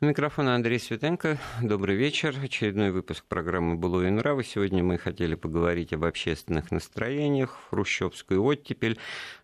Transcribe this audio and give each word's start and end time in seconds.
У 0.00 0.06
микрофона 0.06 0.54
Андрей 0.54 0.78
Светенко. 0.78 1.38
Добрый 1.60 1.96
вечер. 1.96 2.32
Очередной 2.40 2.92
выпуск 2.92 3.24
программы 3.24 3.74
«Было 3.74 4.06
и 4.06 4.10
нравы». 4.10 4.44
Сегодня 4.44 4.84
мы 4.84 4.96
хотели 4.96 5.34
поговорить 5.34 5.92
об 5.92 6.04
общественных 6.04 6.70
настроениях, 6.70 7.58
хрущевскую 7.68 8.40
оттепель, 8.44 8.96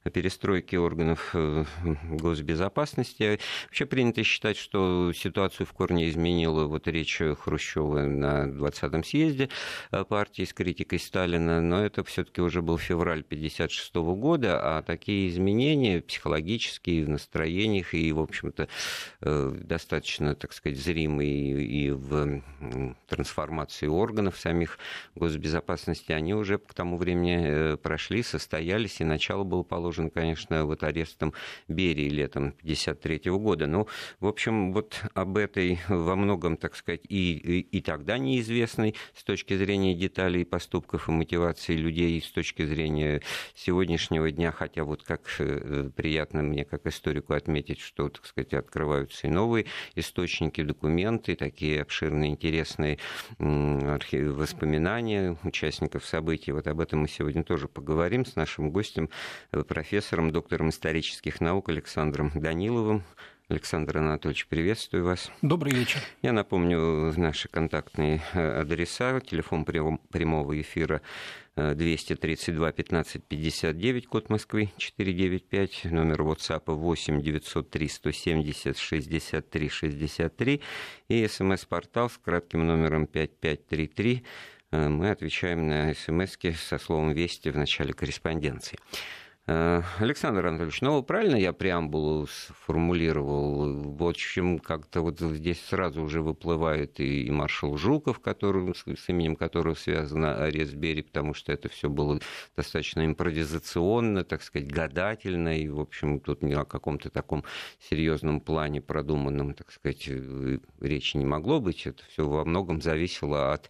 о 0.04 0.10
перестройке 0.10 0.78
органов 0.78 1.30
э, 1.32 1.64
госбезопасности. 2.08 3.40
Вообще 3.64 3.86
принято 3.86 4.22
считать, 4.22 4.56
что 4.56 5.12
ситуацию 5.12 5.66
в 5.66 5.72
корне 5.72 6.08
изменила 6.08 6.66
вот 6.66 6.86
речь 6.86 7.20
Хрущева 7.40 8.02
на 8.02 8.44
20-м 8.46 9.02
съезде 9.02 9.48
э, 9.90 10.04
партии 10.04 10.44
с 10.44 10.52
критикой 10.52 11.00
Сталина, 11.00 11.60
но 11.60 11.84
это 11.84 12.04
все 12.04 12.22
таки 12.22 12.40
уже 12.40 12.62
был 12.62 12.78
февраль 12.78 13.22
1956 13.22 13.94
года, 13.94 14.60
а 14.60 14.82
такие 14.82 15.28
изменения 15.30 16.00
психологические 16.00 17.06
в 17.06 17.08
настроениях 17.08 17.94
и, 17.94 18.12
в 18.12 18.20
общем-то, 18.20 18.68
э, 19.22 19.56
достаточно 19.64 20.36
так 20.44 20.52
сказать, 20.52 20.78
зримые 20.78 21.64
и 21.64 21.90
в 21.90 22.42
трансформации 23.08 23.86
органов 23.86 24.38
самих 24.38 24.78
госбезопасности, 25.14 26.12
они 26.12 26.34
уже 26.34 26.58
к 26.58 26.74
тому 26.74 26.98
времени 26.98 27.38
э, 27.40 27.76
прошли, 27.78 28.22
состоялись, 28.22 29.00
и 29.00 29.04
начало 29.04 29.44
было 29.44 29.62
положено, 29.62 30.10
конечно, 30.10 30.66
вот 30.66 30.82
арестом 30.82 31.32
Берии 31.66 32.10
летом 32.10 32.48
1953 32.58 33.30
года. 33.32 33.66
Ну, 33.66 33.88
в 34.20 34.26
общем, 34.26 34.74
вот 34.74 35.00
об 35.14 35.38
этой 35.38 35.78
во 35.88 36.14
многом, 36.14 36.58
так 36.58 36.76
сказать, 36.76 37.06
и, 37.08 37.32
и, 37.32 37.60
и 37.60 37.80
тогда 37.80 38.18
неизвестной 38.18 38.96
с 39.14 39.24
точки 39.24 39.56
зрения 39.56 39.94
деталей 39.94 40.44
поступков 40.44 41.08
и 41.08 41.12
мотивации 41.12 41.74
людей, 41.74 42.20
с 42.20 42.30
точки 42.30 42.66
зрения 42.66 43.22
сегодняшнего 43.54 44.30
дня, 44.30 44.52
хотя 44.52 44.84
вот 44.84 45.04
как 45.04 45.22
э, 45.38 45.88
приятно 45.96 46.42
мне, 46.42 46.66
как 46.66 46.86
историку, 46.86 47.32
отметить, 47.32 47.80
что, 47.80 48.10
так 48.10 48.26
сказать, 48.26 48.52
открываются 48.52 49.26
и 49.26 49.30
новые 49.30 49.64
источники, 49.94 50.33
источники, 50.34 50.62
документы, 50.62 51.36
такие 51.36 51.82
обширные, 51.82 52.32
интересные 52.32 52.98
воспоминания 53.38 55.36
участников 55.44 56.04
событий. 56.04 56.52
Вот 56.52 56.66
об 56.66 56.80
этом 56.80 57.00
мы 57.00 57.08
сегодня 57.08 57.44
тоже 57.44 57.68
поговорим 57.68 58.24
с 58.24 58.34
нашим 58.34 58.70
гостем, 58.70 59.10
э, 59.52 59.62
профессором, 59.62 60.32
доктором 60.32 60.70
исторических 60.70 61.40
наук 61.40 61.68
Александром 61.68 62.32
Даниловым. 62.34 63.04
Александр 63.48 63.98
Анатольевич, 63.98 64.46
приветствую 64.46 65.04
вас. 65.04 65.30
Добрый 65.42 65.74
вечер. 65.74 66.00
Я 66.22 66.32
напомню 66.32 67.12
наши 67.18 67.46
контактные 67.50 68.22
э, 68.32 68.60
адреса. 68.60 69.20
Телефон 69.20 69.66
прямого 69.66 70.58
эфира 70.58 71.02
232 71.54 72.72
15 72.72 73.22
59, 73.22 74.06
код 74.06 74.30
Москвы 74.30 74.72
495, 74.78 75.84
номер 75.84 76.22
WhatsApp 76.22 76.72
8 76.72 77.20
903 77.20 77.88
170 77.88 78.78
63 78.78 79.68
63 79.68 80.62
и 81.08 81.28
смс-портал 81.28 82.08
с 82.08 82.16
кратким 82.16 82.66
номером 82.66 83.06
5533. 83.06 84.24
Э, 84.70 84.88
мы 84.88 85.10
отвечаем 85.10 85.68
на 85.68 85.92
смс 85.92 86.38
со 86.56 86.78
словом 86.78 87.12
«Вести» 87.12 87.50
в 87.50 87.58
начале 87.58 87.92
корреспонденции. 87.92 88.78
Э, 89.46 89.82
Александр 89.98 90.46
Анатольевич, 90.46 90.80
ну 90.80 91.02
правильно 91.02 91.36
я 91.36 91.52
преамбулу 91.52 92.26
сформулировал? 92.26 93.74
В 93.94 94.02
общем, 94.08 94.58
как-то 94.58 95.02
вот 95.02 95.20
здесь 95.20 95.60
сразу 95.60 96.02
уже 96.02 96.22
выплывает 96.22 96.98
и 96.98 97.30
маршал 97.30 97.76
Жуков, 97.76 98.20
который, 98.20 98.74
с 98.74 99.08
именем 99.08 99.36
которого 99.36 99.74
связано 99.74 100.42
арест 100.42 100.72
Бери, 100.72 101.02
потому 101.02 101.34
что 101.34 101.52
это 101.52 101.68
все 101.68 101.90
было 101.90 102.20
достаточно 102.56 103.04
импровизационно, 103.04 104.24
так 104.24 104.42
сказать, 104.42 104.72
гадательно, 104.72 105.58
и, 105.58 105.68
в 105.68 105.78
общем, 105.78 106.20
тут 106.20 106.42
ни 106.42 106.54
о 106.54 106.64
каком-то 106.64 107.10
таком 107.10 107.44
серьезном 107.90 108.40
плане 108.40 108.80
продуманном, 108.80 109.52
так 109.52 109.70
сказать, 109.72 110.08
э, 110.08 110.58
речи 110.80 111.18
не 111.18 111.26
могло 111.26 111.60
быть. 111.60 111.86
Это 111.86 112.02
все 112.08 112.26
во 112.26 112.46
многом 112.46 112.80
зависело 112.80 113.52
от 113.52 113.68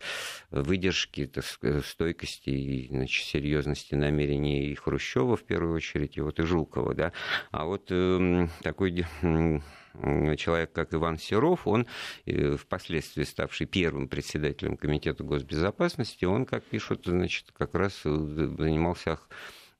выдержки, 0.52 1.26
так 1.26 1.44
сказать, 1.44 1.84
стойкости 1.84 2.50
и 2.50 2.88
значит, 2.90 3.26
серьезности 3.26 3.96
намерений 3.96 4.76
Хрущева 4.76 5.36
в 5.36 5.42
первую 5.42 5.63
первую 5.64 5.76
очередь, 5.76 6.16
и 6.18 6.20
вот 6.20 6.38
и 6.38 6.42
Жукова, 6.42 6.94
да. 6.94 7.12
А 7.50 7.64
вот 7.64 7.86
э, 7.90 8.48
такой 8.62 9.06
э, 9.22 10.36
человек, 10.36 10.72
как 10.72 10.92
Иван 10.92 11.16
Серов, 11.16 11.66
он 11.66 11.86
э, 12.26 12.56
впоследствии 12.56 13.24
ставший 13.24 13.66
первым 13.66 14.08
председателем 14.08 14.76
Комитета 14.76 15.24
госбезопасности, 15.24 16.26
он, 16.26 16.44
как 16.44 16.64
пишут, 16.64 17.06
значит, 17.06 17.46
как 17.56 17.74
раз 17.74 18.02
э, 18.04 18.10
занимался 18.10 19.18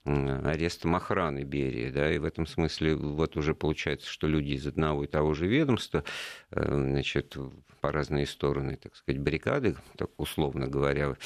арестом 0.05 0.95
охраны 0.97 1.45
Берии, 1.45 1.91
да, 1.91 2.13
и 2.13 2.19
в 2.19 2.25
этом 2.25 2.47
смысле 2.47 2.95
вот 2.95 3.37
уже 3.37 3.55
получается, 3.55 4.09
что 4.09 4.27
люди 4.27 4.53
из 4.53 4.67
одного 4.67 5.05
и 5.05 5.07
того 5.07 5.33
же 5.33 5.47
ведомства, 5.47 6.05
э, 6.51 6.63
значит, 6.63 7.37
по 7.81 7.91
разные 7.91 8.27
стороны, 8.27 8.77
так 8.77 8.95
сказать, 8.97 9.21
баррикады, 9.21 9.77
так 9.97 10.11
условно 10.19 10.69
говоря, 10.69 11.17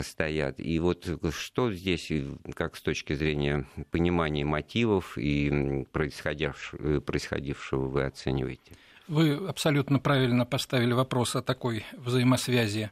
стоят. 0.00 0.60
И 0.60 0.78
вот 0.78 1.06
что 1.30 1.72
здесь, 1.72 2.12
как 2.54 2.76
с 2.76 2.82
точки 2.82 3.14
зрения 3.14 3.66
понимания 3.90 4.44
мотивов 4.44 5.16
и 5.16 5.86
происходившего, 5.92 7.00
происходившего 7.00 7.86
вы 7.86 8.04
оцениваете? 8.04 8.72
Вы 9.06 9.34
абсолютно 9.48 10.00
правильно 10.00 10.44
поставили 10.44 10.92
вопрос 10.92 11.34
о 11.34 11.42
такой 11.42 11.86
взаимосвязи 11.96 12.90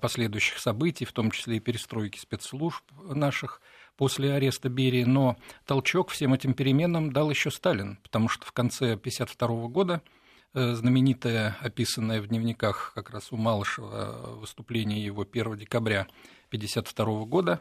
последующих 0.00 0.58
событий, 0.58 1.04
в 1.04 1.12
том 1.12 1.30
числе 1.30 1.56
и 1.56 1.60
перестройки 1.60 2.18
спецслужб 2.18 2.82
наших– 3.10 3.60
после 3.98 4.32
ареста 4.32 4.68
Берии, 4.70 5.02
но 5.02 5.36
толчок 5.66 6.10
всем 6.10 6.32
этим 6.32 6.54
переменам 6.54 7.12
дал 7.12 7.28
еще 7.28 7.50
Сталин, 7.50 7.98
потому 8.04 8.28
что 8.28 8.46
в 8.46 8.52
конце 8.52 8.92
1952 8.92 9.68
года 9.68 10.02
э, 10.54 10.72
знаменитое, 10.74 11.56
описанное 11.60 12.22
в 12.22 12.28
дневниках 12.28 12.92
как 12.94 13.10
раз 13.10 13.32
у 13.32 13.36
Малышева 13.36 14.36
выступление 14.36 15.04
его 15.04 15.26
1 15.30 15.58
декабря 15.58 16.02
1952 16.50 17.24
года, 17.24 17.60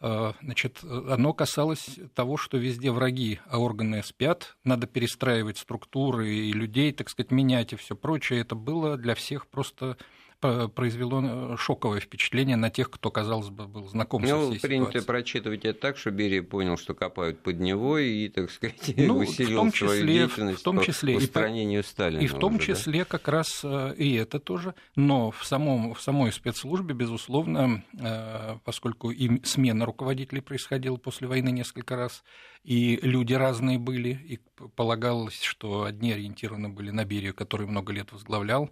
э, 0.00 0.32
значит, 0.42 0.84
оно 0.84 1.32
касалось 1.32 1.98
того, 2.14 2.36
что 2.36 2.58
везде 2.58 2.90
враги, 2.90 3.40
а 3.46 3.58
органы 3.58 4.02
спят, 4.02 4.58
надо 4.64 4.86
перестраивать 4.86 5.56
структуры 5.56 6.28
и 6.28 6.52
людей, 6.52 6.92
так 6.92 7.08
сказать, 7.08 7.30
менять 7.30 7.72
и 7.72 7.76
все 7.76 7.96
прочее. 7.96 8.40
Это 8.40 8.54
было 8.54 8.98
для 8.98 9.14
всех 9.14 9.46
просто 9.46 9.96
произвело 10.40 11.22
э, 11.22 11.56
шоковое 11.58 12.00
впечатление 12.00 12.56
на 12.56 12.70
тех, 12.70 12.90
кто, 12.90 13.10
казалось 13.10 13.48
бы, 13.48 13.66
был 13.66 13.88
знаком 13.88 14.22
ну, 14.22 14.28
со 14.28 14.50
всей 14.50 14.60
принято 14.60 14.90
ситуацией. 14.90 15.06
прочитывать 15.06 15.64
это 15.64 15.80
так, 15.80 15.98
что 15.98 16.10
Берия 16.10 16.42
понял, 16.42 16.76
что 16.76 16.94
копают 16.94 17.40
под 17.40 17.58
него 17.58 17.98
и, 17.98 18.28
так 18.28 18.50
сказать, 18.50 18.76
ну, 18.96 19.18
усилил 19.18 19.58
в 19.58 19.62
том 19.62 19.72
числе, 19.72 19.88
свою 19.88 20.06
деятельность 20.06 20.60
в 20.60 20.62
том 20.62 20.80
числе, 20.80 21.14
по 21.14 21.18
устранению 21.18 21.80
и, 21.80 21.84
Сталина. 21.84 22.20
И 22.20 22.26
в 22.28 22.34
том 22.34 22.56
уже, 22.56 22.66
числе 22.66 23.00
да? 23.00 23.04
как 23.06 23.26
раз 23.28 23.62
э, 23.64 23.94
и 23.96 24.14
это 24.14 24.38
тоже, 24.38 24.74
но 24.94 25.32
в, 25.32 25.44
самом, 25.44 25.94
в 25.94 26.00
самой 26.00 26.32
спецслужбе, 26.32 26.94
безусловно, 26.94 27.82
э, 27.98 28.58
поскольку 28.64 29.10
и 29.10 29.44
смена 29.44 29.86
руководителей 29.86 30.40
происходила 30.40 30.96
после 30.96 31.26
войны 31.26 31.50
несколько 31.50 31.96
раз, 31.96 32.22
и 32.62 32.98
люди 33.02 33.34
разные 33.34 33.78
были, 33.78 34.10
и 34.10 34.38
полагалось, 34.76 35.42
что 35.42 35.84
одни 35.84 36.12
ориентированы 36.12 36.68
были 36.68 36.90
на 36.90 37.04
Берию, 37.04 37.34
который 37.34 37.66
много 37.66 37.92
лет 37.92 38.12
возглавлял, 38.12 38.70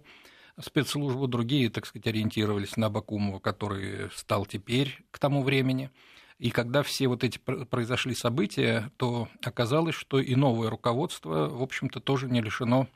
спецслужбы, 0.59 1.27
другие, 1.27 1.69
так 1.69 1.85
сказать, 1.85 2.07
ориентировались 2.07 2.77
на 2.77 2.89
Бакумова, 2.89 3.39
который 3.39 4.09
стал 4.15 4.45
теперь 4.45 5.03
к 5.11 5.19
тому 5.19 5.43
времени. 5.43 5.91
И 6.39 6.51
когда 6.51 6.83
все 6.83 7.07
вот 7.07 7.23
эти 7.23 7.39
произошли 7.39 8.13
события, 8.13 8.91
то 8.97 9.27
оказалось, 9.43 9.95
что 9.95 10.19
и 10.19 10.35
новое 10.35 10.69
руководство, 10.69 11.47
в 11.49 11.61
общем-то, 11.61 11.99
тоже 11.99 12.29
не 12.29 12.41
лишено 12.41 12.87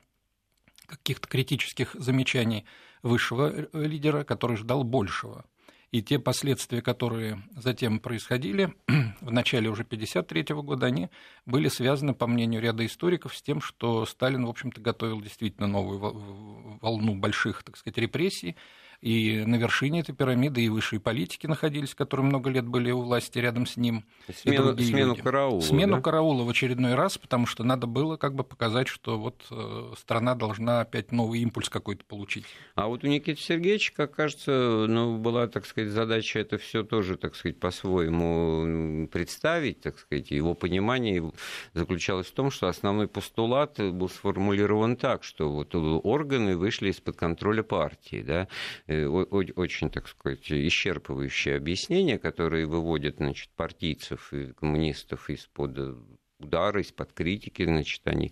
каких-то 0.85 1.27
критических 1.27 1.93
замечаний 1.93 2.65
высшего 3.01 3.67
лидера, 3.73 4.23
который 4.23 4.57
ждал 4.57 4.83
большего. 4.83 5.45
И 5.91 6.01
те 6.01 6.19
последствия, 6.19 6.81
которые 6.81 7.43
затем 7.53 7.99
происходили 7.99 8.73
в 9.21 9.31
начале 9.31 9.69
уже 9.69 9.83
1953 9.83 10.55
года, 10.61 10.85
они 10.85 11.09
были 11.45 11.67
связаны, 11.67 12.13
по 12.13 12.27
мнению 12.27 12.61
ряда 12.61 12.85
историков, 12.85 13.35
с 13.35 13.41
тем, 13.41 13.59
что 13.59 14.05
Сталин, 14.05 14.45
в 14.45 14.49
общем-то, 14.49 14.79
готовил 14.79 15.19
действительно 15.19 15.67
новую 15.67 16.79
волну 16.81 17.15
больших, 17.15 17.63
так 17.63 17.75
сказать, 17.75 17.97
репрессий, 17.97 18.55
и 19.01 19.43
на 19.45 19.55
вершине 19.55 20.01
этой 20.01 20.13
пирамиды 20.13 20.61
и 20.61 20.69
высшие 20.69 20.99
политики 20.99 21.47
находились, 21.47 21.95
которые 21.95 22.25
много 22.27 22.51
лет 22.51 22.67
были 22.67 22.91
у 22.91 23.01
власти 23.01 23.39
рядом 23.39 23.65
с 23.65 23.75
ним. 23.75 24.05
Смену, 24.31 24.77
смену 24.77 25.09
люди. 25.13 25.21
караула. 25.23 25.61
Смену 25.61 25.95
да? 25.95 26.01
караула 26.01 26.43
в 26.43 26.49
очередной 26.49 26.93
раз, 26.93 27.17
потому 27.17 27.47
что 27.47 27.63
надо 27.63 27.87
было 27.87 28.17
как 28.17 28.35
бы 28.35 28.43
показать, 28.43 28.87
что 28.87 29.17
вот 29.17 29.43
э, 29.49 29.93
страна 29.97 30.35
должна 30.35 30.81
опять 30.81 31.11
новый 31.11 31.39
импульс 31.41 31.69
какой-то 31.69 32.05
получить. 32.05 32.45
А 32.75 32.87
вот 32.87 33.03
у 33.03 33.07
Никиты 33.07 33.41
Сергеевича, 33.41 33.93
как 33.95 34.15
кажется, 34.15 34.85
ну, 34.87 35.17
была, 35.17 35.47
так 35.47 35.65
сказать, 35.65 35.89
задача 35.89 36.37
это 36.39 36.59
все 36.59 36.83
тоже, 36.83 37.17
так 37.17 37.35
сказать, 37.35 37.59
по-своему 37.59 39.07
представить, 39.07 39.81
так 39.81 39.97
сказать, 39.97 40.29
его 40.29 40.53
понимание 40.53 41.31
заключалось 41.73 42.27
в 42.27 42.33
том, 42.33 42.51
что 42.51 42.67
основной 42.67 43.07
постулат 43.07 43.79
был 43.79 44.09
сформулирован 44.09 44.95
так, 44.95 45.23
что 45.23 45.51
вот 45.51 45.73
органы 45.73 46.55
вышли 46.55 46.89
из-под 46.91 47.15
контроля 47.15 47.63
партии, 47.63 48.21
да, 48.21 48.47
Э, 48.90 48.90
очень, 49.07 49.89
так 49.89 50.07
сказать, 50.07 50.51
исчерпывающее 50.51 51.55
объяснение, 51.55 52.17
которое 52.17 52.65
выводит 52.65 53.17
значит, 53.17 53.49
партийцев 53.55 54.33
и 54.33 54.53
коммунистов 54.53 55.29
из-под 55.29 55.97
удара, 56.39 56.81
из-под 56.81 57.13
критики, 57.13 57.63
значит, 57.63 58.01
они 58.05 58.31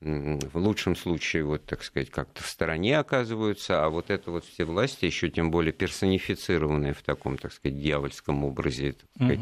в 0.00 0.58
лучшем 0.58 0.94
случае, 0.94 1.44
вот, 1.44 1.64
так 1.66 1.82
сказать, 1.82 2.10
как-то 2.10 2.44
в 2.44 2.46
стороне 2.46 2.98
оказываются, 2.98 3.84
а 3.84 3.88
вот 3.90 4.10
это 4.10 4.30
вот 4.30 4.44
все 4.44 4.64
власти, 4.64 5.06
еще 5.06 5.28
тем 5.28 5.50
более 5.50 5.72
персонифицированные 5.72 6.94
в 6.94 7.02
таком, 7.02 7.36
так 7.36 7.52
сказать, 7.52 7.80
дьявольском 7.80 8.44
образе, 8.44 8.92
так 8.92 9.10
сказать, 9.16 9.40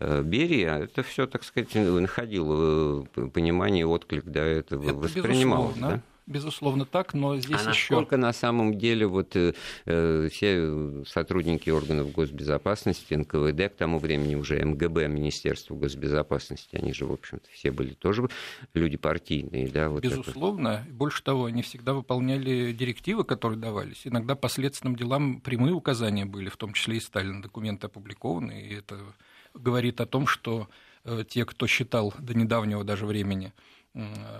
угу. 0.00 0.22
Берия, 0.28 0.78
это 0.78 1.04
все, 1.04 1.28
так 1.28 1.44
сказать, 1.44 1.72
находило 1.76 3.04
понимание, 3.32 3.86
отклик, 3.86 4.24
да, 4.24 4.44
это, 4.44 4.74
это 4.74 4.92
воспринималось. 4.92 5.76
Да? 5.78 6.02
Безусловно, 6.32 6.84
так, 6.84 7.14
но 7.14 7.36
здесь 7.36 7.60
а 7.66 7.70
еще... 7.70 7.94
насколько 7.94 8.16
на 8.16 8.32
самом 8.32 8.78
деле 8.78 9.06
вот 9.06 9.36
э, 9.36 9.54
э 9.86 10.28
все 10.32 11.04
сотрудники 11.06 11.70
органов 11.70 12.10
госбезопасности, 12.12 13.14
НКВД, 13.14 13.72
к 13.72 13.76
тому 13.76 13.98
времени 13.98 14.34
уже 14.34 14.64
МГБ, 14.64 15.08
Министерство 15.08 15.74
госбезопасности, 15.74 16.76
они 16.76 16.92
же, 16.92 17.06
в 17.06 17.12
общем-то, 17.12 17.48
все 17.52 17.70
были 17.70 17.94
тоже 17.94 18.28
люди 18.74 18.96
партийные, 18.96 19.68
да? 19.68 19.88
Вот 19.88 20.02
безусловно. 20.02 20.84
Это... 20.84 20.92
Больше 20.92 21.22
того, 21.22 21.44
они 21.44 21.62
всегда 21.62 21.92
выполняли 21.92 22.72
директивы, 22.72 23.24
которые 23.24 23.58
давались. 23.58 24.06
Иногда 24.06 24.34
по 24.34 24.48
следственным 24.48 24.96
делам 24.96 25.40
прямые 25.40 25.74
указания 25.74 26.24
были, 26.24 26.48
в 26.48 26.56
том 26.56 26.72
числе 26.72 26.96
и 26.96 27.00
Сталин, 27.00 27.42
документы 27.42 27.86
опубликованы, 27.86 28.60
и 28.62 28.74
это 28.74 28.98
говорит 29.54 30.00
о 30.00 30.06
том, 30.06 30.26
что 30.26 30.68
э, 31.04 31.24
те, 31.28 31.44
кто 31.44 31.66
считал 31.66 32.14
до 32.18 32.34
недавнего 32.34 32.84
даже 32.84 33.06
времени, 33.06 33.52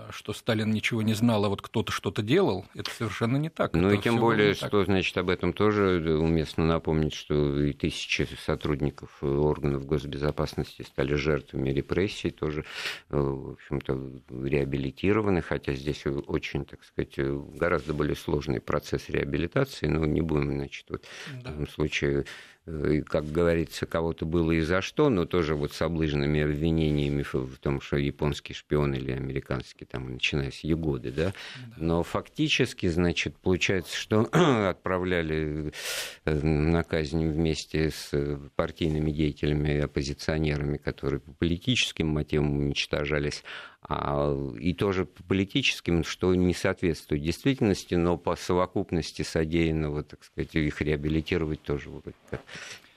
что 0.09 0.33
Сталин 0.33 0.71
ничего 0.71 1.03
не 1.03 1.13
знал, 1.13 1.45
а 1.45 1.49
вот 1.49 1.61
кто-то 1.61 1.91
что-то 1.91 2.23
делал, 2.23 2.65
это 2.73 2.89
совершенно 2.89 3.37
не 3.37 3.49
так. 3.49 3.73
Ну 3.73 3.91
и 3.91 3.99
тем 3.99 4.17
более, 4.17 4.55
что, 4.55 4.69
так. 4.69 4.85
значит, 4.85 5.15
об 5.17 5.29
этом 5.29 5.53
тоже 5.53 6.17
уместно 6.17 6.65
напомнить, 6.65 7.13
что 7.13 7.61
и 7.61 7.73
тысячи 7.73 8.27
сотрудников 8.43 9.21
органов 9.21 9.85
госбезопасности 9.85 10.81
стали 10.81 11.13
жертвами 11.13 11.69
репрессий, 11.69 12.31
тоже, 12.31 12.65
э, 13.09 13.17
в 13.17 13.51
общем-то, 13.51 14.21
реабилитированы, 14.43 15.43
хотя 15.43 15.73
здесь 15.73 16.03
очень, 16.05 16.65
так 16.65 16.83
сказать, 16.83 17.13
гораздо 17.17 17.93
более 17.93 18.15
сложный 18.15 18.59
процесс 18.59 19.09
реабилитации, 19.09 19.85
но 19.85 20.03
не 20.05 20.21
будем, 20.21 20.51
значит, 20.51 20.85
вот 20.89 21.05
да. 21.43 21.51
в 21.51 21.53
этом 21.53 21.67
случае 21.67 22.25
Э, 22.65 23.01
как 23.05 23.25
говорится, 23.25 23.85
кого-то 23.85 24.25
было 24.25 24.51
и 24.51 24.61
за 24.61 24.81
что, 24.81 25.09
но 25.09 25.25
тоже 25.25 25.55
вот 25.55 25.73
с 25.73 25.81
облыжными 25.81 26.41
обвинениями 26.41 27.23
в 27.23 27.57
том, 27.59 27.81
что 27.81 27.97
японский 27.97 28.53
шпион 28.53 28.93
или 28.93 29.11
американский, 29.11 29.42
там, 29.85 30.13
начиная 30.13 30.51
с 30.51 30.59
Егоды, 30.59 31.11
да. 31.11 31.33
Но 31.77 32.03
фактически, 32.03 32.87
значит, 32.87 33.37
получается, 33.37 33.95
что 33.97 34.21
отправляли 34.69 35.73
э, 36.25 36.39
на 36.41 36.83
казнь 36.83 37.25
вместе 37.27 37.91
с 37.91 38.11
партийными 38.55 39.11
деятелями 39.11 39.69
и 39.69 39.79
оппозиционерами, 39.79 40.77
которые 40.77 41.19
по 41.19 41.33
политическим 41.33 42.07
мотивам 42.07 42.57
уничтожались, 42.57 43.43
а, 43.81 44.33
и 44.59 44.73
тоже 44.73 45.05
по 45.05 45.23
политическим, 45.23 46.03
что 46.03 46.33
не 46.33 46.53
соответствует 46.53 47.21
действительности, 47.21 47.95
но 47.95 48.17
по 48.17 48.35
совокупности 48.35 49.23
содеянного, 49.23 50.03
так 50.03 50.23
сказать, 50.23 50.55
их 50.55 50.81
реабилитировать 50.81 51.61
тоже 51.63 51.89
вроде 51.89 52.15
как 52.29 52.41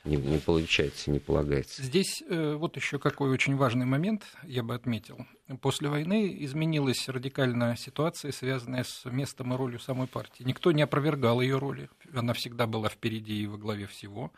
не, 0.06 0.16
не 0.16 0.38
получается, 0.38 1.10
не 1.10 1.18
полагается. 1.18 1.82
Здесь 1.82 2.22
э, 2.28 2.54
вот 2.54 2.76
еще 2.76 2.98
какой 2.98 3.30
очень 3.30 3.56
важный 3.56 3.86
момент 3.86 4.22
я 4.44 4.62
бы 4.62 4.74
отметил. 4.74 5.26
После 5.60 5.88
войны 5.88 6.36
изменилась 6.40 7.08
радикальная 7.08 7.76
ситуация, 7.76 8.32
связанная 8.32 8.84
с 8.84 9.04
местом 9.04 9.52
и 9.52 9.56
ролью 9.56 9.78
самой 9.78 10.06
партии. 10.06 10.42
Никто 10.42 10.72
не 10.72 10.82
опровергал 10.82 11.40
ее 11.40 11.58
роли, 11.58 11.88
она 12.14 12.32
всегда 12.32 12.66
была 12.66 12.88
впереди 12.88 13.42
и 13.42 13.46
во 13.46 13.58
главе 13.58 13.86
всего, 13.86 14.32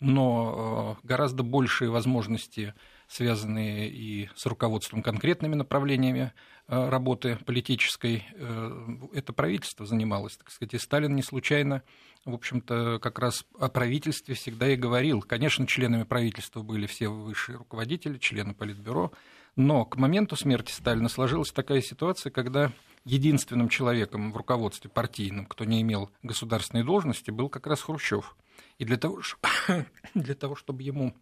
но 0.00 0.96
э, 1.02 1.06
гораздо 1.06 1.42
большие 1.42 1.90
возможности 1.90 2.74
связанные 3.08 3.88
и 3.88 4.28
с 4.36 4.46
руководством 4.46 5.02
конкретными 5.02 5.54
направлениями 5.54 6.32
э, 6.68 6.88
работы 6.88 7.38
политической. 7.46 8.26
Э, 8.34 8.86
это 9.14 9.32
правительство 9.32 9.86
занималось, 9.86 10.36
так 10.36 10.50
сказать, 10.50 10.74
и 10.74 10.78
Сталин 10.78 11.16
не 11.16 11.22
случайно, 11.22 11.82
в 12.26 12.34
общем-то, 12.34 12.98
как 13.00 13.18
раз 13.18 13.46
о 13.58 13.68
правительстве 13.68 14.34
всегда 14.34 14.68
и 14.68 14.76
говорил. 14.76 15.22
Конечно, 15.22 15.66
членами 15.66 16.04
правительства 16.04 16.62
были 16.62 16.86
все 16.86 17.08
высшие 17.08 17.56
руководители, 17.56 18.18
члены 18.18 18.52
Политбюро, 18.52 19.12
но 19.56 19.86
к 19.86 19.96
моменту 19.96 20.36
смерти 20.36 20.70
Сталина 20.70 21.08
сложилась 21.08 21.50
такая 21.50 21.80
ситуация, 21.80 22.30
когда 22.30 22.72
единственным 23.04 23.70
человеком 23.70 24.32
в 24.32 24.36
руководстве 24.36 24.90
партийном, 24.90 25.46
кто 25.46 25.64
не 25.64 25.80
имел 25.80 26.10
государственной 26.22 26.84
должности, 26.84 27.30
был 27.30 27.48
как 27.48 27.66
раз 27.66 27.80
Хрущев. 27.80 28.36
И 28.76 28.84
для 28.84 28.98
того, 28.98 29.22
для 30.14 30.34
того 30.34 30.54
чтобы 30.54 30.82
ему 30.82 31.14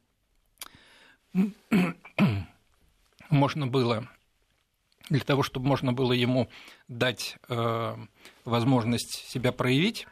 можно 3.31 3.67
было 3.67 4.09
для 5.09 5.21
того, 5.21 5.43
чтобы 5.43 5.67
можно 5.67 5.93
было 5.93 6.13
ему 6.13 6.49
дать 6.89 7.37
э, 7.49 7.97
возможность 8.45 9.29
себя 9.29 9.53
проявить, 9.53 10.07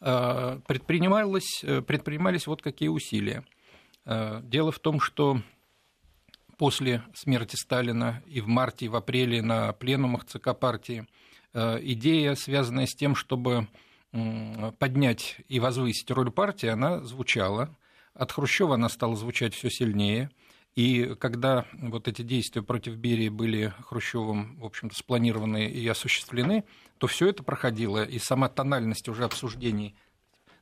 э, 0.00 0.60
предпринималось, 0.66 1.62
э, 1.62 1.80
предпринимались 1.80 2.46
вот 2.46 2.62
какие 2.62 2.88
усилия. 2.88 3.44
Э, 4.04 4.40
дело 4.42 4.72
в 4.72 4.78
том, 4.80 5.00
что 5.00 5.40
после 6.58 7.02
смерти 7.14 7.56
Сталина 7.56 8.22
и 8.26 8.40
в 8.40 8.48
марте, 8.48 8.86
и 8.86 8.88
в 8.88 8.96
апреле 8.96 9.42
на 9.42 9.72
пленумах 9.72 10.24
ЦК 10.24 10.58
партии 10.58 11.06
э, 11.54 11.78
идея, 11.82 12.34
связанная 12.34 12.86
с 12.86 12.94
тем, 12.94 13.14
чтобы 13.14 13.68
поднять 14.78 15.38
и 15.48 15.58
возвысить 15.58 16.10
роль 16.10 16.30
партии, 16.30 16.66
она 16.66 17.00
звучала. 17.00 17.74
От 18.14 18.32
Хрущева 18.32 18.74
она 18.74 18.88
стала 18.88 19.16
звучать 19.16 19.54
все 19.54 19.70
сильнее. 19.70 20.30
И 20.74 21.14
когда 21.18 21.66
вот 21.72 22.08
эти 22.08 22.22
действия 22.22 22.62
против 22.62 22.96
Берии 22.96 23.28
были 23.28 23.74
Хрущевым, 23.86 24.56
в 24.58 24.64
общем-то, 24.64 24.96
спланированы 24.96 25.66
и 25.66 25.86
осуществлены, 25.86 26.64
то 26.98 27.06
все 27.06 27.28
это 27.28 27.42
проходило, 27.42 28.04
и 28.04 28.18
сама 28.18 28.48
тональность 28.48 29.08
уже 29.08 29.24
обсуждений 29.24 29.94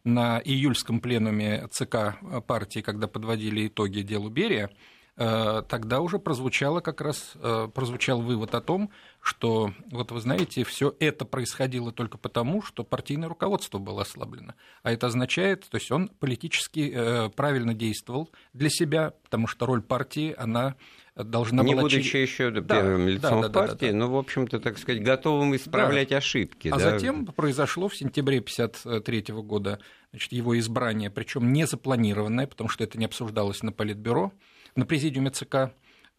на 0.03 0.41
июльском 0.41 1.01
пленуме 1.01 1.69
ЦК 1.71 2.19
партии, 2.47 2.81
когда 2.81 3.07
подводили 3.07 3.69
итоги 3.69 4.01
делу 4.01 4.31
Берия, 4.31 4.69
Э, 4.69 4.75
тогда 5.17 6.01
уже 6.01 6.19
прозвучало 6.19 6.81
как 6.81 7.01
раз, 7.01 7.33
э, 7.35 7.69
прозвучал 7.75 8.23
вывод 8.23 8.55
о 8.55 8.61
том, 8.61 8.91
что, 9.21 9.73
вот 9.91 10.13
вы 10.13 10.21
знаете, 10.21 10.65
все 10.65 10.95
это 10.99 11.25
происходило 11.25 11.93
только 11.93 12.17
потому, 12.17 12.63
что 12.63 12.85
партийное 12.85 13.29
руководство 13.29 13.79
было 13.79 14.03
ослаблено. 14.03 14.55
А 14.83 14.93
это 14.93 15.09
означает, 15.09 15.69
то 15.69 15.77
есть 15.77 15.91
он 15.91 16.09
политически 16.09 16.93
э, 16.95 17.29
правильно 17.31 17.75
действовал 17.75 18.31
для 18.55 18.71
себя, 18.71 19.13
потому 19.25 19.47
что 19.47 19.67
роль 19.67 19.83
партии, 19.83 20.35
она 20.39 20.77
должна 21.17 21.63
не 21.63 21.73
была... 21.73 21.83
Не 21.83 21.89
будучи 21.89 22.17
еще 22.17 22.51
первым 22.63 23.07
да, 23.07 23.11
лицом 23.11 23.43
да, 23.43 23.49
да, 23.49 23.61
партии, 23.61 23.73
да, 23.73 23.87
да, 23.87 23.93
да. 23.93 23.99
но, 23.99 24.11
в 24.11 24.17
общем-то, 24.17 24.61
так 24.61 24.79
сказать, 24.79 25.03
готовым 25.03 25.55
исправлять 25.57 26.11
да. 26.11 26.19
ошибки. 26.19 26.69
А 26.69 26.79
да? 26.79 26.93
затем 26.93 27.27
произошло 27.27 27.89
в 27.89 27.97
сентябре 27.97 28.39
1953 28.39 29.35
года 29.43 29.81
значит, 30.11 30.33
его 30.33 30.59
избрание, 30.59 31.11
причем 31.11 31.53
не 31.53 31.67
запланированное, 31.67 32.47
потому 32.47 32.69
что 32.69 32.85
это 32.85 32.99
не 32.99 33.05
обсуждалось 33.05 33.63
на 33.63 33.73
Политбюро, 33.73 34.33
на 34.77 34.87
президиуме 34.87 35.31
ЦК 35.31 35.73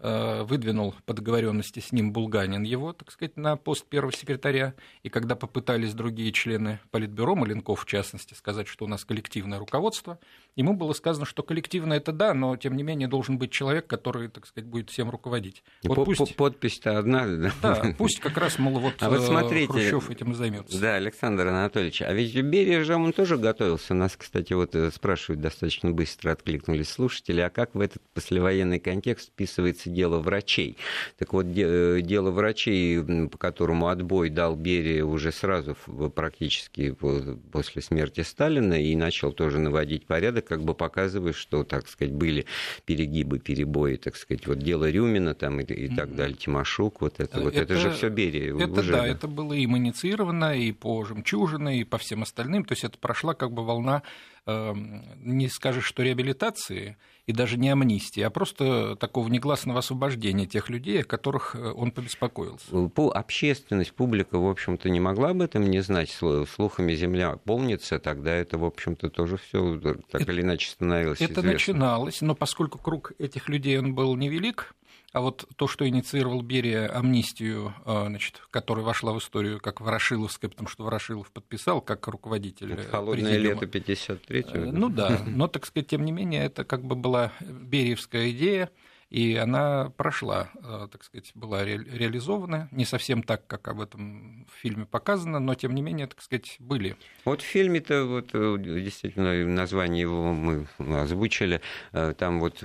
Э, 0.04 0.42
выдвинул 0.42 0.96
по 1.06 1.14
договоренности 1.14 1.80
с 1.80 1.92
ним 1.92 2.12
Булганин 2.12 2.64
его, 2.64 2.92
так 2.92 3.12
сказать, 3.12 3.38
на 3.38 3.56
пост 3.56 3.86
первого 3.86 4.12
секретаря. 4.12 4.74
И 5.04 5.10
когда 5.10 5.36
попытались 5.36 5.94
другие 5.94 6.32
члены 6.32 6.80
Политбюро, 6.90 7.36
Маленков 7.36 7.84
в 7.84 7.86
частности, 7.86 8.34
сказать, 8.34 8.68
что 8.68 8.86
у 8.86 8.88
нас 8.88 9.06
коллективное 9.06 9.60
руководство, 9.60 10.18
ему 10.56 10.74
было 10.74 10.94
сказано, 10.94 11.26
что 11.26 11.44
коллективное 11.44 11.98
это 11.98 12.12
да, 12.12 12.34
но 12.34 12.56
тем 12.58 12.76
не 12.76 12.84
менее 12.84 13.08
должен 13.08 13.38
быть 13.38 13.52
человек, 13.52 13.88
который, 13.88 14.28
так 14.28 14.48
сказать, 14.48 14.70
будет 14.70 14.90
всем 14.90 15.10
руководить. 15.10 15.64
Вот 15.84 16.06
пусть... 16.06 16.36
Подпись-то 16.36 16.98
одна, 16.98 17.28
да? 17.28 17.52
Да, 17.62 17.96
пусть 17.98 18.20
как 18.20 18.38
раз, 18.38 18.58
мол, 18.60 18.80
вот, 18.80 18.96
а 19.00 19.10
вот 19.10 19.22
смотрите, 19.22 19.72
Хрущев 19.72 20.10
этим 20.10 20.32
и 20.32 20.34
займется. 20.36 20.80
Да, 20.80 20.96
Александр 20.96 21.48
Анатольевич, 21.48 22.02
а 22.02 22.14
ведь 22.14 22.36
Берия 22.36 22.84
же 22.84 22.96
он 22.96 23.14
тоже 23.14 23.38
готовился. 23.38 23.94
Нас, 23.94 24.16
кстати, 24.18 24.54
вот 24.54 24.76
э, 24.76 24.92
спрашивают 24.92 25.42
достаточно 25.42 25.92
быстро, 25.92 26.32
откликнулись 26.32 26.90
слушатели, 26.90 27.42
а 27.42 27.50
как 27.50 27.76
в 27.76 27.80
этот 27.80 28.02
послевоенный 28.14 28.80
контекст 28.80 29.30
вписывается 29.30 29.90
дело 29.90 30.20
врачей. 30.20 30.78
Так 31.18 31.34
вот, 31.34 31.46
э, 31.56 32.02
дело 32.02 32.32
врачей, 32.32 33.28
по 33.28 33.38
которому 33.38 33.88
отбой 33.88 34.30
дал 34.30 34.56
Берия 34.56 35.06
уже 35.06 35.32
сразу 35.32 35.76
практически 36.16 36.92
после 36.92 37.82
смерти 37.82 38.22
Сталина 38.22 38.74
и 38.74 38.96
начал 38.96 39.32
тоже 39.32 39.60
наводить 39.60 40.06
порядок, 40.06 40.41
как 40.42 40.64
бы 40.64 40.74
показывая, 40.74 41.34
что, 41.34 41.64
так 41.64 41.88
сказать, 41.88 42.14
были 42.14 42.46
перегибы, 42.86 43.40
перебои, 43.40 43.96
так 43.96 44.16
сказать, 44.16 44.48
вот 44.48 44.60
дело 44.60 44.90
Рюмина 44.90 45.34
там 45.34 45.60
и, 45.60 45.64
и 45.64 45.96
так 45.96 46.16
далее, 46.16 46.36
Тимошук, 46.36 47.02
вот 47.02 47.20
это, 47.20 47.40
вот 47.40 47.56
это, 47.56 47.74
это 47.74 47.76
же 47.76 47.92
все 47.92 48.10
Берия. 48.10 48.56
Это 48.56 48.80
уже, 48.80 48.92
да, 48.92 49.08
это 49.08 49.28
было 49.28 49.54
им 49.54 49.78
инициировано 49.78 50.58
и 50.58 50.72
по 50.72 51.04
Жемчужиной, 51.06 51.80
и 51.80 51.84
по 51.84 51.98
всем 51.98 52.24
остальным, 52.24 52.66
то 52.66 52.74
есть 52.74 52.84
это 52.84 52.98
прошла 52.98 53.34
как 53.34 53.52
бы 53.52 53.64
волна 53.64 54.04
Эм, 54.48 55.04
не 55.18 55.48
скажешь, 55.50 55.86
что 55.86 56.02
реабилитации 56.02 56.98
и 57.28 57.34
даже 57.34 57.58
не 57.58 57.70
амнистии, 57.70 58.22
а 58.22 58.30
просто 58.30 58.96
такого 58.96 59.28
негласного 59.28 59.80
освобождения 59.80 60.46
тех 60.46 60.70
людей, 60.70 61.02
о 61.02 61.06
которых 61.06 61.56
э, 61.56 61.72
он 61.72 61.92
побеспокоился. 61.92 62.88
По 62.90 63.12
общественность, 63.12 63.94
публика, 63.94 64.38
в 64.40 64.48
общем-то, 64.48 64.90
не 64.90 65.00
могла 65.00 65.30
об 65.30 65.42
этом 65.42 65.70
не 65.70 65.82
знать. 65.82 66.10
Слухами 66.56 66.94
земля 66.94 67.38
помнится, 67.44 68.00
тогда 68.00 68.32
это, 68.32 68.58
в 68.58 68.66
общем-то, 68.66 69.10
тоже 69.10 69.38
все 69.38 69.80
так 70.12 70.22
это, 70.22 70.32
или 70.32 70.42
иначе 70.42 70.70
становилось 70.70 71.22
Это 71.22 71.34
известно. 71.34 71.52
начиналось, 71.52 72.22
но 72.22 72.36
поскольку 72.36 72.80
круг 72.80 73.14
этих 73.20 73.50
людей 73.50 73.78
он 73.78 73.94
был 73.94 74.16
невелик, 74.16 74.74
А 75.14 75.20
вот 75.20 75.46
то, 75.58 75.68
что 75.68 75.88
инициировал 75.88 76.42
Берия 76.42 76.88
амнистию, 76.88 77.74
а, 77.84 78.06
значит, 78.08 78.42
которая 78.50 78.86
вошла 78.86 79.12
в 79.12 79.20
историю 79.20 79.60
как 79.60 79.82
Ворошиловская, 79.82 80.50
потому 80.50 80.70
что 80.70 80.84
Ворошилов 80.86 81.32
подписал 81.32 81.82
как 81.82 82.08
руководитель 82.08 82.74
это 82.74 82.84
Холодное 82.84 83.34
президиума. 83.34 83.62
лето 83.62 83.78
53-го. 83.78 84.58
Э, 84.58 84.72
ну 84.72 84.88
да, 84.88 85.22
но, 85.26 85.48
так 85.50 85.66
сказать, 85.66 85.88
тем 85.88 86.06
не 86.06 86.14
менее, 86.14 86.46
это 86.46 86.64
как 86.64 86.86
бы 86.86 86.96
была 86.96 87.34
бериевская 87.42 88.32
идея, 88.32 88.70
и 89.12 89.36
она 89.36 89.92
прошла, 89.98 90.50
э, 90.56 90.88
так 90.90 91.04
сказать, 91.04 91.32
была 91.36 91.66
ре- 91.66 91.84
реализована, 91.84 92.70
не 92.72 92.86
совсем 92.86 93.24
так, 93.24 93.46
как 93.46 93.68
об 93.68 93.82
этом 93.82 94.46
в 94.46 94.54
фильме 94.62 94.86
показано, 94.86 95.40
но 95.40 95.54
тем 95.54 95.76
не 95.76 95.82
менее, 95.82 96.08
так 96.08 96.22
сказать, 96.22 96.56
были. 96.60 96.96
Вот 97.26 97.42
в 97.42 97.46
фильме-то 97.46 98.06
вот 98.06 98.30
э, 98.32 98.56
действительно 98.58 99.46
название 99.46 100.02
его 100.02 100.34
мы 100.34 100.66
озвучили, 100.80 101.60
э, 101.92 102.14
там 102.18 102.40
вот 102.40 102.60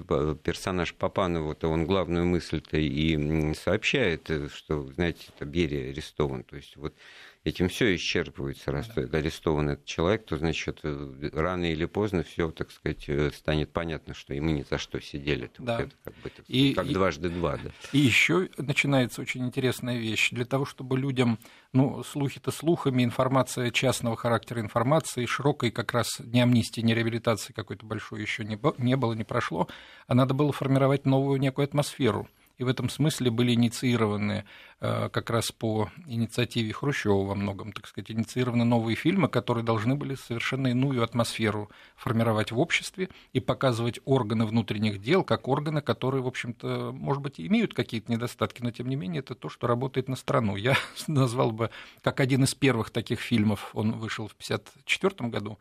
персонаж 0.45 0.95
Папанова, 0.95 1.49
вот 1.49 1.65
он 1.65 1.85
главную 1.85 2.25
мысль-то 2.25 2.77
и 2.77 3.53
сообщает, 3.55 4.31
что, 4.55 4.87
знаете, 4.93 5.27
это 5.35 5.45
Берия 5.45 5.91
арестован, 5.91 6.45
то 6.45 6.55
есть 6.55 6.77
вот 6.77 6.95
этим 7.43 7.69
все 7.69 7.95
исчерпывается, 7.95 8.73
раз 8.73 8.89
да. 8.89 9.03
арестован 9.19 9.71
этот 9.71 9.85
человек, 9.85 10.27
то 10.27 10.37
значит 10.37 10.81
рано 10.83 11.71
или 11.71 11.85
поздно 11.87 12.23
все, 12.23 12.51
так 12.51 12.71
сказать, 12.71 13.09
станет 13.35 13.73
понятно, 13.73 14.15
что 14.15 14.35
и 14.35 14.41
мы 14.41 14.53
ни 14.53 14.63
за 14.69 14.79
что 14.79 15.01
сидели. 15.01 15.51
Да. 15.59 15.81
Это 15.83 15.93
как, 16.05 16.15
бы, 16.23 16.31
и, 16.47 16.75
как 16.75 16.89
дважды 16.93 17.29
два. 17.29 17.57
Да. 17.57 17.71
И 17.93 17.99
еще 17.99 18.49
начинается 18.59 19.21
очень 19.21 19.45
интересная 19.45 19.99
вещь. 19.99 20.31
Для 20.31 20.45
того, 20.45 20.65
чтобы 20.65 20.99
людям, 20.99 21.39
ну, 21.73 22.03
слухи-то 22.03 22.51
слухами, 22.51 23.05
информация 23.05 23.71
частного 23.71 24.17
характера 24.17 24.61
информации, 24.61 25.27
широкой 25.27 25.71
как 25.71 25.93
раз 25.93 26.21
ни 26.21 26.41
амнистии, 26.41 26.81
ни 26.81 26.93
реабилитации 26.93 27.53
какой-то 27.53 27.87
большой 27.87 28.23
еще 28.23 28.45
не 28.45 28.57
было, 28.57 29.15
не 29.15 29.25
прошло, 29.25 29.69
а 30.07 30.15
надо 30.15 30.35
было 30.35 30.53
формировать 30.53 31.07
новую 31.07 31.41
некую 31.41 31.65
атмосферу 31.65 32.29
и 32.59 32.65
в 32.65 32.69
этом 32.69 32.89
смысле 32.89 33.31
были 33.31 33.53
инициированы 33.53 34.45
э, 34.81 35.09
как 35.11 35.31
раз 35.31 35.53
по 35.53 35.91
инициативе 36.07 36.73
Хрущева 36.73 37.25
во 37.25 37.35
многом, 37.35 37.73
так 37.73 37.87
сказать, 37.87 38.11
инициированы 38.11 38.65
новые 38.65 38.97
фильмы, 38.97 39.29
которые 39.29 39.63
должны 39.63 39.95
были 39.95 40.15
совершенно 40.15 40.69
иную 40.69 41.03
атмосферу 41.03 41.71
формировать 41.97 42.53
в 42.53 42.59
обществе 42.59 43.11
и 43.33 43.41
показывать 43.41 44.01
органы 44.05 44.47
внутренних 44.47 45.01
дел 45.01 45.23
как 45.23 45.49
органы, 45.49 45.83
которые, 45.83 46.23
в 46.23 46.27
общем-то, 46.27 46.93
может 46.93 47.23
быть, 47.23 47.39
имеют 47.41 47.75
какие-то 47.75 48.11
недостатки, 48.11 48.63
но 48.63 48.71
тем 48.71 48.89
не 48.89 48.97
менее 48.97 49.21
это 49.21 49.35
то, 49.35 49.49
что 49.49 49.67
работает 49.67 50.09
на 50.09 50.17
страну. 50.17 50.57
Я 50.57 50.77
назвал 51.07 51.51
бы 51.51 51.71
как 52.03 52.21
один 52.21 52.45
из 52.45 52.55
первых 52.55 52.91
таких 52.91 53.21
фильмов, 53.21 53.71
он 53.75 53.93
вышел 53.93 54.29
в 54.29 54.33
1954 54.33 55.29
году, 55.29 55.59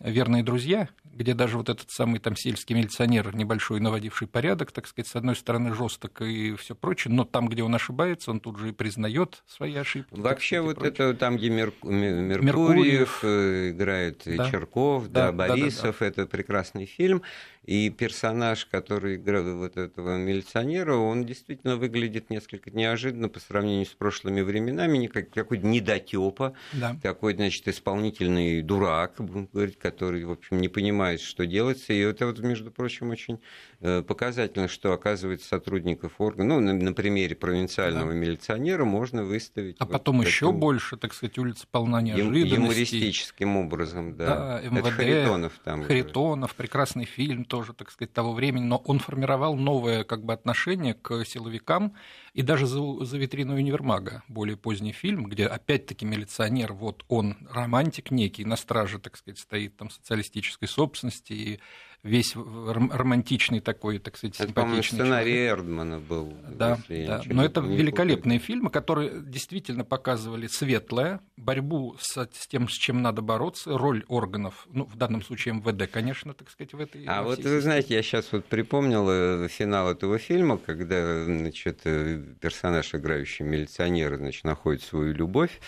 верные 0.00 0.42
друзья, 0.42 0.88
где 1.04 1.34
даже 1.34 1.56
вот 1.56 1.68
этот 1.68 1.90
самый 1.90 2.20
там 2.20 2.36
сельский 2.36 2.74
милиционер, 2.74 3.34
небольшой 3.34 3.80
наводивший 3.80 4.28
порядок, 4.28 4.72
так 4.72 4.86
сказать, 4.86 5.08
с 5.08 5.16
одной 5.16 5.34
стороны 5.34 5.74
жесток 5.74 6.20
и 6.20 6.54
все 6.56 6.74
прочее, 6.74 7.12
но 7.12 7.24
там, 7.24 7.48
где 7.48 7.62
он 7.62 7.74
ошибается, 7.74 8.30
он 8.30 8.40
тут 8.40 8.58
же 8.58 8.70
и 8.70 8.72
признает 8.72 9.42
свои 9.46 9.74
ошибки. 9.74 10.18
Вообще 10.18 10.60
вот 10.60 10.82
это 10.82 11.14
там, 11.14 11.36
где 11.36 11.48
Мер... 11.48 11.72
Меркурьев, 11.82 12.42
Меркурьев 12.44 13.20
э, 13.22 13.70
играет 13.70 14.22
да. 14.24 14.50
Черков, 14.50 15.08
да, 15.08 15.26
да 15.26 15.32
Борисов, 15.32 15.96
да, 16.00 16.06
да, 16.06 16.14
да. 16.14 16.22
это 16.22 16.26
прекрасный 16.26 16.86
фильм. 16.86 17.22
И 17.66 17.90
персонаж, 17.90 18.66
который 18.66 19.16
играл 19.16 19.56
вот 19.56 19.76
этого 19.76 20.16
милиционера, 20.16 20.94
он 20.94 21.24
действительно 21.24 21.76
выглядит 21.76 22.30
несколько 22.30 22.70
неожиданно 22.70 23.28
по 23.28 23.40
сравнению 23.40 23.86
с 23.86 23.90
прошлыми 23.90 24.40
временами, 24.40 25.06
как 25.08 25.30
какой-то 25.30 25.66
недотепа, 25.66 26.54
да. 26.72 26.96
такой, 27.02 27.34
значит, 27.34 27.66
исполнительный 27.66 28.62
дурак, 28.62 29.14
будем 29.18 29.48
говорить, 29.52 29.78
который, 29.78 30.24
в 30.24 30.30
общем, 30.30 30.60
не 30.60 30.68
понимает, 30.68 31.20
что 31.20 31.44
делается. 31.44 31.92
И 31.92 31.98
это 31.98 32.26
вот, 32.26 32.38
между 32.38 32.70
прочим, 32.70 33.10
очень 33.10 33.40
э, 33.80 34.02
показательно, 34.02 34.68
что, 34.68 34.92
оказывается, 34.92 35.48
сотрудников 35.48 36.20
органов, 36.20 36.46
ну, 36.46 36.60
на, 36.60 36.72
на 36.72 36.92
примере 36.92 37.34
провинциального 37.34 38.12
да. 38.12 38.16
милиционера 38.16 38.84
можно 38.84 39.24
выставить... 39.24 39.76
А 39.80 39.84
вот 39.84 39.92
потом 39.92 40.20
еще 40.20 40.52
больше, 40.52 40.96
так 40.96 41.14
сказать, 41.14 41.36
улица 41.38 41.66
полна 41.70 42.00
неожиданностей. 42.00 42.54
Юмористическим 42.54 43.56
образом, 43.56 44.16
да. 44.16 44.60
да 44.62 44.68
МВД, 44.68 44.86
это 44.86 44.90
Харитонов 44.90 45.52
там. 45.64 45.82
Харитонов, 45.82 46.54
прекрасный 46.54 47.04
фильм 47.04 47.44
тоже, 47.56 47.72
так 47.72 47.90
сказать, 47.90 48.12
того 48.12 48.34
времени, 48.34 48.64
но 48.64 48.76
он 48.84 48.98
формировал 48.98 49.56
новое 49.56 50.04
как 50.04 50.22
бы 50.26 50.34
отношение 50.34 50.92
к 50.92 51.24
силовикам, 51.24 51.94
и 52.34 52.42
даже 52.42 52.66
за, 52.66 53.02
за 53.02 53.16
витриной 53.16 53.56
универмага, 53.56 54.22
более 54.28 54.58
поздний 54.58 54.92
фильм, 54.92 55.24
где 55.24 55.46
опять-таки 55.46 56.04
милиционер, 56.04 56.74
вот 56.74 57.06
он 57.08 57.34
романтик 57.50 58.10
некий, 58.10 58.44
на 58.44 58.56
страже, 58.56 58.98
так 58.98 59.16
сказать, 59.16 59.38
стоит 59.38 59.74
там 59.74 59.88
социалистической 59.88 60.68
собственности, 60.68 61.32
и 61.32 61.60
весь 62.06 62.34
романтичный 62.36 63.60
такой, 63.60 63.98
так 63.98 64.16
сказать, 64.16 64.36
это, 64.36 64.48
симпатичный 64.48 65.00
сценарий 65.00 65.32
человек. 65.32 65.58
Эрдмана 65.58 65.98
был. 65.98 66.34
Да, 66.48 66.78
да. 66.88 67.22
но 67.26 67.44
это 67.44 67.60
великолепные 67.60 68.38
путаю. 68.38 68.46
фильмы, 68.46 68.70
которые 68.70 69.22
действительно 69.22 69.84
показывали 69.84 70.46
светлое, 70.46 71.20
борьбу 71.36 71.96
с, 72.00 72.28
с 72.32 72.46
тем, 72.46 72.68
с 72.68 72.72
чем 72.72 73.02
надо 73.02 73.22
бороться, 73.22 73.76
роль 73.76 74.04
органов, 74.08 74.66
ну, 74.70 74.84
в 74.84 74.96
данном 74.96 75.22
случае 75.22 75.54
МВД, 75.54 75.90
конечно, 75.90 76.34
так 76.34 76.50
сказать, 76.50 76.72
в 76.72 76.80
этой... 76.80 77.04
А 77.06 77.22
вот 77.22 77.40
вы 77.40 77.60
знаете, 77.60 77.94
я 77.94 78.02
сейчас 78.02 78.32
вот 78.32 78.44
припомнил 78.44 79.06
э, 79.08 79.48
финал 79.48 79.90
этого 79.90 80.18
фильма, 80.18 80.58
когда, 80.58 81.24
значит, 81.24 81.80
э, 81.84 82.22
персонаж, 82.40 82.94
играющий 82.94 83.44
милиционера, 83.44 84.16
значит, 84.16 84.44
находит 84.44 84.82
свою 84.82 85.12
любовь, 85.12 85.60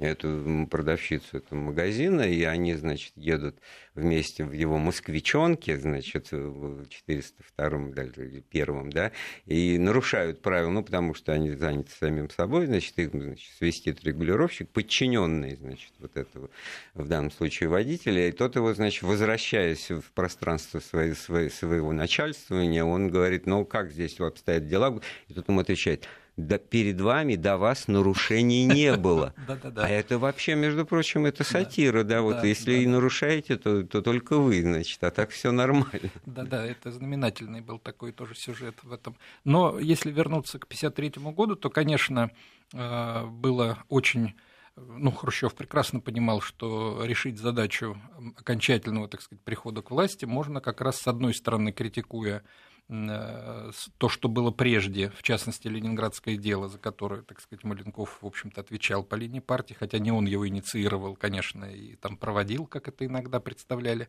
эту 0.00 0.66
продавщицу 0.70 1.38
этого 1.38 1.58
магазина, 1.58 2.22
и 2.22 2.42
они, 2.42 2.74
значит, 2.74 3.12
едут 3.16 3.56
вместе 3.94 4.44
в 4.44 4.52
его 4.52 4.78
москвичонке, 4.78 5.76
значит, 5.78 6.32
в 6.32 6.84
402-м 6.84 7.92
или 7.92 8.40
первом, 8.40 8.90
да, 8.90 9.12
и 9.44 9.78
нарушают 9.78 10.40
правила, 10.40 10.70
ну, 10.70 10.82
потому 10.82 11.14
что 11.14 11.32
они 11.32 11.50
заняты 11.50 11.90
самим 11.90 12.30
собой, 12.30 12.66
значит, 12.66 12.98
их 12.98 13.10
значит, 13.10 13.50
свистит 13.58 14.02
регулировщик, 14.02 14.70
подчиненный, 14.70 15.56
значит, 15.56 15.92
вот 15.98 16.16
этого, 16.16 16.50
в 16.94 17.06
данном 17.06 17.30
случае 17.30 17.68
водителя, 17.68 18.28
и 18.28 18.32
тот 18.32 18.56
его, 18.56 18.72
значит, 18.72 19.02
возвращаясь 19.02 19.90
в 19.90 20.12
пространство 20.12 20.80
своей, 20.80 21.14
своей, 21.14 21.50
своего 21.50 21.92
начальствования, 21.92 22.84
он 22.84 23.08
говорит, 23.08 23.46
ну, 23.46 23.66
как 23.66 23.92
здесь 23.92 24.18
обстоят 24.18 24.66
дела, 24.66 25.00
и 25.28 25.34
тот 25.34 25.48
ему 25.48 25.60
отвечает, 25.60 26.06
да 26.46 26.58
перед 26.58 27.00
вами 27.00 27.36
до 27.36 27.56
вас 27.56 27.88
нарушений 27.88 28.64
не 28.64 28.92
было. 28.96 29.34
А 29.76 29.88
это 29.88 30.18
вообще, 30.18 30.54
между 30.54 30.84
прочим, 30.86 31.26
это 31.26 31.44
сатира, 31.44 32.02
да, 32.04 32.22
вот 32.22 32.44
если 32.44 32.74
и 32.74 32.86
нарушаете, 32.86 33.56
то, 33.56 33.82
то 33.84 34.02
только 34.02 34.38
вы, 34.38 34.62
значит, 34.62 35.02
а 35.04 35.10
так 35.10 35.30
все 35.30 35.52
нормально. 35.52 36.10
Да-да, 36.26 36.64
это 36.64 36.90
знаменательный 36.90 37.60
был 37.60 37.78
такой 37.78 38.12
тоже 38.12 38.34
сюжет 38.34 38.74
в 38.82 38.92
этом. 38.92 39.16
Но 39.44 39.78
если 39.78 40.10
вернуться 40.10 40.58
к 40.58 40.64
1953 40.64 41.32
году, 41.32 41.56
то, 41.56 41.70
конечно, 41.70 42.30
э, 42.72 43.26
было 43.26 43.78
очень 43.88 44.34
ну, 44.76 45.10
Хрущев 45.10 45.54
прекрасно 45.54 46.00
понимал, 46.00 46.40
что 46.40 47.04
решить 47.04 47.38
задачу 47.38 48.00
окончательного, 48.36 49.08
так 49.08 49.20
сказать, 49.20 49.42
прихода 49.44 49.82
к 49.82 49.90
власти 49.90 50.24
можно 50.24 50.60
как 50.60 50.80
раз 50.80 50.98
с 50.98 51.06
одной 51.06 51.34
стороны 51.34 51.72
критикуя 51.72 52.42
то, 52.90 54.08
что 54.08 54.28
было 54.28 54.50
прежде, 54.50 55.10
в 55.10 55.22
частности, 55.22 55.68
Ленинградское 55.68 56.36
дело, 56.36 56.68
за 56.68 56.78
которое, 56.78 57.22
так 57.22 57.40
сказать, 57.40 57.62
Маленков, 57.62 58.18
в 58.20 58.26
общем-то, 58.26 58.60
отвечал 58.60 59.04
по 59.04 59.14
линии 59.14 59.38
партии, 59.38 59.76
хотя 59.78 59.98
не 60.00 60.10
он 60.10 60.26
его 60.26 60.48
инициировал, 60.48 61.14
конечно, 61.14 61.66
и 61.66 61.94
там 61.94 62.16
проводил, 62.16 62.66
как 62.66 62.88
это 62.88 63.06
иногда 63.06 63.38
представляли. 63.38 64.08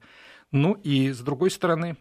Ну 0.52 0.74
и, 0.74 1.12
с 1.12 1.20
другой 1.20 1.52
стороны, 1.52 1.96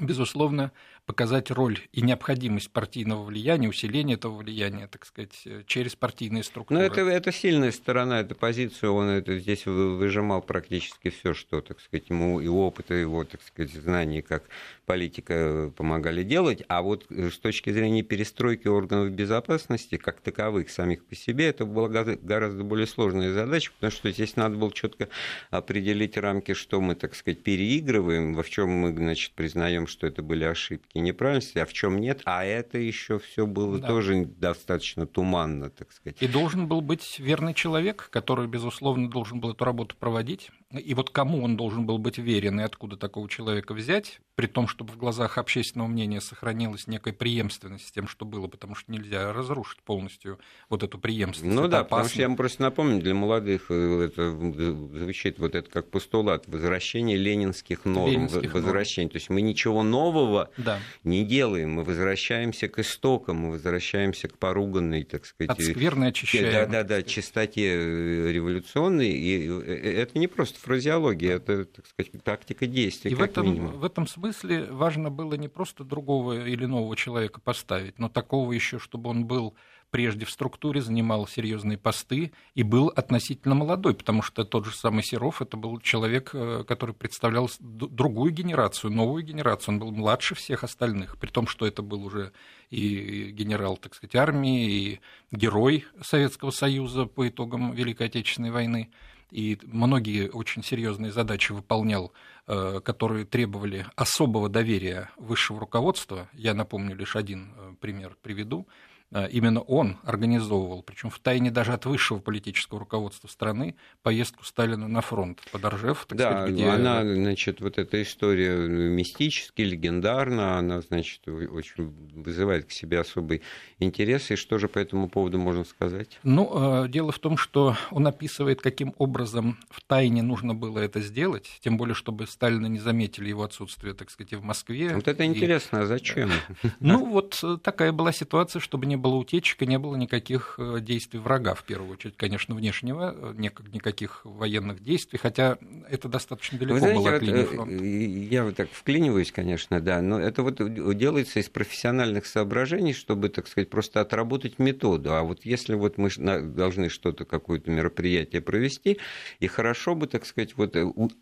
безусловно, 0.00 0.72
показать 1.12 1.50
роль 1.50 1.78
и 1.92 2.00
необходимость 2.00 2.70
партийного 2.70 3.22
влияния, 3.22 3.68
усиления 3.68 4.14
этого 4.14 4.38
влияния, 4.38 4.86
так 4.86 5.04
сказать, 5.04 5.46
через 5.66 5.94
партийные 5.94 6.42
структуры. 6.42 6.80
Но 6.80 6.86
это, 6.86 7.02
это 7.02 7.30
сильная 7.30 7.70
сторона, 7.70 8.20
эта 8.20 8.34
позиция, 8.34 8.88
он 8.88 9.08
это 9.08 9.38
здесь 9.38 9.66
выжимал 9.66 10.40
практически 10.40 11.10
все, 11.10 11.34
что, 11.34 11.60
так 11.60 11.80
сказать, 11.80 12.08
ему 12.08 12.40
и 12.40 12.48
опыт, 12.48 12.90
и 12.90 13.00
его, 13.00 13.24
так 13.24 13.42
сказать, 13.42 13.72
знания, 13.74 14.22
как 14.22 14.44
политика 14.86 15.70
помогали 15.76 16.22
делать, 16.22 16.62
а 16.68 16.80
вот 16.80 17.04
с 17.10 17.38
точки 17.38 17.70
зрения 17.70 18.02
перестройки 18.02 18.68
органов 18.68 19.10
безопасности, 19.10 19.98
как 19.98 20.22
таковых, 20.22 20.70
самих 20.70 21.04
по 21.04 21.14
себе, 21.14 21.48
это 21.48 21.66
была 21.66 21.88
гораздо 21.88 22.64
более 22.64 22.86
сложная 22.86 23.34
задача, 23.34 23.70
потому 23.74 23.90
что 23.90 24.10
здесь 24.10 24.36
надо 24.36 24.56
было 24.56 24.72
четко 24.72 25.08
определить 25.50 26.16
рамки, 26.16 26.54
что 26.54 26.80
мы, 26.80 26.94
так 26.94 27.14
сказать, 27.14 27.42
переигрываем, 27.42 28.32
во 28.32 28.42
в 28.42 28.48
чем 28.48 28.70
мы, 28.70 28.92
значит, 28.94 29.32
признаем, 29.32 29.86
что 29.86 30.06
это 30.06 30.22
были 30.22 30.44
ошибки, 30.44 30.98
неправильности, 31.02 31.58
а 31.58 31.66
в 31.66 31.72
чем 31.72 32.00
нет. 32.00 32.22
А 32.24 32.44
это 32.44 32.78
еще 32.78 33.18
все 33.18 33.46
было 33.46 33.78
да. 33.78 33.88
тоже 33.88 34.24
достаточно 34.24 35.06
туманно, 35.06 35.70
так 35.70 35.92
сказать. 35.92 36.22
И 36.22 36.28
должен 36.28 36.66
был 36.66 36.80
быть 36.80 37.18
верный 37.18 37.54
человек, 37.54 38.08
который, 38.10 38.46
безусловно, 38.46 39.10
должен 39.10 39.40
был 39.40 39.52
эту 39.52 39.64
работу 39.64 39.96
проводить. 39.96 40.50
И 40.72 40.94
вот 40.94 41.10
кому 41.10 41.42
он 41.42 41.56
должен 41.56 41.84
был 41.84 41.98
быть 41.98 42.18
верен 42.18 42.60
и 42.60 42.62
откуда 42.62 42.96
такого 42.96 43.28
человека 43.28 43.74
взять, 43.74 44.20
при 44.34 44.46
том, 44.46 44.66
чтобы 44.66 44.92
в 44.92 44.96
глазах 44.96 45.36
общественного 45.36 45.88
мнения 45.88 46.20
сохранилась 46.20 46.86
некая 46.86 47.12
преемственность 47.12 47.88
с 47.88 47.92
тем, 47.92 48.08
что 48.08 48.24
было, 48.24 48.46
потому 48.46 48.74
что 48.74 48.90
нельзя 48.90 49.32
разрушить 49.32 49.82
полностью 49.82 50.38
вот 50.70 50.82
эту 50.82 50.98
преемственность. 50.98 51.54
Ну 51.54 51.62
это 51.62 51.70
да, 51.70 51.78
опасно. 51.80 51.96
потому 51.96 52.08
что 52.08 52.20
я 52.20 52.28
вам 52.28 52.36
просто 52.36 52.62
напомню, 52.62 53.02
для 53.02 53.14
молодых 53.14 53.66
э, 53.68 54.04
это 54.06 54.30
звучит 54.30 55.38
вот 55.38 55.54
это 55.54 55.68
как 55.68 55.90
постулат 55.90 56.48
возвращение 56.48 57.18
ленинских 57.18 57.84
норм, 57.84 58.10
ленинских 58.10 58.54
возвращение. 58.54 59.06
Норм. 59.06 59.12
То 59.12 59.16
есть 59.16 59.30
мы 59.30 59.42
ничего 59.42 59.82
нового 59.82 60.50
да 60.56 60.78
не 61.04 61.24
делаем. 61.24 61.72
Мы 61.72 61.84
возвращаемся 61.84 62.68
к 62.68 62.78
истокам, 62.78 63.36
мы 63.36 63.50
возвращаемся 63.52 64.28
к 64.28 64.38
поруганной, 64.38 65.04
так 65.04 65.26
сказать... 65.26 65.50
От 65.50 65.62
скверной 65.62 66.08
очищаем. 66.08 66.52
Да-да-да, 66.52 67.02
чистоте 67.02 68.32
революционной. 68.32 69.10
И 69.10 69.46
это 69.46 70.18
не 70.18 70.28
просто 70.28 70.58
фразеология, 70.58 71.36
это, 71.36 71.64
так 71.64 71.86
сказать, 71.86 72.12
тактика 72.24 72.66
действия. 72.66 73.10
И 73.10 73.14
в 73.14 73.22
этом, 73.22 73.78
в 73.78 73.84
этом 73.84 74.06
смысле 74.06 74.64
важно 74.70 75.10
было 75.10 75.34
не 75.34 75.48
просто 75.48 75.84
другого 75.84 76.46
или 76.46 76.64
нового 76.64 76.96
человека 76.96 77.40
поставить, 77.40 77.98
но 77.98 78.08
такого 78.08 78.52
еще, 78.52 78.78
чтобы 78.78 79.10
он 79.10 79.26
был 79.26 79.54
прежде 79.92 80.24
в 80.24 80.30
структуре, 80.30 80.80
занимал 80.80 81.28
серьезные 81.28 81.76
посты 81.76 82.32
и 82.54 82.62
был 82.62 82.88
относительно 82.88 83.54
молодой, 83.54 83.94
потому 83.94 84.22
что 84.22 84.44
тот 84.44 84.64
же 84.64 84.74
самый 84.74 85.04
Серов 85.04 85.42
это 85.42 85.58
был 85.58 85.78
человек, 85.80 86.30
э, 86.32 86.64
который 86.66 86.94
представлял 86.94 87.48
другую 87.60 88.32
генерацию, 88.32 88.90
новую 88.90 89.22
генерацию. 89.22 89.74
Он 89.74 89.80
был 89.80 89.92
младше 89.92 90.34
всех 90.34 90.64
остальных, 90.64 91.18
при 91.18 91.28
том, 91.28 91.46
что 91.46 91.66
это 91.66 91.82
был 91.82 92.04
уже 92.04 92.32
и 92.70 93.30
генерал, 93.32 93.76
так 93.76 93.94
сказать, 93.94 94.16
армии, 94.16 94.64
и 94.64 95.00
герой 95.30 95.84
Советского 96.00 96.50
Союза 96.50 97.04
по 97.04 97.28
итогам 97.28 97.72
Великой 97.72 98.06
Отечественной 98.06 98.50
войны 98.50 98.90
и 99.30 99.58
многие 99.62 100.28
очень 100.28 100.62
серьезные 100.62 101.10
задачи 101.10 101.52
выполнял, 101.52 102.12
э, 102.46 102.80
которые 102.84 103.24
требовали 103.24 103.86
особого 103.96 104.48
доверия 104.48 105.10
высшего 105.16 105.58
руководства. 105.60 106.28
Я 106.34 106.52
напомню 106.52 106.94
лишь 106.94 107.16
один 107.16 107.52
э, 107.56 107.74
пример 107.80 108.16
приведу. 108.20 108.66
А, 109.12 109.26
именно 109.26 109.60
он 109.60 109.98
организовывал, 110.04 110.82
причем 110.82 111.10
в 111.10 111.18
тайне 111.18 111.50
даже 111.50 111.72
от 111.72 111.84
высшего 111.84 112.18
политического 112.18 112.80
руководства 112.80 113.28
страны, 113.28 113.74
поездку 114.02 114.44
Сталина 114.44 114.88
на 114.88 115.02
фронт 115.02 115.40
под 115.52 115.64
Ржев. 115.64 116.06
Так 116.08 116.18
да, 116.18 116.30
сказать, 116.30 116.54
где... 116.54 116.68
она, 116.68 117.02
значит, 117.02 117.60
вот 117.60 117.76
эта 117.76 118.00
история 118.00 118.56
мистически, 118.56 119.62
легендарна, 119.62 120.58
она, 120.58 120.80
значит, 120.80 121.28
очень 121.28 121.92
вызывает 122.14 122.66
к 122.66 122.70
себе 122.70 123.00
особый 123.00 123.42
интерес. 123.78 124.30
И 124.30 124.36
что 124.36 124.58
же 124.58 124.68
по 124.68 124.78
этому 124.78 125.10
поводу 125.10 125.38
можно 125.38 125.64
сказать? 125.64 126.18
Ну, 126.22 126.50
а, 126.54 126.88
дело 126.88 127.12
в 127.12 127.18
том, 127.18 127.36
что 127.36 127.76
он 127.90 128.06
описывает, 128.06 128.62
каким 128.62 128.94
образом 128.96 129.58
в 129.68 129.82
тайне 129.82 130.22
нужно 130.22 130.54
было 130.54 130.78
это 130.78 131.00
сделать, 131.00 131.58
тем 131.60 131.76
более, 131.76 131.94
чтобы 131.94 132.26
Сталина 132.26 132.66
не 132.66 132.78
заметили 132.78 133.28
его 133.28 133.42
отсутствие, 133.42 133.92
так 133.92 134.10
сказать, 134.10 134.32
в 134.32 134.42
Москве. 134.42 134.94
Вот 134.94 135.06
это 135.06 135.26
интересно, 135.26 135.78
и... 135.78 135.80
а 135.80 135.86
зачем? 135.86 136.30
Ну, 136.80 137.04
вот 137.06 137.38
э, 137.42 137.58
такая 137.62 137.92
была 137.92 138.12
ситуация, 138.12 138.60
чтобы 138.60 138.86
не 138.86 138.96
было 139.02 139.16
утечек 139.16 139.60
и 139.62 139.66
не 139.66 139.78
было 139.78 139.96
никаких 139.96 140.54
э, 140.58 140.78
действий 140.80 141.18
врага, 141.18 141.54
в 141.54 141.64
первую 141.64 141.92
очередь, 141.92 142.16
конечно, 142.16 142.54
внешнего, 142.54 143.14
э, 143.14 143.34
никаких 143.36 144.24
военных 144.24 144.82
действий, 144.82 145.18
хотя 145.18 145.58
это 145.90 146.08
достаточно 146.08 146.58
далеко 146.58 146.78
знаете, 146.78 146.98
было 146.98 147.16
от 147.16 147.22
линии 147.22 147.44
фронта. 147.44 147.84
Я 147.84 148.44
вот 148.44 148.56
так 148.56 148.70
вклиниваюсь, 148.70 149.32
конечно, 149.32 149.80
да, 149.80 150.00
но 150.00 150.18
это 150.18 150.42
вот 150.42 150.56
делается 150.96 151.40
из 151.40 151.48
профессиональных 151.48 152.24
соображений, 152.24 152.94
чтобы, 152.94 153.28
так 153.28 153.48
сказать, 153.48 153.68
просто 153.68 154.00
отработать 154.00 154.58
методу. 154.58 155.12
А 155.12 155.22
вот 155.22 155.44
если 155.44 155.74
вот 155.74 155.98
мы 155.98 156.08
должны 156.08 156.88
что-то, 156.88 157.24
какое-то 157.24 157.70
мероприятие 157.70 158.40
провести, 158.40 158.98
и 159.40 159.46
хорошо 159.48 159.94
бы, 159.94 160.06
так 160.06 160.24
сказать, 160.24 160.56
вот 160.56 160.76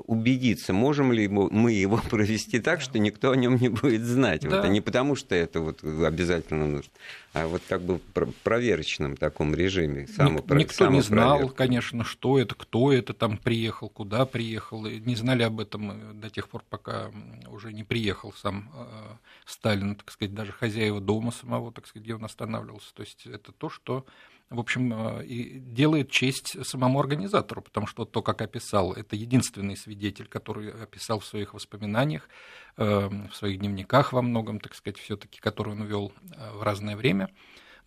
убедиться, 0.07 0.73
можем 0.73 1.13
ли 1.13 1.27
мы 1.27 1.73
его 1.73 2.01
провести 2.11 2.61
так, 2.61 2.81
что 2.83 2.99
никто 2.99 3.31
о 3.31 3.37
нем 3.37 3.57
не 3.57 3.71
будет 3.71 4.03
знать. 4.03 4.43
Да. 4.43 4.57
Вот, 4.57 4.65
а 4.67 4.69
не 4.69 4.81
потому, 4.81 5.17
что 5.17 5.35
это 5.35 5.61
вот 5.61 5.83
обязательно 5.83 6.67
нужно 6.67 6.91
а 7.33 7.47
вот 7.47 7.63
как 7.71 7.83
бы 7.83 8.01
проверочном 8.43 9.17
таком 9.17 9.55
режиме. 9.55 10.09
Само, 10.09 10.41
Никто 10.49 10.89
не 10.89 11.03
знал, 11.03 11.51
конечно, 11.51 12.03
что 12.03 12.37
это, 12.37 12.57
кто 12.57 12.93
это 12.93 13.15
там 13.15 13.39
приехал, 13.39 13.89
куда 13.89 14.27
приехал. 14.27 14.87
И 14.87 14.99
не 14.99 15.15
знали 15.15 15.45
об 15.45 15.61
этом 15.61 15.93
э, 15.93 16.13
до 16.15 16.31
тех 16.31 16.49
пор, 16.49 16.65
пока 16.69 17.13
уже 17.47 17.73
не 17.73 17.85
приехал 17.85 18.33
сам 18.33 18.73
э, 18.75 19.15
Сталин, 19.47 19.95
так 19.95 20.11
сказать, 20.11 20.35
даже 20.35 20.51
хозяева 20.51 21.01
дома 21.01 21.31
самого, 21.31 21.71
так 21.71 21.87
сказать, 21.87 22.03
где 22.03 22.17
он 22.17 22.25
останавливался. 22.25 22.93
То 22.93 23.03
есть 23.03 23.25
это 23.25 23.53
то, 23.53 23.71
что 23.71 24.05
в 24.51 24.59
общем, 24.59 24.93
э, 24.93 25.25
и 25.27 25.61
делает 25.61 26.11
честь 26.11 26.67
самому 26.67 26.99
организатору, 26.99 27.63
потому 27.63 27.87
что 27.87 28.05
то, 28.05 28.21
как 28.21 28.43
описал, 28.43 28.93
это 28.93 29.15
единственный 29.15 29.77
свидетель, 29.77 30.27
который 30.27 30.73
описал 30.73 31.21
в 31.21 31.25
своих 31.25 31.55
воспоминаниях, 31.55 32.29
э, 32.77 33.09
в 33.09 33.35
своих 33.35 33.61
дневниках 33.61 34.13
во 34.13 34.23
многом, 34.23 34.59
так 34.59 34.75
сказать, 34.75 34.99
все-таки, 34.99 35.41
который 35.41 35.75
он 35.75 35.85
вел 35.85 36.13
э, 36.37 36.53
в 36.53 36.63
разное 36.63 36.97
время. 36.97 37.31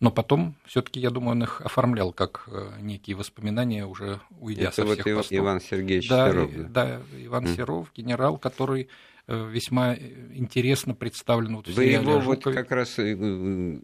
Но 0.00 0.10
потом, 0.10 0.54
все-таки, 0.66 1.00
я 1.00 1.10
думаю, 1.10 1.32
он 1.32 1.42
их 1.44 1.60
оформлял 1.60 2.12
как 2.12 2.48
некие 2.80 3.16
воспоминания, 3.16 3.86
уже 3.86 4.20
уйдя 4.40 4.64
Это 4.64 4.74
со 4.74 4.84
вот 4.84 5.00
всех 5.00 5.16
постов. 5.16 5.38
Иван 5.38 5.60
Сергеевич 5.60 6.08
да, 6.08 6.30
Серов. 6.30 6.50
Да, 6.54 6.68
да 6.68 7.00
Иван 7.18 7.44
mm. 7.44 7.56
Серов, 7.56 7.92
генерал, 7.94 8.36
который 8.38 8.88
Э, 9.26 9.48
весьма 9.50 9.94
интересно 10.34 10.94
представлен 10.94 11.56
вот 11.56 11.68
Вы 11.68 11.84
его 11.84 12.20
вот 12.20 12.44
как 12.44 12.70
раз 12.70 12.98
э, 12.98 13.14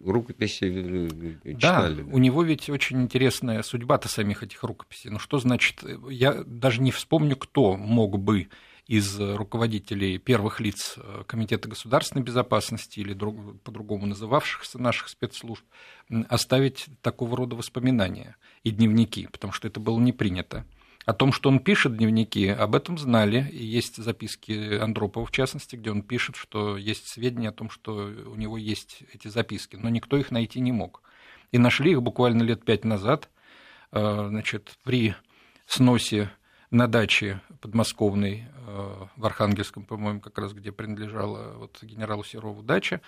рукописи 0.04 0.64
э, 0.64 1.54
читали. 1.54 1.94
Да, 1.94 2.02
да, 2.02 2.14
у 2.14 2.18
него 2.18 2.42
ведь 2.42 2.68
очень 2.68 3.00
интересная 3.00 3.62
судьба-то 3.62 4.06
самих 4.10 4.42
этих 4.42 4.62
рукописей. 4.62 5.08
Ну 5.08 5.18
что 5.18 5.38
значит, 5.38 5.82
я 6.10 6.44
даже 6.44 6.82
не 6.82 6.90
вспомню, 6.90 7.36
кто 7.36 7.78
мог 7.78 8.18
бы 8.18 8.48
из 8.90 9.20
руководителей 9.20 10.18
первых 10.18 10.58
лиц 10.58 10.98
Комитета 11.28 11.68
государственной 11.68 12.24
безопасности 12.24 12.98
или 12.98 13.12
друг, 13.12 13.62
по-другому 13.62 14.04
называвшихся 14.06 14.80
наших 14.80 15.08
спецслужб 15.08 15.64
оставить 16.28 16.86
такого 17.00 17.36
рода 17.36 17.54
воспоминания 17.54 18.34
и 18.64 18.72
дневники, 18.72 19.28
потому 19.28 19.52
что 19.52 19.68
это 19.68 19.78
было 19.78 20.00
не 20.00 20.12
принято. 20.12 20.66
О 21.06 21.12
том, 21.12 21.32
что 21.32 21.50
он 21.50 21.60
пишет 21.60 21.98
дневники, 21.98 22.48
об 22.48 22.74
этом 22.74 22.98
знали. 22.98 23.48
И 23.52 23.64
есть 23.64 23.96
записки 23.96 24.78
Андропова, 24.78 25.24
в 25.24 25.30
частности, 25.30 25.76
где 25.76 25.92
он 25.92 26.02
пишет, 26.02 26.34
что 26.34 26.76
есть 26.76 27.06
сведения 27.06 27.50
о 27.50 27.52
том, 27.52 27.70
что 27.70 27.92
у 27.94 28.34
него 28.34 28.58
есть 28.58 29.04
эти 29.14 29.28
записки, 29.28 29.76
но 29.76 29.88
никто 29.88 30.16
их 30.16 30.32
найти 30.32 30.58
не 30.58 30.72
мог. 30.72 31.02
И 31.52 31.58
нашли 31.58 31.92
их 31.92 32.02
буквально 32.02 32.42
лет 32.42 32.64
пять 32.64 32.84
назад, 32.84 33.30
э, 33.92 34.26
значит, 34.30 34.78
при 34.82 35.14
сносе 35.66 36.32
на 36.70 36.86
даче 36.86 37.40
подмосковной 37.60 38.44
э, 38.66 39.06
в 39.16 39.26
Архангельском, 39.26 39.84
по-моему, 39.84 40.20
как 40.20 40.38
раз 40.38 40.52
где 40.52 40.72
принадлежала 40.72 41.54
вот 41.58 41.78
генералу 41.82 42.24
Серову 42.24 42.62
дача, 42.62 43.00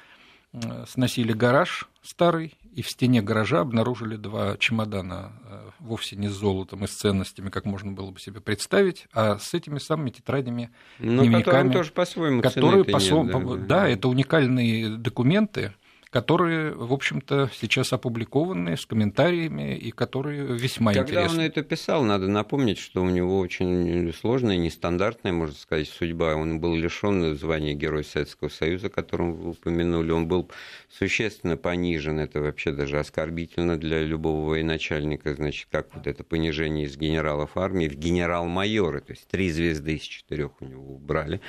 Э, 0.52 0.84
сносили 0.86 1.32
гараж 1.32 1.88
старый, 2.02 2.52
и 2.74 2.82
в 2.82 2.90
стене 2.90 3.22
гаража 3.22 3.60
обнаружили 3.60 4.16
два 4.16 4.58
чемодана, 4.58 5.32
э, 5.46 5.70
вовсе 5.78 6.16
не 6.16 6.28
с 6.28 6.32
золотом 6.32 6.84
и 6.84 6.86
с 6.86 6.90
ценностями, 6.90 7.48
как 7.48 7.64
можно 7.64 7.92
было 7.92 8.10
бы 8.10 8.20
себе 8.20 8.40
представить, 8.42 9.06
а 9.14 9.38
с 9.38 9.54
этими 9.54 9.78
самыми 9.78 10.10
тетрадями, 10.10 10.70
Но 10.98 11.22
дневниками, 11.22 11.72
тоже 11.72 11.90
по-своему 11.92 12.42
которые 12.42 12.84
по 12.84 12.98
нет, 12.98 13.66
да. 13.66 13.80
да, 13.80 13.88
это 13.88 14.08
уникальные 14.08 14.98
документы, 14.98 15.72
которые, 16.12 16.74
в 16.74 16.92
общем-то, 16.92 17.50
сейчас 17.54 17.94
опубликованы 17.94 18.76
с 18.76 18.84
комментариями 18.84 19.74
и 19.74 19.90
которые 19.90 20.58
весьма 20.58 20.92
Когда 20.92 21.06
интересны. 21.06 21.28
Когда 21.28 21.42
он 21.42 21.46
это 21.48 21.62
писал, 21.62 22.02
надо 22.04 22.28
напомнить, 22.28 22.76
что 22.76 23.02
у 23.02 23.08
него 23.08 23.38
очень 23.38 24.12
сложная, 24.12 24.58
нестандартная, 24.58 25.32
можно 25.32 25.56
сказать, 25.56 25.88
судьба. 25.88 26.34
Он 26.34 26.60
был 26.60 26.76
лишен 26.76 27.34
звания 27.38 27.72
Героя 27.72 28.02
Советского 28.02 28.50
Союза, 28.50 28.90
которым 28.90 29.32
вы 29.32 29.50
упомянули. 29.52 30.10
Он 30.10 30.28
был 30.28 30.50
существенно 30.90 31.56
понижен. 31.56 32.18
Это 32.18 32.42
вообще 32.42 32.72
даже 32.72 32.98
оскорбительно 32.98 33.78
для 33.78 34.02
любого 34.02 34.50
военачальника. 34.50 35.34
Значит, 35.34 35.68
как 35.70 35.94
вот 35.94 36.06
это 36.06 36.24
понижение 36.24 36.84
из 36.84 36.98
генералов 36.98 37.56
армии 37.56 37.88
в 37.88 37.94
генерал-майоры. 37.94 39.00
То 39.00 39.12
есть 39.12 39.26
три 39.28 39.50
звезды 39.50 39.94
из 39.94 40.02
четырех 40.02 40.60
у 40.60 40.66
него 40.66 40.94
убрали. 40.94 41.40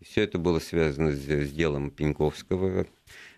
И 0.00 0.04
все 0.04 0.22
это 0.22 0.38
было 0.38 0.58
связано 0.58 1.12
с, 1.12 1.20
с 1.20 1.52
делом 1.52 1.92
Пеньковского, 1.92 2.86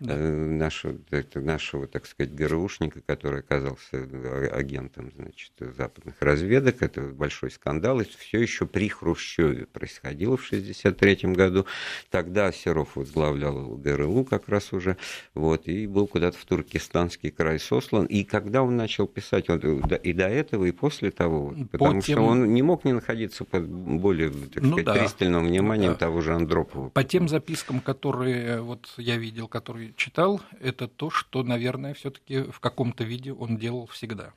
да. 0.01 0.15
Э, 0.17 0.31
нашего, 0.31 0.97
нашего, 1.35 1.87
так 1.87 2.07
сказать, 2.07 2.33
ГРУшника, 2.33 3.01
который 3.01 3.41
оказался 3.41 4.07
агентом 4.51 5.11
значит, 5.15 5.51
западных 5.59 6.15
разведок. 6.19 6.81
Это 6.81 7.01
большой 7.01 7.51
скандал. 7.51 8.01
И 8.01 8.05
все 8.05 8.41
еще 8.41 8.65
при 8.65 8.89
Хрущеве 8.89 9.67
происходило 9.67 10.37
в 10.37 10.45
1963 10.47 11.33
году. 11.33 11.67
Тогда 12.09 12.51
Серов 12.51 12.95
возглавлял 12.95 13.77
ГРУ 13.77 14.25
как 14.25 14.49
раз 14.49 14.73
уже. 14.73 14.97
Вот, 15.35 15.67
и 15.67 15.85
был 15.85 16.07
куда-то 16.07 16.37
в 16.37 16.45
Туркестанский 16.45 17.29
край 17.29 17.59
сослан. 17.59 18.05
И 18.05 18.23
когда 18.23 18.63
он 18.63 18.75
начал 18.75 19.05
писать, 19.05 19.49
он, 19.49 19.59
и 19.59 20.13
до 20.13 20.27
этого, 20.27 20.65
и 20.65 20.71
после 20.71 21.11
того, 21.11 21.53
потому 21.71 22.01
тем... 22.01 22.17
что 22.17 22.21
он 22.23 22.53
не 22.53 22.63
мог 22.63 22.85
не 22.85 22.93
находиться 22.93 23.45
под 23.45 23.67
более 23.67 24.31
так 24.31 24.63
ну, 24.63 24.71
сказать, 24.71 24.85
да. 24.85 24.95
пристальным 24.95 25.45
вниманием 25.45 25.91
да. 25.91 25.97
того 25.99 26.21
же 26.21 26.33
Андропова. 26.33 26.89
По 26.89 27.03
тем 27.03 27.29
запискам, 27.29 27.81
которые 27.81 28.61
вот 28.61 28.89
я 28.97 29.17
видел, 29.17 29.47
которые 29.47 29.90
читал, 29.95 30.41
это 30.59 30.87
то, 30.87 31.09
что, 31.09 31.43
наверное, 31.43 31.93
все-таки 31.93 32.43
в 32.43 32.59
каком-то 32.59 33.03
виде 33.03 33.33
он 33.33 33.57
делал 33.57 33.87
всегда. 33.87 34.33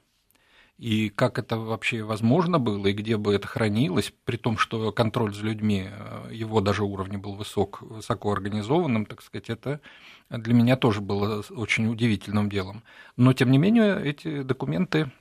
И 0.76 1.08
как 1.08 1.38
это 1.38 1.56
вообще 1.56 2.02
возможно 2.02 2.58
было, 2.58 2.88
и 2.88 2.92
где 2.92 3.16
бы 3.16 3.32
это 3.32 3.46
хранилось, 3.46 4.12
при 4.24 4.36
том, 4.36 4.58
что 4.58 4.90
контроль 4.90 5.32
за 5.32 5.44
людьми, 5.44 5.88
э, 5.88 6.30
его 6.32 6.60
даже 6.60 6.82
уровня 6.82 7.16
был 7.16 7.34
высок, 7.34 7.80
высоко 7.82 8.32
организованным, 8.32 9.06
так 9.06 9.22
сказать, 9.22 9.50
это 9.50 9.80
для 10.30 10.52
меня 10.52 10.76
тоже 10.76 11.00
было 11.00 11.44
очень 11.50 11.86
удивительным 11.86 12.50
делом. 12.50 12.82
Но, 13.16 13.32
тем 13.32 13.52
не 13.52 13.58
менее, 13.58 14.02
эти 14.04 14.42
документы 14.42 15.12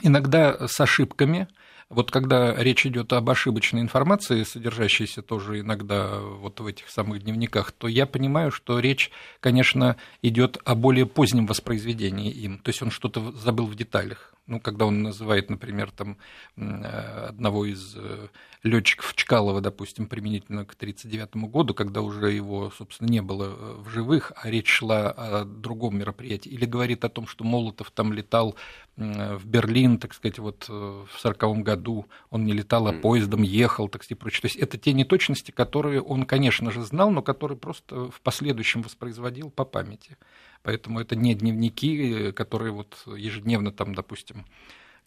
иногда 0.00 0.66
с 0.66 0.80
ошибками, 0.80 1.48
вот 1.90 2.10
когда 2.10 2.54
речь 2.54 2.86
идет 2.86 3.12
об 3.12 3.30
ошибочной 3.30 3.80
информации, 3.80 4.42
содержащейся 4.42 5.22
тоже 5.22 5.60
иногда 5.60 6.20
вот 6.20 6.60
в 6.60 6.66
этих 6.66 6.90
самых 6.90 7.22
дневниках, 7.22 7.72
то 7.72 7.88
я 7.88 8.06
понимаю, 8.06 8.50
что 8.50 8.78
речь, 8.78 9.10
конечно, 9.40 9.96
идет 10.20 10.58
о 10.64 10.74
более 10.74 11.06
позднем 11.06 11.46
воспроизведении 11.46 12.30
им. 12.30 12.58
То 12.58 12.70
есть 12.70 12.82
он 12.82 12.90
что-то 12.90 13.32
забыл 13.32 13.66
в 13.66 13.74
деталях 13.74 14.34
ну, 14.48 14.60
когда 14.60 14.86
он 14.86 15.02
называет, 15.02 15.50
например, 15.50 15.90
там, 15.90 16.16
одного 16.56 17.66
из 17.66 17.94
э, 17.96 18.28
летчиков 18.62 19.14
Чкалова, 19.14 19.60
допустим, 19.60 20.06
применительно 20.06 20.64
к 20.64 20.72
1939 20.72 21.50
году, 21.50 21.74
когда 21.74 22.00
уже 22.00 22.32
его, 22.32 22.70
собственно, 22.70 23.08
не 23.08 23.20
было 23.20 23.44
э, 23.44 23.74
в 23.78 23.90
живых, 23.90 24.32
а 24.36 24.48
речь 24.50 24.68
шла 24.68 25.10
о 25.10 25.44
другом 25.44 25.98
мероприятии, 25.98 26.48
или 26.48 26.64
говорит 26.64 27.04
о 27.04 27.10
том, 27.10 27.26
что 27.26 27.44
Молотов 27.44 27.90
там 27.90 28.12
летал 28.14 28.56
в 28.96 29.46
Берлин, 29.46 29.98
так 29.98 30.12
сказать, 30.12 30.38
вот 30.38 30.64
э, 30.68 30.72
в 30.72 31.18
1940 31.22 31.62
году, 31.62 32.06
он 32.30 32.44
не 32.44 32.52
летал, 32.52 32.88
а 32.88 32.92
поездом 32.92 33.42
ехал, 33.42 33.88
так 33.88 34.02
сказать, 34.02 34.18
и 34.18 34.20
прочее. 34.20 34.42
То 34.42 34.46
есть 34.46 34.56
это 34.56 34.76
те 34.78 34.92
неточности, 34.92 35.50
которые 35.50 36.02
он, 36.02 36.24
конечно 36.24 36.70
же, 36.72 36.82
знал, 36.82 37.10
но 37.10 37.22
которые 37.22 37.58
просто 37.58 38.10
в 38.10 38.20
последующем 38.22 38.82
воспроизводил 38.82 39.50
по 39.50 39.64
памяти. 39.64 40.16
Поэтому 40.62 41.00
это 41.00 41.16
не 41.16 41.34
дневники, 41.34 42.32
которые 42.32 42.72
вот 42.72 43.02
ежедневно 43.06 43.72
там, 43.72 43.94
допустим, 43.94 44.44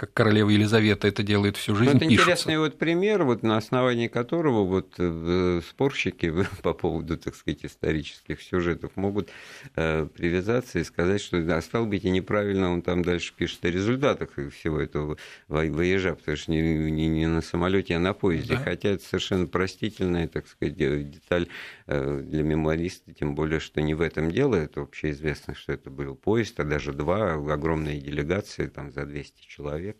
как 0.02 0.16
королева 0.16 0.50
Елизавета 0.50 1.08
это 1.08 1.22
делает 1.22 1.58
всю 1.58 1.76
жизнь. 1.76 1.92
Ну, 1.92 1.98
это 1.98 2.08
пишутся. 2.08 2.24
интересный 2.24 2.58
вот 2.58 2.80
пример, 2.80 3.24
вот 3.24 3.44
на 3.44 3.58
основании 3.58 4.08
которого 4.08 4.66
вот 4.66 4.96
э, 4.98 5.62
спорщики 5.70 6.34
по 6.64 6.74
поводу, 6.74 7.20
так 7.20 7.36
сказать, 7.36 7.66
исторических 7.66 8.42
сюжетов 8.42 8.94
могут 8.96 9.30
э, 9.76 10.08
привязаться 10.08 10.80
и 10.80 10.84
сказать, 10.84 11.22
что 11.22 11.40
да, 11.44 11.62
стал 11.62 11.86
быть 11.86 12.04
и 12.04 12.10
неправильно 12.10 12.72
он 12.72 12.82
там 12.82 13.04
дальше 13.04 13.32
пишет 13.38 13.64
о 13.64 13.70
результатах 13.70 14.32
всего 14.52 14.80
этого 14.80 15.18
воежа, 15.48 16.16
потому 16.16 16.36
что 16.36 16.52
не, 16.52 16.62
не, 16.90 17.08
не 17.08 17.28
на 17.28 17.42
самолете, 17.42 17.96
а 17.96 18.00
на 18.00 18.14
поезде. 18.14 18.56
Да. 18.56 18.64
Хотя 18.64 18.90
это 18.90 19.04
совершенно 19.04 19.46
простительная, 19.46 20.28
так 20.28 20.48
сказать, 20.48 20.78
деталь 20.78 21.48
э, 21.86 22.22
для 22.24 22.42
мемуариста, 22.42 23.14
тем 23.14 23.36
более, 23.36 23.60
что 23.60 23.84
не 23.84 23.94
в 23.94 24.02
этом 24.02 24.32
дело, 24.32 24.56
это 24.56 24.82
общеизвестно, 24.82 25.54
что 25.54 25.74
это 25.74 25.92
был 25.92 26.16
поезд, 26.16 26.60
а 26.60 26.64
даже 26.64 26.92
два 26.92 27.34
огромные 27.34 28.02
делегации, 28.02 28.66
там 28.66 28.92
за 28.92 29.06
200 29.06 29.48
человек 29.48 29.91
человек. 29.92 29.98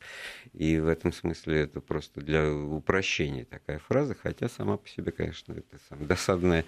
И 0.54 0.80
в 0.80 0.88
этом 0.88 1.12
смысле 1.14 1.62
это 1.62 1.82
просто 1.82 2.22
для 2.22 2.52
упрощения 2.52 3.46
такая 3.46 3.80
фраза, 3.80 4.16
хотя 4.22 4.50
сама 4.50 4.78
по 4.78 4.88
себе, 4.88 5.12
конечно, 5.12 5.54
это 5.54 5.78
сам, 5.90 6.06
досадная 6.06 6.66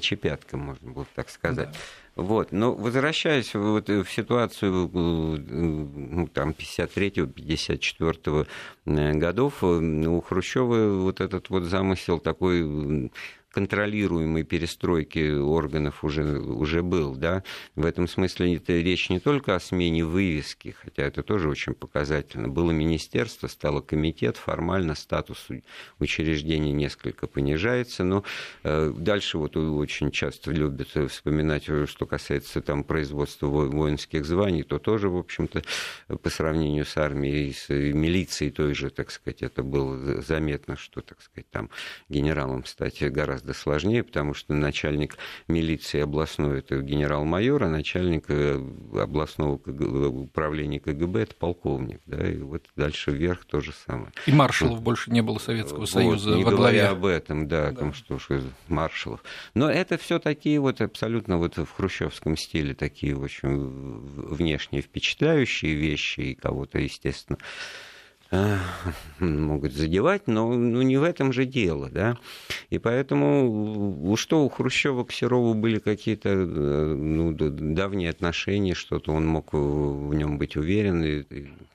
чепятка, 0.00 0.56
можно 0.56 0.90
было 0.92 1.06
так 1.14 1.28
сказать. 1.30 1.70
Да. 1.70 1.78
Вот. 2.22 2.52
Но 2.52 2.72
возвращаясь 2.74 3.54
вот 3.54 3.88
в 3.88 4.06
ситуацию 4.06 4.88
ну, 4.92 6.28
там, 6.28 6.50
53-54 6.50 8.46
э, 8.86 9.12
годов, 9.14 9.62
э, 9.62 9.66
у 9.66 10.20
Хрущева 10.20 11.00
вот 11.02 11.20
этот 11.20 11.50
вот 11.50 11.64
замысел 11.64 12.20
такой 12.20 13.10
контролируемой 13.54 14.42
перестройки 14.42 15.30
органов 15.38 16.02
уже, 16.02 16.40
уже 16.40 16.82
был. 16.82 17.14
Да? 17.14 17.44
В 17.76 17.86
этом 17.86 18.08
смысле 18.08 18.56
это 18.56 18.72
речь 18.72 19.10
не 19.10 19.20
только 19.20 19.54
о 19.54 19.60
смене 19.60 20.04
вывески, 20.04 20.74
хотя 20.82 21.04
это 21.04 21.22
тоже 21.22 21.48
очень 21.48 21.74
показательно. 21.74 22.48
Было 22.48 22.72
министерство, 22.72 23.46
стало 23.46 23.80
комитет, 23.80 24.36
формально 24.36 24.96
статус 24.96 25.46
учреждения 26.00 26.72
несколько 26.72 27.28
понижается, 27.28 28.02
но 28.02 28.24
э, 28.64 28.92
дальше 28.96 29.38
вот 29.38 29.56
очень 29.56 30.10
часто 30.10 30.50
любят 30.50 30.88
вспоминать, 31.08 31.68
что 31.86 32.06
касается 32.06 32.60
там 32.60 32.82
производства 32.82 33.46
воинских 33.46 34.24
званий, 34.24 34.64
то 34.64 34.80
тоже, 34.80 35.08
в 35.08 35.16
общем-то, 35.16 35.62
по 36.20 36.28
сравнению 36.28 36.84
с 36.84 36.96
армией, 36.96 37.52
с 37.52 37.68
милицией 37.68 38.50
той 38.50 38.74
же, 38.74 38.90
так 38.90 39.12
сказать, 39.12 39.42
это 39.42 39.62
было 39.62 40.20
заметно, 40.22 40.76
что, 40.76 41.02
так 41.02 41.22
сказать, 41.22 41.48
там 41.50 41.70
генералом 42.08 42.64
стать 42.64 43.00
гораздо 43.12 43.43
гораздо 43.44 43.52
сложнее, 43.52 44.02
потому 44.02 44.34
что 44.34 44.54
начальник 44.54 45.16
милиции 45.48 46.00
областной 46.00 46.58
это 46.60 46.80
генерал-майор, 46.80 47.64
а 47.64 47.68
начальник 47.68 48.24
э, 48.28 48.54
областного 48.94 49.54
управления 49.54 50.80
КГБ 50.80 51.22
это 51.22 51.34
полковник. 51.34 52.00
Да, 52.06 52.26
и 52.26 52.38
вот 52.38 52.64
дальше 52.76 53.10
вверх 53.10 53.44
то 53.44 53.60
же 53.60 53.72
самое. 53.86 54.12
И 54.26 54.32
маршалов 54.32 54.76
вот. 54.76 54.82
больше 54.82 55.10
не 55.10 55.22
было 55.22 55.38
Советского 55.38 55.80
вот, 55.80 55.90
Союза 55.90 56.34
не 56.34 56.44
во 56.44 56.52
главе. 56.52 56.86
об 56.86 57.04
этом, 57.04 57.48
да, 57.48 57.64
да, 57.64 57.68
о 57.68 57.72
том, 57.74 57.94
что 57.94 58.14
уж 58.14 58.28
маршалов. 58.68 59.22
Но 59.54 59.70
это 59.70 59.98
все 59.98 60.18
такие 60.18 60.58
вот 60.60 60.80
абсолютно 60.80 61.38
вот 61.38 61.56
в 61.56 61.70
хрущевском 61.70 62.36
стиле 62.36 62.74
такие 62.74 63.16
очень 63.16 63.58
внешне 63.58 64.80
впечатляющие 64.80 65.74
вещи, 65.74 66.20
и 66.20 66.34
кого-то, 66.34 66.78
естественно, 66.78 67.38
могут 69.18 69.72
задевать, 69.72 70.26
но 70.26 70.52
ну, 70.52 70.82
не 70.82 70.96
в 70.96 71.02
этом 71.02 71.32
же 71.32 71.44
дело, 71.44 71.88
да. 71.90 72.18
И 72.70 72.78
поэтому 72.78 74.16
что 74.16 74.44
у 74.44 74.48
Хрущева 74.48 75.04
к 75.04 75.12
Серову 75.12 75.54
были 75.54 75.78
какие-то 75.78 76.28
э, 76.28 76.94
ну, 76.94 77.32
давние 77.32 78.10
отношения, 78.10 78.74
что-то 78.74 79.12
он 79.12 79.26
мог 79.26 79.52
в 79.52 80.14
нем 80.14 80.38
быть 80.38 80.56
уверен. 80.56 81.26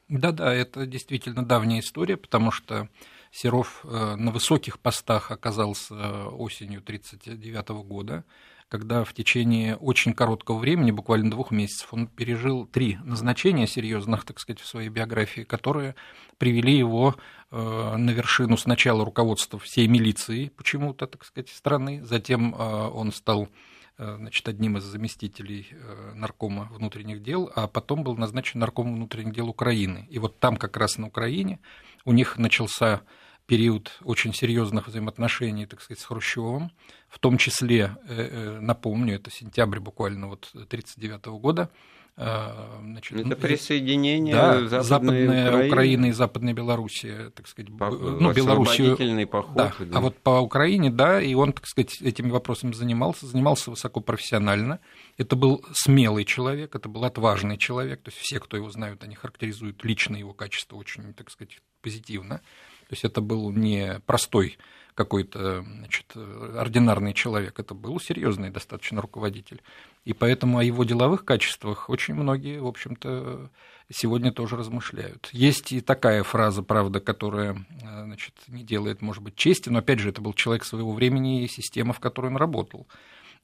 Да-да, 0.08 0.54
это 0.54 0.86
действительно 0.86 1.46
давняя 1.46 1.80
история, 1.80 2.18
потому 2.18 2.52
что 2.52 2.90
Серов 3.32 3.82
э, 3.84 4.16
на 4.16 4.32
высоких 4.32 4.80
постах 4.80 5.32
оказался 5.32 6.28
осенью 6.30 6.80
1939 6.80 7.70
года 7.88 8.24
когда 8.70 9.04
в 9.04 9.14
течение 9.14 9.76
очень 9.76 10.14
короткого 10.14 10.60
времени, 10.60 10.92
буквально 10.92 11.32
двух 11.32 11.50
месяцев, 11.50 11.92
он 11.92 12.08
пережил 12.08 12.68
три 12.68 13.00
назначения 13.04 13.66
серьезных, 13.66 14.26
так 14.26 14.40
сказать, 14.40 14.62
в 14.62 14.68
своей 14.68 14.90
биографии, 14.90 15.42
которые 15.42 15.96
привели 16.38 16.78
его 16.78 17.16
э, 17.50 17.96
на 17.98 18.12
вершину 18.12 18.58
сначала 18.58 19.04
руководства 19.04 19.58
всей 19.58 19.88
милиции 19.88 20.52
почему-то, 20.56 21.08
так 21.08 21.26
сказать, 21.26 21.50
страны, 21.50 22.06
затем 22.06 22.54
э, 22.54 22.58
он 22.60 23.12
стал 23.12 23.50
э, 23.98 24.16
значит, 24.18 24.48
одним 24.48 24.78
из 24.78 24.84
заместителей 24.84 25.68
наркома 26.14 26.70
внутренних 26.72 27.24
дел, 27.24 27.52
а 27.56 27.68
потом 27.68 28.04
был 28.04 28.16
назначен 28.18 28.60
наркомом 28.60 28.96
внутренних 28.96 29.34
дел 29.34 29.50
Украины. 29.50 30.06
И 30.12 30.20
вот 30.20 30.40
там 30.40 30.58
как 30.58 30.78
раз 30.78 31.00
на 31.00 31.08
Украине 31.08 31.60
у 32.06 32.12
них 32.12 32.38
начался 32.38 33.02
период 33.50 33.98
очень 34.04 34.32
серьезных 34.32 34.88
взаимоотношений, 34.88 35.66
так 35.66 35.82
сказать, 35.82 36.00
с 36.00 36.06
Хрущевым, 36.06 36.72
в 37.10 37.18
том 37.18 37.38
числе, 37.38 37.98
э, 38.08 38.30
э, 38.32 38.60
напомню, 38.62 39.16
это 39.16 39.32
сентябрь 39.32 39.80
буквально 39.80 40.28
вот 40.28 40.50
1939 40.54 41.40
года, 41.42 41.72
э, 42.16 42.80
Значит, 42.84 43.26
это 43.26 43.36
присоединение 43.36 44.36
да, 44.36 44.68
Западной 44.68 44.84
Западная 44.84 45.48
Украины. 45.48 45.68
Украина 45.68 46.06
и 46.06 46.12
Западная 46.12 46.54
Белоруссия, 46.54 47.32
так 47.32 47.48
сказать, 47.48 47.76
по, 47.76 47.90
ну, 47.90 48.32
Белоруссию. 48.34 49.28
поход. 49.28 49.56
Да. 49.56 49.74
Да. 49.80 49.98
А 49.98 50.02
вот 50.02 50.20
по 50.20 50.40
Украине, 50.42 50.92
да, 50.92 51.20
и 51.20 51.34
он, 51.34 51.52
так 51.54 51.66
сказать, 51.66 52.04
этими 52.04 52.30
вопросами 52.30 52.74
занимался, 52.74 53.26
занимался 53.26 53.72
высоко 53.72 54.00
профессионально. 54.00 54.80
Это 55.18 55.36
был 55.36 55.66
смелый 55.74 56.24
человек, 56.24 56.76
это 56.76 56.88
был 56.88 57.04
отважный 57.04 57.58
человек, 57.58 58.04
то 58.04 58.10
есть 58.10 58.22
все, 58.22 58.40
кто 58.40 58.58
его 58.58 58.70
знают, 58.70 59.04
они 59.04 59.16
характеризуют 59.16 59.84
лично 59.84 60.18
его 60.18 60.34
качество 60.34 60.76
очень, 60.76 61.16
так 61.16 61.32
сказать, 61.32 61.58
позитивно. 61.82 62.42
То 62.90 62.94
есть 62.94 63.06
это 63.06 63.22
был 63.22 63.52
не 63.52 64.00
простой 64.08 64.58
какой-то 64.96 65.62
значит, 65.62 66.12
ординарный 66.58 67.14
человек, 67.14 67.60
это 67.60 67.74
был 67.74 68.00
серьезный 68.02 68.50
достаточно 68.50 69.00
руководитель. 69.00 69.62
И 70.06 70.14
поэтому 70.14 70.58
о 70.58 70.64
его 70.64 70.84
деловых 70.84 71.24
качествах 71.24 71.88
очень 71.90 72.16
многие, 72.16 72.60
в 72.60 72.68
общем-то, 72.68 73.50
сегодня 73.92 74.32
тоже 74.32 74.58
размышляют. 74.58 75.30
Есть 75.32 75.72
и 75.72 75.82
такая 75.82 76.24
фраза, 76.24 76.64
правда, 76.64 77.00
которая 77.00 77.66
значит, 77.80 78.34
не 78.48 78.64
делает, 78.64 79.02
может 79.02 79.24
быть, 79.24 79.36
чести, 79.36 79.70
но 79.70 79.80
опять 79.80 80.00
же, 80.00 80.10
это 80.10 80.20
был 80.20 80.34
человек 80.34 80.66
своего 80.66 80.92
времени 80.92 81.44
и 81.44 81.48
система, 81.48 81.94
в 81.94 82.00
которой 82.00 82.28
он 82.28 82.38
работал. 82.38 82.88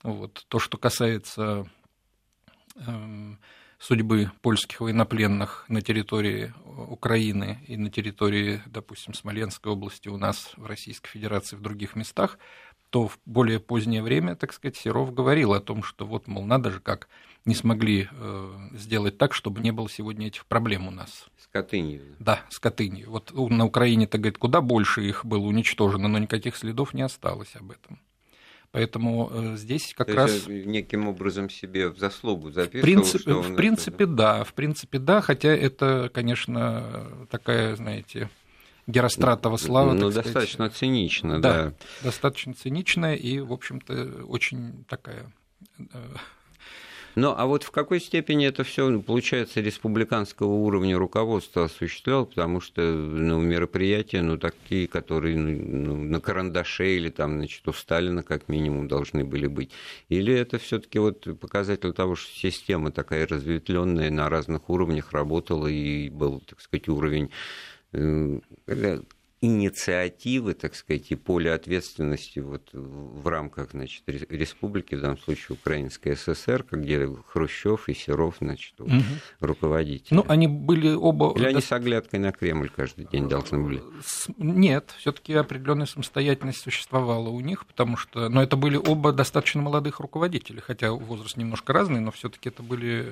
Вот. 0.04 0.44
То, 0.50 0.60
что 0.60 0.78
касается 0.78 1.70
эм, 2.76 3.40
судьбы 3.80 4.32
польских 4.42 4.82
военнопленных 4.82 5.66
на 5.68 5.82
территории 5.82 6.54
Украины 6.66 7.60
и 7.68 7.78
на 7.78 7.90
территории, 7.90 8.62
допустим, 8.66 9.14
Смоленской 9.14 9.72
области 9.72 10.10
у 10.10 10.18
нас 10.18 10.52
в 10.58 10.66
Российской 10.66 11.10
Федерации 11.10 11.56
в 11.56 11.62
других 11.62 11.96
местах, 11.96 12.38
то 12.90 13.08
в 13.08 13.20
более 13.26 13.60
позднее 13.60 14.02
время, 14.02 14.36
так 14.36 14.54
сказать, 14.54 14.78
Серов 14.78 15.14
говорил 15.14 15.54
о 15.54 15.60
том, 15.60 15.84
что 15.84 16.06
вот, 16.06 16.28
мол, 16.28 16.46
надо 16.46 16.72
же 16.72 16.80
как 16.80 17.10
не 17.44 17.54
смогли 17.54 18.08
э, 18.10 18.70
сделать 18.74 19.18
так, 19.18 19.34
чтобы 19.34 19.62
не 19.62 19.72
было 19.72 19.90
сегодня 19.90 20.28
этих 20.28 20.46
проблем 20.46 20.88
у 20.88 20.92
нас. 20.92 21.26
С 21.38 21.48
Катынью. 21.48 22.16
Да, 22.20 22.42
с 22.50 22.60
Катынью. 22.60 23.12
Вот 23.12 23.32
на 23.34 23.66
Украине-то, 23.66 24.18
говорит, 24.18 24.38
куда 24.38 24.62
больше 24.62 25.04
их 25.08 25.26
было 25.26 25.46
уничтожено, 25.46 26.08
но 26.08 26.18
никаких 26.18 26.56
следов 26.56 26.94
не 26.94 27.02
осталось 27.02 27.56
об 27.56 27.72
этом. 27.72 28.00
Поэтому 28.76 29.30
э, 29.32 29.56
здесь 29.56 29.94
как 29.96 30.08
То 30.08 30.16
раз... 30.16 30.48
неким 30.48 31.08
образом 31.08 31.50
себе 31.50 31.88
в 31.88 31.98
заслугу 31.98 32.52
записывал, 32.52 32.82
в 32.82 32.84
принципе, 32.84 33.20
что 33.20 33.42
в 33.42 33.56
принципе 33.56 34.04
это... 34.04 34.14
да, 34.14 34.44
в 34.44 34.54
принципе 34.54 35.00
да, 35.00 35.22
хотя 35.22 35.48
это, 35.48 36.12
конечно, 36.14 37.08
такая, 37.32 37.78
знаете, 37.78 38.30
Геростратова 38.86 39.56
слава. 39.56 39.94
Ну, 39.94 40.12
достаточно 40.12 40.66
сказать. 40.66 40.76
цинично, 40.76 41.42
да, 41.42 41.64
да. 41.64 41.74
Достаточно 42.04 42.54
циничная 42.54 43.16
и, 43.16 43.40
в 43.40 43.54
общем-то, 43.54 44.26
очень 44.28 44.84
такая 44.90 45.32
э, 45.80 45.84
Ну, 47.16 47.34
а 47.36 47.46
вот 47.46 47.64
в 47.64 47.72
какой 47.72 48.02
степени 48.02 48.46
это 48.46 48.66
все, 48.66 49.00
получается, 49.02 49.62
республиканского 49.62 50.52
уровня 50.52 50.98
руководства 50.98 51.66
осуществлял, 51.66 52.26
потому 52.26 52.60
что 52.60 52.82
ну, 52.82 53.40
мероприятия, 53.42 54.22
ну, 54.22 54.38
такие, 54.38 54.88
которые 54.90 55.38
ну, 55.38 55.96
на 55.96 56.20
карандаше 56.20 56.98
или 56.98 57.10
там, 57.10 57.38
значит, 57.38 57.66
у 57.68 57.74
Сталина 57.74 58.22
как 58.22 58.50
минимум 58.50 58.90
должны 58.90 59.24
были 59.24 59.48
быть. 59.48 59.72
Или 60.10 60.34
это 60.34 60.60
все 60.60 60.80
таки 60.80 61.00
вот 61.00 61.26
показатель 61.40 61.94
того, 61.94 62.16
что 62.16 62.30
система 62.34 62.92
такая 62.92 63.26
разветвленная 63.26 64.10
на 64.12 64.30
разных 64.30 64.70
уровнях 64.70 65.14
работала 65.14 65.68
и 65.68 66.10
был, 66.10 66.42
так 66.42 66.60
сказать, 66.60 66.90
уровень 66.90 67.32
э, 67.94 68.40
инициативы, 69.42 70.54
так 70.54 70.76
сказать, 70.76 71.12
и 71.12 71.16
поле 71.16 71.54
ответственности 71.54 72.40
вот 72.40 72.70
в 72.72 73.28
рамках, 73.28 73.72
значит, 73.72 74.04
республики, 74.08 74.96
в 74.96 75.02
данном 75.02 75.18
случае 75.20 75.58
Украинской 75.62 76.16
ССР, 76.16 76.66
где 76.72 77.08
Хрущев 77.28 77.88
и 77.90 77.94
Серов, 77.94 78.38
значит, 78.40 78.80
угу. 78.80 78.92
руководители. 79.40 80.16
Ну, 80.16 80.26
они 80.28 80.48
были 80.48 80.94
оба... 80.94 81.34
Или 81.36 81.46
они 81.46 81.62
с 81.62 81.72
оглядкой 81.72 82.20
на 82.20 82.32
Кремль 82.32 82.70
каждый 82.76 83.06
день 83.06 83.28
должны 83.28 83.60
были? 83.60 83.84
Нет, 84.38 84.94
все 84.98 85.12
таки 85.12 85.34
определенная 85.34 85.86
самостоятельность 85.86 86.62
существовала 86.62 87.30
у 87.30 87.40
них, 87.42 87.66
потому 87.68 87.98
что... 87.98 88.30
Но 88.30 88.42
это 88.42 88.56
были 88.56 88.78
оба 88.78 89.12
достаточно 89.12 89.62
молодых 89.62 90.00
руководителя, 90.00 90.62
хотя 90.62 90.92
возраст 90.92 91.38
немножко 91.38 91.74
разный, 91.74 92.00
но 92.00 92.12
все 92.12 92.30
таки 92.30 92.50
это 92.50 92.64
были 92.64 93.06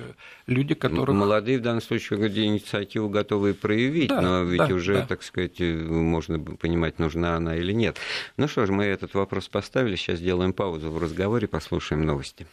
люди, 0.46 0.74
которые... 0.74 1.14
Молодые 1.14 1.58
в 1.58 1.62
данном 1.62 1.82
случае, 1.82 2.18
где 2.28 2.44
инициативу 2.44 3.08
готовы 3.08 3.54
проявить, 3.54 4.08
да, 4.08 4.20
но 4.20 4.42
ведь 4.42 4.58
да, 4.58 4.74
уже, 4.74 4.94
да. 4.94 5.06
так 5.06 5.22
сказать, 5.22 5.60
может 5.60 6.13
можно 6.14 6.38
понимать, 6.38 7.00
нужна 7.00 7.36
она 7.36 7.56
или 7.56 7.72
нет. 7.72 7.96
Ну 8.36 8.46
что 8.46 8.66
ж, 8.66 8.70
мы 8.70 8.84
этот 8.84 9.14
вопрос 9.14 9.48
поставили, 9.48 9.96
сейчас 9.96 10.18
сделаем 10.20 10.52
паузу 10.52 10.90
в 10.92 11.02
разговоре, 11.02 11.48
послушаем 11.48 12.06
новости. 12.06 12.46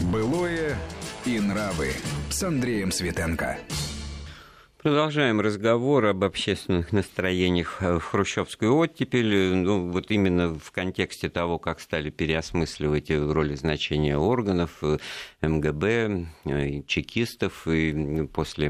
Былое 0.00 0.76
и 1.24 1.40
нравы 1.40 1.92
с 2.28 2.42
Андреем 2.42 2.92
Светенко. 2.92 3.58
Продолжаем 4.84 5.40
разговор 5.40 6.04
об 6.04 6.24
общественных 6.24 6.92
настроениях 6.92 7.80
в 7.80 8.00
хрущевской 8.00 8.68
оттепель. 8.68 9.54
Ну, 9.54 9.90
вот 9.90 10.10
именно 10.10 10.58
в 10.58 10.72
контексте 10.72 11.30
того, 11.30 11.58
как 11.58 11.80
стали 11.80 12.10
переосмысливать 12.10 13.10
роли 13.10 13.54
значения 13.54 14.18
органов 14.18 14.82
МГБ, 15.40 16.26
чекистов. 16.86 17.66
И 17.66 18.28
после 18.30 18.66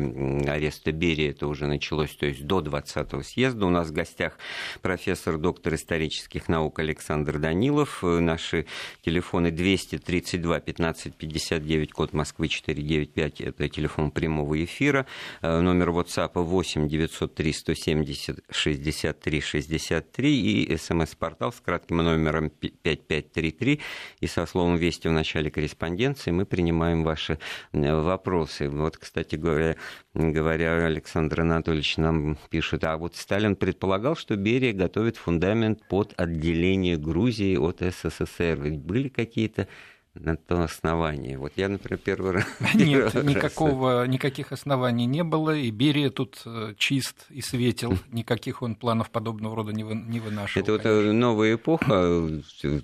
ареста 0.47 0.93
Берии 0.93 1.31
это 1.31 1.49
уже 1.49 1.67
началось, 1.67 2.15
то 2.15 2.27
есть 2.27 2.47
до 2.47 2.61
20-го 2.61 3.25
съезда. 3.25 3.67
У 3.67 3.71
нас 3.71 3.89
в 3.89 3.93
гостях 3.93 4.39
профессор, 4.83 5.37
доктор 5.37 5.75
исторических 5.75 6.47
наук 6.49 6.79
Александр 6.79 7.41
Данилов. 7.41 8.05
Наши 8.05 8.67
телефоны 9.05 9.51
232 9.51 10.61
15 10.61 11.17
59, 11.17 11.93
код 11.93 12.13
Москвы 12.13 12.47
495, 12.47 13.41
это 13.41 13.69
телефон 13.69 14.13
прямого 14.13 14.63
эфира. 14.63 15.07
Номер 15.43 15.91
вот 15.91 16.04
WhatsApp 16.05 16.33
8 16.35 16.89
903 16.89 17.53
170 17.53 18.41
63 18.51 19.41
63 19.41 20.65
и 20.65 20.77
смс-портал 20.77 21.53
с 21.53 21.61
кратким 21.61 21.97
номером 21.97 22.51
5533 22.51 23.81
и 24.21 24.27
со 24.27 24.45
словом 24.47 24.77
«Вести» 24.77 25.09
в 25.09 25.13
начале 25.13 25.51
корреспонденции 25.51 26.31
мы 26.31 26.45
принимаем 26.45 27.05
ваши 27.05 27.39
вопросы. 27.73 28.69
Вот, 28.69 28.99
кстати 28.99 29.37
говоря, 29.37 29.77
говоря, 30.13 30.85
Александр 30.85 31.41
Анатольевич 31.41 31.97
нам 31.97 32.37
пишет, 32.51 32.85
а 32.85 32.99
вот 32.99 33.17
Сталин 33.17 33.57
предполагал, 33.57 34.15
что 34.15 34.37
Берия 34.37 34.75
готовит 34.75 35.17
фундамент 35.17 35.89
под 35.89 36.13
отделение 36.19 36.99
Грузии 36.99 37.57
от 37.57 37.81
СССР. 37.81 38.59
Ведь 38.61 38.79
были 38.79 39.09
какие-то 39.09 39.69
на 40.15 40.37
то 40.37 40.63
основание. 40.63 41.39
Вот 41.39 41.53
я, 41.57 41.69
например, 41.69 41.99
первый 41.99 42.33
раз... 42.33 42.45
Нет, 42.75 43.15
никакого, 43.15 44.07
никаких 44.07 44.53
оснований 44.53 45.07
не 45.07 45.25
было, 45.25 45.55
и 45.55 45.71
Берия 45.71 46.11
тут 46.11 46.41
э, 46.47 46.75
чист 46.79 47.27
и 47.31 47.41
светил, 47.41 47.99
никаких 48.13 48.63
он 48.63 48.77
планов 48.77 49.11
подобного 49.11 49.57
рода 49.57 49.73
не, 49.73 49.83
вы, 49.83 49.95
не 49.95 50.21
вынашивал. 50.21 50.63
Это 50.63 50.73
вот 50.73 50.87
э, 50.87 51.13
новая 51.13 51.55
эпоха, 51.57 52.31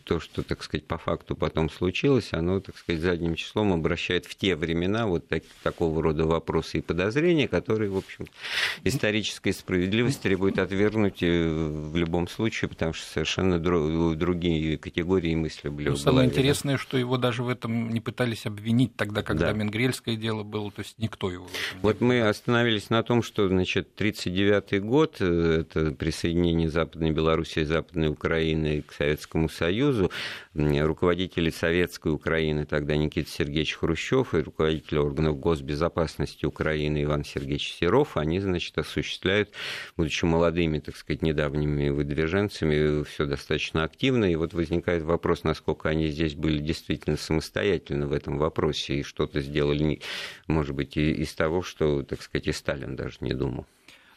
то, 0.05 0.21
что, 0.21 0.43
так 0.43 0.63
сказать, 0.63 0.87
по 0.87 0.99
факту 0.99 1.37
потом 1.37 1.71
случилось, 1.71 2.33
оно, 2.33 2.61
так 2.61 2.77
сказать, 2.77 3.01
задним 3.01 3.37
числом 3.37 3.73
обращает 3.73 4.27
в 4.27 4.35
те 4.35 4.57
времена 4.57 5.07
вот 5.07 5.29
так, 5.29 5.45
такого 5.63 6.03
рода 6.03 6.25
вопросы 6.27 6.79
и 6.79 6.81
подозрения, 6.83 7.47
которые, 7.47 7.91
в 7.91 7.97
общем, 7.97 8.27
историческая 8.83 9.53
справедливость 9.53 10.21
требует 10.21 10.59
отвергнуть 10.59 11.23
э, 11.23 11.49
в 11.49 11.97
любом 11.97 12.27
случае, 12.27 12.69
потому 12.69 12.93
что 12.93 13.07
совершенно 13.07 13.61
другие 13.61 14.79
категории 14.79 15.37
мысли 15.37 15.69
были. 15.69 15.91
Ну, 15.91 15.97
самое 15.97 16.29
интересное, 16.29 16.77
что 16.77 16.99
его 16.99 17.20
даже 17.21 17.43
в 17.43 17.49
этом 17.49 17.91
не 17.91 18.01
пытались 18.01 18.47
обвинить 18.47 18.97
тогда, 18.97 19.23
когда 19.23 19.49
да. 19.49 19.53
Менгрельское 19.53 20.17
дело 20.17 20.43
было, 20.43 20.71
то 20.71 20.81
есть 20.81 20.99
никто 20.99 21.31
его... 21.31 21.47
Вот 21.83 22.01
мы 22.01 22.23
остановились 22.23 22.91
на 22.91 23.03
том, 23.03 23.23
что, 23.23 23.49
значит, 23.49 23.89
1939 23.95 24.83
год, 24.83 25.17
э, 25.21 25.61
это 25.61 25.93
присоединение 25.93 26.69
Западной 26.69 27.13
Белоруссии 27.13 27.61
и 27.61 27.65
Западной 27.65 28.09
Украины 28.09 28.83
к 28.83 28.93
Советскому 28.93 29.49
Союзу, 29.49 30.11
руководители 30.55 31.51
Советской 31.51 32.13
Украины, 32.13 32.67
тогда 32.67 32.97
Никита 32.97 33.31
Сергеевич 33.31 33.75
Хрущев 33.75 34.35
и 34.35 34.39
руководитель 34.39 34.99
органов 34.99 35.39
госбезопасности 35.39 36.47
Украины 36.47 37.05
Иван 37.05 37.25
Сергеевич 37.25 37.75
Серов, 37.79 38.17
они, 38.17 38.41
значит, 38.41 38.77
осуществляют, 38.79 39.51
будучи 39.97 40.25
молодыми, 40.25 40.79
так 40.79 40.97
сказать, 40.97 41.23
недавними 41.23 41.91
выдвиженцами, 41.91 43.05
все 43.05 43.27
достаточно 43.27 43.85
активно, 43.85 44.25
и 44.25 44.37
вот 44.37 44.55
возникает 44.55 45.03
вопрос, 45.03 45.45
насколько 45.45 45.89
они 45.89 46.09
здесь 46.09 46.35
были 46.35 46.59
действительно 46.59 47.10
действительно 47.11 47.17
самостоятельно 47.17 48.07
в 48.07 48.13
этом 48.13 48.39
вопросе 48.39 49.01
и 49.01 49.03
что-то 49.03 49.41
сделали, 49.41 50.01
может 50.47 50.75
быть, 50.75 50.97
и 50.97 51.13
из 51.13 51.35
того, 51.35 51.63
что, 51.63 52.03
так 52.03 52.23
сказать, 52.23 52.49
и 52.49 52.53
Сталин 52.53 52.97
даже 52.97 53.19
не 53.21 53.35
думал. 53.35 53.67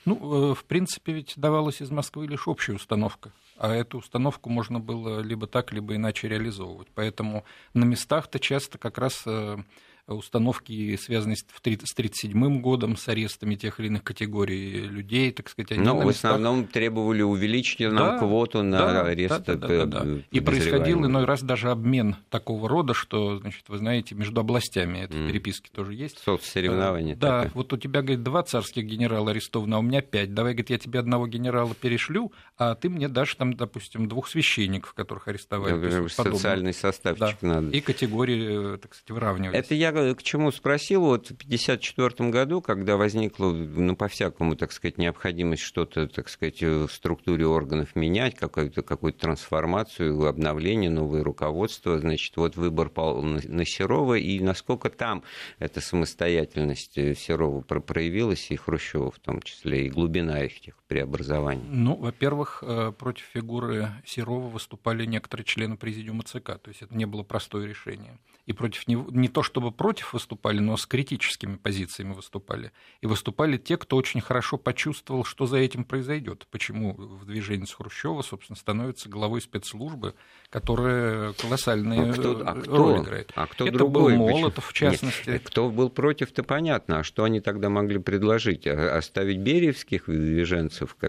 Ну, 0.05 0.51
э, 0.51 0.55
в 0.55 0.65
принципе, 0.65 1.13
ведь 1.13 1.33
давалась 1.37 1.81
из 1.81 1.89
Москвы 1.89 2.27
лишь 2.27 2.47
общая 2.47 2.73
установка, 2.73 3.31
а 3.57 3.73
эту 3.73 3.99
установку 3.99 4.49
можно 4.49 4.79
было 4.79 5.21
либо 5.21 5.47
так, 5.47 5.71
либо 5.71 5.95
иначе 5.95 6.27
реализовывать. 6.27 6.89
Поэтому 6.93 7.45
на 7.73 7.85
местах-то 7.85 8.39
часто 8.39 8.77
как 8.77 8.97
раз 8.97 9.23
э, 9.25 9.57
установки, 10.07 10.97
связанные 10.97 11.37
с 11.37 11.43
1937 11.43 12.61
годом, 12.61 12.97
с 12.97 13.07
арестами 13.07 13.55
тех 13.55 13.79
или 13.79 13.87
иных 13.87 14.03
категорий 14.03 14.81
людей, 14.81 15.31
так 15.31 15.49
сказать. 15.49 15.71
Они 15.71 15.81
Но 15.81 15.97
в 15.97 16.05
местах... 16.05 16.31
основном 16.31 16.67
требовали 16.67 17.21
увеличить 17.21 17.79
нам 17.79 17.95
да, 17.95 18.19
квоту 18.19 18.63
на 18.63 18.77
да, 18.77 19.01
арест. 19.03 19.43
Да, 19.45 19.55
да, 19.55 19.67
да, 19.67 19.85
да, 19.85 20.03
да. 20.03 20.21
И 20.31 20.39
происходил 20.41 21.05
иной 21.05 21.23
раз 21.25 21.41
даже 21.41 21.71
обмен 21.71 22.17
такого 22.29 22.67
рода, 22.67 22.93
что, 22.93 23.37
значит, 23.37 23.63
вы 23.69 23.77
знаете, 23.77 24.15
между 24.15 24.41
областями 24.41 24.99
это 24.99 25.15
mm. 25.15 25.27
переписки 25.27 25.69
тоже 25.69 25.93
есть. 25.93 26.19
Соцсоревнования. 26.19 27.15
Да, 27.15 27.43
такое. 27.43 27.51
вот 27.55 27.73
у 27.73 27.77
тебя, 27.77 28.01
говорит, 28.01 28.23
два 28.23 28.43
царских 28.43 28.83
генерала 28.83 29.31
арестованы, 29.31 29.75
а 29.75 29.79
у 29.79 29.81
меня 29.81 30.01
пять. 30.01 30.33
Давай, 30.33 30.53
говорит, 30.53 30.69
я 30.69 30.79
тебе 30.79 30.99
одного 30.99 31.27
генерала 31.27 31.73
перешлю, 31.75 32.33
а 32.57 32.75
ты 32.75 32.89
мне 32.89 33.07
дашь 33.07 33.35
там, 33.35 33.53
допустим, 33.53 34.09
двух 34.09 34.27
священников, 34.27 34.93
которых 34.93 35.29
арестовали. 35.29 35.79
Да, 35.79 36.09
социальный 36.09 36.73
составчик 36.73 37.37
да. 37.41 37.47
надо. 37.47 37.69
И 37.69 37.79
категории, 37.79 38.77
так 38.77 38.93
сказать, 38.93 39.11
выравнивать. 39.11 39.55
Это 39.55 39.73
я 39.75 39.92
к 40.15 40.23
чему 40.23 40.51
спросил, 40.51 41.01
вот 41.01 41.27
в 41.27 41.45
1954 41.45 42.29
году, 42.29 42.61
когда 42.61 42.97
возникла, 42.97 43.51
ну, 43.51 43.95
по-всякому, 43.95 44.55
так 44.55 44.71
сказать, 44.71 44.97
необходимость 44.97 45.63
что-то, 45.63 46.07
так 46.07 46.29
сказать, 46.29 46.61
в 46.61 46.89
структуре 46.89 47.45
органов 47.45 47.95
менять, 47.95 48.35
какую-то 48.35 48.81
какую 48.81 49.13
трансформацию, 49.13 50.27
обновление, 50.27 50.89
новое 50.89 51.23
руководство, 51.23 51.99
значит, 51.99 52.35
вот 52.37 52.55
выбор 52.55 52.89
пал 52.89 53.21
на 53.21 53.65
Серова, 53.65 54.15
и 54.15 54.39
насколько 54.39 54.89
там 54.89 55.23
эта 55.59 55.81
самостоятельность 55.81 56.93
Серова 56.93 57.61
проявилась, 57.61 58.51
и 58.51 58.55
Хрущева 58.55 59.11
в 59.11 59.19
том 59.19 59.41
числе, 59.41 59.87
и 59.87 59.89
глубина 59.89 60.43
их 60.43 60.59
тех 60.59 60.75
преобразований? 60.87 61.63
Ну, 61.69 61.95
во-первых, 61.95 62.63
э, 62.65 62.91
против 62.97 63.25
фигуры 63.33 63.91
Серова 64.05 64.47
выступали 64.47 65.05
некоторые 65.05 65.45
члены 65.45 65.77
президиума 65.77 66.23
ЦК, 66.23 66.59
то 66.59 66.69
есть 66.69 66.81
это 66.81 66.95
не 66.95 67.05
было 67.05 67.23
простое 67.23 67.67
решение. 67.67 68.19
И 68.45 68.53
против 68.53 68.87
него, 68.87 69.07
не 69.09 69.29
то 69.29 69.41
чтобы 69.41 69.71
против 69.83 70.13
выступали, 70.13 70.59
но 70.59 70.77
с 70.77 70.85
критическими 70.85 71.57
позициями 71.57 72.13
выступали. 72.13 72.71
И 73.01 73.05
выступали 73.05 73.57
те, 73.57 73.75
кто 73.75 73.97
очень 73.97 74.21
хорошо 74.21 74.57
почувствовал, 74.57 75.25
что 75.25 75.45
за 75.45 75.57
этим 75.57 75.83
произойдет. 75.83 76.47
Почему 76.51 76.93
в 76.93 77.25
движении 77.25 77.65
с 77.65 77.73
Хрущева, 77.73 78.21
собственно, 78.21 78.55
становится 78.55 79.09
главой 79.09 79.41
спецслужбы, 79.41 80.15
которая 80.49 81.33
колоссальную 81.33 82.11
а 82.11 82.13
кто, 82.13 82.41
а 82.45 82.55
кто, 82.55 82.77
роль 82.77 83.01
играет. 83.01 83.33
А 83.35 83.45
кто 83.45 83.67
Это 83.67 83.79
другой? 83.79 84.15
был 84.15 84.25
Молотов, 84.29 84.67
в 84.67 84.71
частности. 84.71 85.31
Нет, 85.31 85.41
кто 85.43 85.69
был 85.69 85.89
против-то 85.89 86.43
понятно. 86.43 86.99
А 86.99 87.03
что 87.03 87.25
они 87.25 87.41
тогда 87.41 87.67
могли 87.67 87.99
предложить? 87.99 88.65
А, 88.65 88.97
оставить 88.97 89.39
бериевских 89.39 90.05
движенцев? 90.05 90.95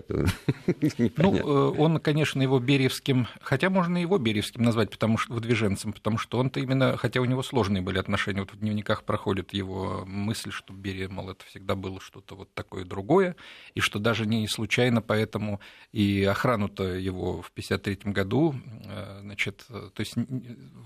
Ну, 1.17 1.37
э, 1.37 1.79
он, 1.79 2.01
конечно, 2.01 2.43
его 2.43 2.59
бериевским, 2.59 3.29
хотя 3.41 3.71
можно 3.71 3.99
его 3.99 4.19
бериевским 4.19 4.63
назвать, 4.63 4.91
потому 4.91 5.17
что 5.17 5.33
выдвиженцем, 5.35 5.93
потому 5.93 6.19
что 6.19 6.39
он-то 6.39 6.59
именно, 6.59 6.97
хотя 6.97 7.21
у 7.21 7.25
него 7.25 7.43
сложные 7.43 7.83
были 7.83 7.99
отношения 7.99 8.41
вот 8.41 8.53
дневниках 8.65 9.05
проходит 9.05 9.53
его 9.53 10.05
мысль, 10.07 10.51
что 10.51 10.73
Берия, 10.73 11.09
мол, 11.09 11.31
это 11.31 11.45
всегда 11.47 11.75
было 11.75 12.01
что-то 12.01 12.35
вот 12.35 12.53
такое 12.55 12.85
другое, 12.85 13.37
и 13.75 13.81
что 13.81 13.99
даже 13.99 14.27
не 14.27 14.49
случайно 14.49 15.03
поэтому 15.03 15.61
и 15.93 16.25
охрану-то 16.25 16.85
его 16.85 17.43
в 17.43 17.51
1953 17.51 18.13
году, 18.13 18.55
э, 18.87 19.19
значит, 19.23 19.65
то 19.69 20.01
есть 20.01 20.15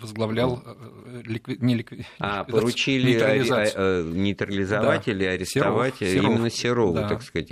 возглавлял 0.01 0.62
э, 0.64 1.23
ликви... 1.25 1.57
не 1.61 1.75
ликви... 1.77 2.07
а, 2.19 2.45
поручили 2.69 3.12
нейтрализацию. 3.12 4.14
нейтрализовать 4.14 5.07
да. 5.07 5.12
или 5.12 5.25
арестовать 5.25 5.97
Серов. 5.99 6.25
именно 6.25 6.51
Серову, 6.51 6.95
да. 6.95 7.09
так 7.09 7.23
сказать. 7.23 7.51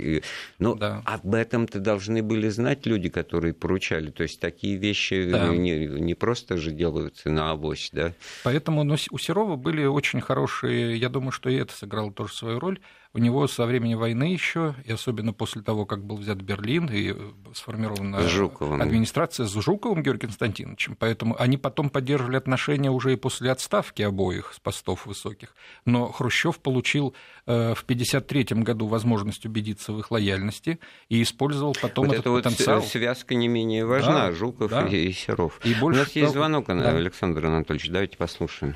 Ну, 0.59 0.75
да. 0.75 1.01
об 1.05 1.33
этом-то 1.33 1.79
должны 1.79 2.21
были 2.21 2.49
знать 2.49 2.85
люди, 2.85 3.09
которые 3.09 3.53
поручали. 3.53 4.11
То 4.11 4.23
есть 4.23 4.39
такие 4.39 4.77
вещи 4.77 5.29
да. 5.29 5.47
не, 5.55 5.87
не 5.87 6.13
просто 6.13 6.57
же 6.57 6.71
делаются 6.71 7.29
на 7.29 7.51
авось, 7.51 7.89
да? 7.91 8.13
Поэтому 8.43 8.83
но 8.83 8.95
у 9.11 9.17
Серова 9.17 9.55
были 9.55 9.85
очень 9.85 10.16
хорошие, 10.21 10.97
я 10.97 11.09
думаю, 11.09 11.31
что 11.31 11.49
и 11.49 11.55
это 11.55 11.73
сыграло 11.73 12.11
тоже 12.11 12.33
свою 12.33 12.59
роль, 12.59 12.79
у 13.17 13.19
него 13.19 13.47
со 13.47 13.65
времени 13.65 13.95
войны 13.95 14.25
еще, 14.25 14.75
и 14.85 14.91
особенно 14.91 15.33
после 15.33 15.63
того, 15.63 15.85
как 15.85 16.03
был 16.03 16.17
взят 16.17 16.37
Берлин 16.37 16.85
и 16.85 17.13
э, 17.13 17.15
сформирована 17.53 18.27
Жуковым. 18.27 18.79
администрация 18.79 19.47
с 19.47 19.53
Жуковым 19.53 20.03
Георгием 20.03 20.29
Константиновичем, 20.29 20.95
поэтому 20.95 21.35
они 21.39 21.57
потом 21.57 21.89
поддерживали 21.89 22.35
отношения 22.35 22.91
уже 22.91 23.13
и 23.13 23.15
после 23.15 23.49
отставки 23.49 24.03
обоих 24.03 24.53
с 24.53 24.59
постов 24.59 25.05
высоких. 25.05 25.55
Но 25.85 26.11
Хрущев 26.11 26.59
получил 26.59 27.15
э, 27.45 27.73
в 27.73 27.83
1953 27.83 28.61
году 28.61 28.85
возможность 28.85 29.45
убедиться 29.45 29.93
в 29.93 29.99
их 29.99 30.11
лояльности 30.11 30.79
и 31.09 31.23
использовал 31.23 31.75
потом 31.81 32.07
вот 32.07 32.17
этот 32.17 32.27
это 32.27 32.49
потенциал. 32.49 32.81
Вот 32.81 32.89
связка 32.89 33.33
не 33.33 33.47
менее 33.47 33.85
важна, 33.85 34.27
да, 34.27 34.31
Жуков 34.31 34.69
да. 34.69 34.85
и 34.85 35.11
Серов. 35.11 35.59
И 35.63 35.73
больше 35.73 36.01
У 36.01 36.03
нас 36.03 36.11
есть 36.15 36.33
звонок, 36.33 36.67
да. 36.67 36.91
Александр 36.91 37.45
Анатольевич, 37.45 37.89
давайте 37.89 38.17
послушаем. 38.17 38.75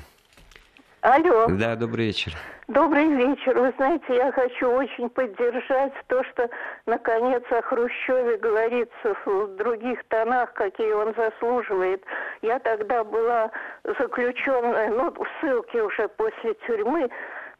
Алло. 1.02 1.46
Да, 1.48 1.74
добрый 1.74 2.06
вечер. 2.06 2.32
Добрый 2.68 3.08
вечер. 3.08 3.58
Вы 3.58 3.74
знаете, 3.76 4.04
я 4.14 4.30
хочу 4.30 4.70
очень 4.70 5.10
поддержать 5.10 5.92
то, 6.06 6.22
что 6.22 6.48
наконец 6.86 7.42
о 7.50 7.60
Хрущеве 7.60 8.36
говорится 8.36 9.16
в 9.26 9.56
других 9.56 9.98
тонах, 10.04 10.52
какие 10.52 10.92
он 10.92 11.12
заслуживает. 11.16 12.04
Я 12.40 12.60
тогда 12.60 13.02
была 13.02 13.50
заключенная, 13.98 14.90
ну, 14.90 15.10
в 15.10 15.26
ссылке 15.40 15.82
уже 15.82 16.06
после 16.06 16.54
тюрьмы, 16.68 17.10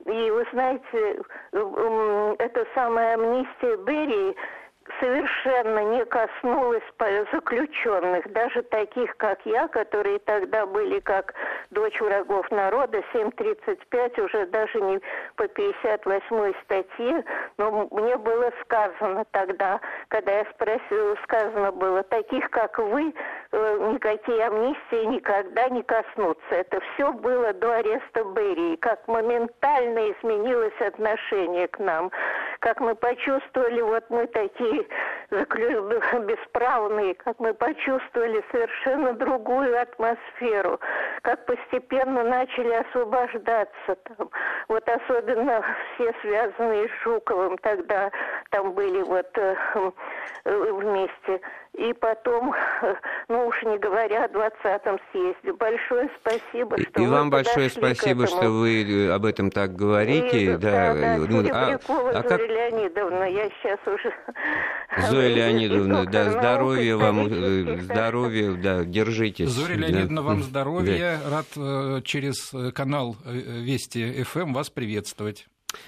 и 0.06 0.30
вы 0.30 0.46
знаете, 0.52 1.20
это 1.50 2.64
самая 2.76 3.14
амнистия 3.14 3.76
Берии 3.78 4.36
совершенно 5.00 5.80
не 5.96 6.04
коснулась 6.06 6.82
заключенных, 7.32 8.30
даже 8.32 8.62
таких, 8.62 9.16
как 9.16 9.40
я, 9.44 9.68
которые 9.68 10.18
тогда 10.20 10.66
были 10.66 11.00
как 11.00 11.34
дочь 11.70 12.00
врагов 12.00 12.50
народа, 12.50 13.02
7.35, 13.12 14.24
уже 14.24 14.46
даже 14.46 14.80
не 14.80 15.00
по 15.36 15.48
58 15.48 16.52
статье, 16.64 17.24
но 17.58 17.88
мне 17.90 18.16
было 18.16 18.52
сказано 18.62 19.24
тогда, 19.30 19.80
когда 20.08 20.38
я 20.38 20.46
спросила, 20.54 21.16
сказано 21.24 21.72
было, 21.72 22.02
таких, 22.04 22.48
как 22.50 22.78
вы, 22.78 23.14
э, 23.52 23.78
никакие 23.92 24.46
амнистии 24.46 25.04
никогда 25.06 25.68
не 25.68 25.82
коснутся. 25.82 26.42
Это 26.50 26.80
все 26.94 27.12
было 27.12 27.52
до 27.52 27.76
ареста 27.76 28.24
Берии, 28.24 28.76
как 28.76 29.06
моментально 29.08 30.10
изменилось 30.12 30.80
отношение 30.80 31.68
к 31.68 31.78
нам, 31.78 32.10
как 32.60 32.80
мы 32.80 32.94
почувствовали, 32.94 33.80
вот 33.80 34.04
мы 34.10 34.26
такие 34.28 34.86
бесправные, 35.32 37.14
как 37.14 37.38
мы 37.38 37.54
почувствовали 37.54 38.44
совершенно 38.50 39.14
другую 39.14 39.80
атмосферу, 39.80 40.78
как 41.22 41.46
постепенно 41.46 42.22
начали 42.22 42.72
освобождаться 42.74 43.96
там. 44.04 44.30
Вот 44.68 44.86
особенно 44.88 45.64
все 45.94 46.12
связанные 46.20 46.88
с 46.88 47.02
Жуковым 47.02 47.56
тогда 47.58 48.10
там 48.52 48.72
были 48.72 49.02
вот 49.02 49.26
э, 49.36 49.56
э 50.44 50.72
вместе. 50.72 51.40
И 51.72 51.94
потом, 51.94 52.54
ну 53.28 53.46
уж 53.46 53.62
не 53.62 53.78
говоря 53.78 54.24
о 54.24 54.28
20-м 54.28 54.98
съезде. 55.10 55.52
Большое 55.54 56.10
спасибо, 56.20 56.76
что 56.78 57.00
И 57.00 57.06
вы 57.06 57.10
вам 57.10 57.30
большое 57.30 57.70
спасибо, 57.70 58.26
что 58.26 58.50
вы 58.50 58.84
э, 58.84 59.10
об 59.10 59.24
этом 59.24 59.50
так 59.50 59.74
говорите. 59.74 60.38
И, 60.38 60.48
да, 60.56 60.92
да, 60.92 60.94
да, 60.94 61.16
ну, 61.16 61.48
а, 61.50 61.78
а 61.78 62.22
как... 62.22 62.40
Леонидовна, 62.40 63.24
я 63.24 63.48
сейчас 63.62 63.78
уже... 63.86 64.12
Зоя 65.10 65.28
Леонидовна, 65.34 66.04
да, 66.04 66.30
здоровья 66.30 66.96
вам, 66.96 67.26
э, 67.26 67.78
здоровья, 67.80 68.52
да, 68.52 68.84
держитесь. 68.84 69.48
Зоя 69.48 69.76
Леонидовна, 69.76 70.16
да. 70.16 70.22
вам 70.22 70.42
здоровья. 70.42 71.20
Да. 71.24 71.30
Рад 71.30 71.46
э, 71.56 72.02
через 72.04 72.52
канал 72.74 73.16
Вести 73.24 74.22
ФМ 74.24 74.52
вас 74.52 74.68
приветствовать. 74.68 75.46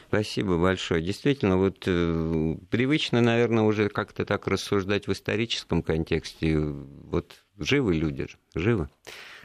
Спасибо 0.09 0.59
большое. 0.59 1.03
Действительно, 1.03 1.57
вот 1.57 1.85
э, 1.87 2.57
привычно, 2.70 3.20
наверное, 3.20 3.64
уже 3.64 3.88
как-то 3.88 4.25
так 4.25 4.47
рассуждать 4.47 5.07
в 5.07 5.12
историческом 5.12 5.83
контексте. 5.83 6.59
Вот 6.59 7.35
живы 7.59 7.94
люди, 7.94 8.27
живы. 8.55 8.88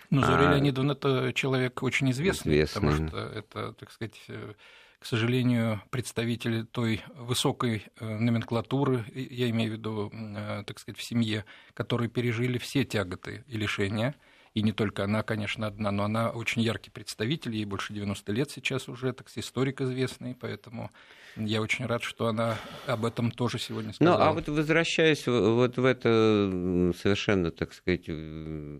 Ну, 0.09 0.21
Зоря 0.21 0.49
а... 0.49 0.53
Леонидовна 0.53 0.93
это 0.93 1.33
человек 1.33 1.83
очень 1.83 2.11
известный, 2.11 2.53
известный, 2.53 2.81
потому 2.81 3.07
что 3.07 3.17
это, 3.17 3.73
так 3.73 3.91
сказать, 3.91 4.19
э, 4.27 4.53
к 4.99 5.05
сожалению, 5.05 5.81
представители 5.91 6.63
той 6.63 7.01
высокой 7.15 7.85
э, 7.99 8.05
номенклатуры, 8.05 9.05
я 9.13 9.49
имею 9.49 9.71
в 9.71 9.73
виду, 9.73 10.11
э, 10.11 10.63
так 10.65 10.79
сказать, 10.79 10.99
в 10.99 11.03
семье, 11.03 11.45
которые 11.73 12.09
пережили 12.09 12.57
все 12.57 12.83
тяготы 12.85 13.43
и 13.47 13.57
лишения– 13.57 14.15
и 14.53 14.61
не 14.61 14.71
только 14.71 15.03
она, 15.03 15.23
конечно, 15.23 15.67
одна, 15.67 15.91
но 15.91 16.03
она 16.03 16.29
очень 16.31 16.61
яркий 16.61 16.91
представитель, 16.91 17.55
ей 17.55 17.65
больше 17.65 17.93
90 17.93 18.31
лет 18.31 18.51
сейчас 18.51 18.89
уже, 18.89 19.13
так 19.13 19.29
историк 19.35 19.81
известный, 19.81 20.35
поэтому 20.35 20.91
я 21.35 21.61
очень 21.61 21.85
рад, 21.85 22.03
что 22.03 22.27
она 22.27 22.57
об 22.87 23.05
этом 23.05 23.31
тоже 23.31 23.59
сегодня 23.59 23.93
сказала. 23.93 24.17
Ну, 24.17 24.23
а 24.23 24.33
вот 24.33 24.47
возвращаясь 24.47 25.25
вот 25.27 25.77
в 25.77 25.85
это 25.85 26.93
совершенно, 27.01 27.51
так 27.51 27.73
сказать, 27.73 28.05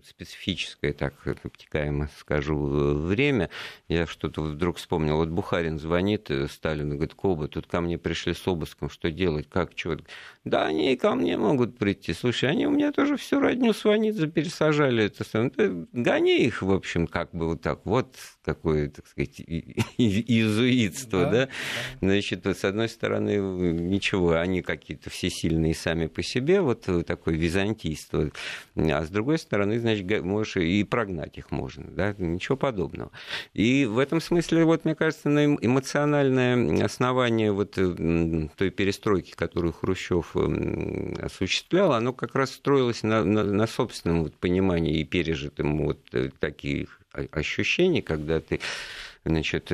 специфическое, 0.06 0.92
так 0.92 1.14
обтекаемо 1.44 2.08
скажу, 2.18 2.56
время, 2.56 3.50
я 3.88 4.06
что-то 4.06 4.42
вдруг 4.42 4.76
вспомнил. 4.76 5.16
Вот 5.16 5.28
Бухарин 5.28 5.78
звонит 5.78 6.30
э, 6.30 6.48
Сталину, 6.48 6.94
говорит, 6.94 7.14
Коба, 7.14 7.48
тут 7.48 7.66
ко 7.66 7.80
мне 7.80 7.98
пришли 7.98 8.34
с 8.34 8.46
обыском, 8.46 8.90
что 8.90 9.10
делать, 9.10 9.48
как, 9.48 9.72
что? 9.74 9.98
Да, 10.44 10.66
они 10.66 10.92
и 10.92 10.96
ко 10.96 11.14
мне 11.14 11.36
могут 11.36 11.78
прийти. 11.78 12.14
Слушай, 12.14 12.50
они 12.50 12.66
у 12.66 12.70
меня 12.70 12.92
тоже 12.92 13.16
всю 13.16 13.40
родню 13.40 13.72
сванидзе 13.72 14.26
пересажали. 14.26 15.04
Это, 15.04 15.86
гони 15.92 16.44
их, 16.44 16.62
в 16.62 16.72
общем, 16.72 17.06
как 17.06 17.30
бы 17.32 17.46
вот 17.46 17.62
так. 17.62 17.80
Вот 17.84 18.16
какое, 18.44 18.88
так 18.88 19.06
сказать, 19.06 19.40
иезуитство, 19.96 21.24
да? 21.24 21.30
да? 21.30 21.48
Значит, 22.00 22.39
с 22.44 22.64
одной 22.64 22.88
стороны, 22.88 23.36
ничего, 23.36 24.32
они 24.32 24.62
какие-то 24.62 25.10
все 25.10 25.30
сильные 25.30 25.74
сами 25.74 26.06
по 26.06 26.22
себе, 26.22 26.60
вот 26.60 26.86
такое 27.06 27.34
византийство. 27.34 28.30
А 28.76 29.04
с 29.04 29.08
другой 29.08 29.38
стороны, 29.38 29.78
значит, 29.78 30.22
можешь 30.22 30.56
и 30.56 30.84
прогнать 30.84 31.38
их 31.38 31.50
можно, 31.50 31.84
да? 31.84 32.14
Ничего 32.18 32.56
подобного. 32.56 33.10
И 33.54 33.86
в 33.86 33.98
этом 33.98 34.20
смысле, 34.20 34.64
вот, 34.64 34.84
мне 34.84 34.94
кажется, 34.94 35.28
на 35.28 35.44
эмоциональное 35.44 36.84
основание 36.84 37.52
вот 37.52 37.72
той 37.72 38.70
перестройки, 38.70 39.32
которую 39.32 39.72
Хрущев 39.72 40.36
осуществлял, 41.20 41.92
оно 41.92 42.12
как 42.12 42.34
раз 42.34 42.52
строилось 42.52 43.02
на, 43.02 43.24
на, 43.24 43.44
на 43.44 43.66
собственном 43.66 44.24
вот 44.24 44.34
понимании 44.34 45.00
и 45.00 45.04
пережитом 45.04 45.78
вот 45.84 46.00
э, 46.12 46.30
таких 46.38 47.00
ощущений, 47.32 48.02
когда 48.02 48.40
ты 48.40 48.60
значит, 49.24 49.70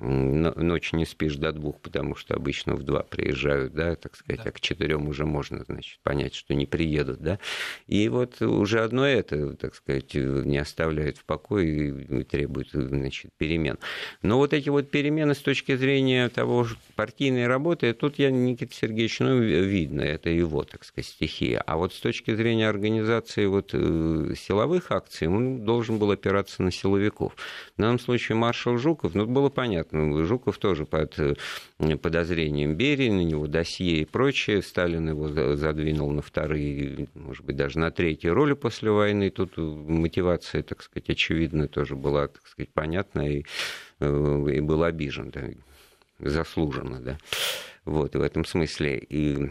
ночью 0.00 0.98
не 0.98 1.06
спишь 1.06 1.36
до 1.36 1.52
двух, 1.52 1.80
потому 1.80 2.14
что 2.14 2.34
обычно 2.34 2.74
в 2.74 2.82
два 2.82 3.02
приезжают, 3.02 3.74
да, 3.74 3.94
так 3.96 4.16
сказать, 4.16 4.44
да. 4.44 4.50
а 4.50 4.52
к 4.52 4.60
четырем 4.60 5.08
уже 5.08 5.26
можно, 5.26 5.64
значит, 5.64 5.98
понять, 6.02 6.34
что 6.34 6.54
не 6.54 6.66
приедут, 6.66 7.20
да. 7.20 7.38
И 7.86 8.08
вот 8.08 8.40
уже 8.40 8.80
одно 8.80 9.06
это, 9.06 9.54
так 9.54 9.74
сказать, 9.74 10.14
не 10.14 10.58
оставляет 10.58 11.18
в 11.18 11.24
покое 11.24 11.90
и 12.20 12.24
требует, 12.24 12.70
значит, 12.72 13.32
перемен. 13.36 13.78
Но 14.22 14.38
вот 14.38 14.52
эти 14.52 14.68
вот 14.68 14.90
перемены 14.90 15.34
с 15.34 15.40
точки 15.40 15.76
зрения 15.76 16.28
того 16.28 16.66
партийной 16.96 17.46
работы, 17.46 17.92
тут 17.92 18.18
я 18.18 18.30
Никита 18.30 18.74
Сергеевич, 18.74 19.20
ну, 19.20 19.38
видно, 19.38 20.00
это 20.00 20.30
его, 20.30 20.64
так 20.64 20.84
сказать, 20.84 21.06
стихия. 21.06 21.60
А 21.60 21.76
вот 21.76 21.92
с 21.92 22.00
точки 22.00 22.34
зрения 22.34 22.68
организации 22.68 23.46
вот 23.46 23.70
э, 23.72 24.34
силовых 24.36 24.90
акций, 24.90 25.28
он 25.28 25.64
должен 25.64 25.98
был 25.98 26.10
опираться 26.10 26.62
на 26.62 26.70
силовиков. 26.70 27.34
В 27.76 27.80
данном 27.80 27.98
случае 27.98 28.36
маршал 28.36 28.78
Жуков, 28.78 29.14
ну, 29.14 29.26
было 29.26 29.48
понятно, 29.48 29.81
понятно. 29.84 30.24
Жуков 30.24 30.58
тоже 30.58 30.86
под 30.86 31.18
э, 31.18 31.34
подозрением 31.96 32.74
Берии, 32.74 33.10
на 33.10 33.24
него 33.24 33.46
досье 33.46 34.00
и 34.00 34.04
прочее. 34.04 34.62
Сталин 34.62 35.08
его 35.08 35.28
задвинул 35.56 36.10
на 36.10 36.22
вторые, 36.22 37.08
может 37.14 37.44
быть, 37.44 37.56
даже 37.56 37.78
на 37.78 37.90
третьи 37.90 38.28
роли 38.28 38.54
после 38.54 38.90
войны. 38.90 39.30
Тут 39.30 39.56
мотивация, 39.56 40.62
так 40.62 40.82
сказать, 40.82 41.10
очевидная 41.10 41.68
тоже 41.68 41.96
была, 41.96 42.28
так 42.28 42.46
сказать, 42.46 42.70
понятна 42.72 43.28
и, 43.28 43.44
э, 44.00 44.46
и 44.54 44.60
был 44.60 44.84
обижен, 44.84 45.30
да, 45.30 45.42
заслуженно, 46.18 47.00
да. 47.00 47.18
Вот, 47.84 48.14
в 48.14 48.20
этом 48.20 48.44
смысле. 48.44 48.98
И 48.98 49.50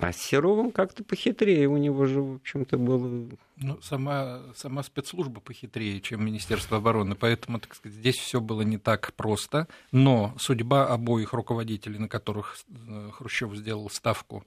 А 0.00 0.12
с 0.12 0.16
Серовым 0.16 0.72
как-то 0.72 1.04
похитрее, 1.04 1.68
у 1.68 1.76
него 1.76 2.06
же, 2.06 2.22
в 2.22 2.36
общем-то, 2.36 2.78
было... 2.78 3.28
Ну, 3.56 3.80
сама, 3.82 4.40
сама 4.56 4.82
спецслужба 4.82 5.40
похитрее, 5.40 6.00
чем 6.00 6.24
Министерство 6.24 6.78
обороны, 6.78 7.14
поэтому, 7.14 7.60
так 7.60 7.74
сказать, 7.74 7.98
здесь 7.98 8.16
все 8.16 8.40
было 8.40 8.62
не 8.62 8.78
так 8.78 9.12
просто, 9.14 9.68
но 9.92 10.34
судьба 10.38 10.86
обоих 10.86 11.34
руководителей, 11.34 11.98
на 11.98 12.08
которых 12.08 12.56
э, 12.68 13.10
Хрущев 13.12 13.54
сделал 13.54 13.90
ставку, 13.90 14.44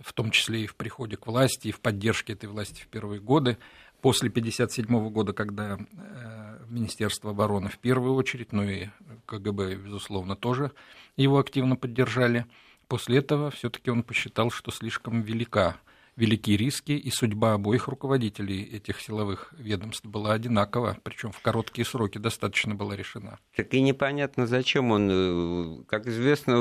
в 0.00 0.12
том 0.14 0.30
числе 0.30 0.62
и 0.62 0.66
в 0.66 0.74
приходе 0.74 1.18
к 1.18 1.26
власти, 1.26 1.68
и 1.68 1.72
в 1.72 1.80
поддержке 1.80 2.32
этой 2.32 2.48
власти 2.48 2.80
в 2.80 2.88
первые 2.88 3.20
годы, 3.20 3.58
после 4.00 4.30
1957 4.30 5.10
года, 5.10 5.34
когда 5.34 5.76
э, 5.78 6.64
Министерство 6.70 7.32
обороны 7.32 7.68
в 7.68 7.78
первую 7.78 8.14
очередь, 8.14 8.52
ну 8.52 8.62
и 8.62 8.88
КГБ, 9.26 9.76
безусловно, 9.76 10.36
тоже 10.36 10.72
его 11.18 11.38
активно 11.38 11.76
поддержали– 11.76 12.46
После 12.88 13.18
этого 13.18 13.50
все-таки 13.50 13.90
он 13.90 14.02
посчитал, 14.02 14.50
что 14.50 14.70
слишком 14.70 15.22
велика 15.22 15.76
велики 16.16 16.56
риски, 16.56 16.92
и 16.92 17.10
судьба 17.10 17.54
обоих 17.54 17.88
руководителей 17.88 18.62
этих 18.62 19.00
силовых 19.00 19.52
ведомств 19.58 20.06
была 20.06 20.32
одинакова, 20.32 20.96
причем 21.02 21.30
в 21.30 21.40
короткие 21.40 21.84
сроки 21.84 22.18
достаточно 22.18 22.74
была 22.74 22.96
решена. 22.96 23.38
Так 23.54 23.74
и 23.74 23.80
непонятно, 23.82 24.46
зачем 24.46 24.90
он. 24.90 25.08
Э, 25.10 25.84
как 25.86 26.06
известно, 26.06 26.56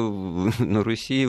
на 0.60 0.84
Руси 0.84 1.28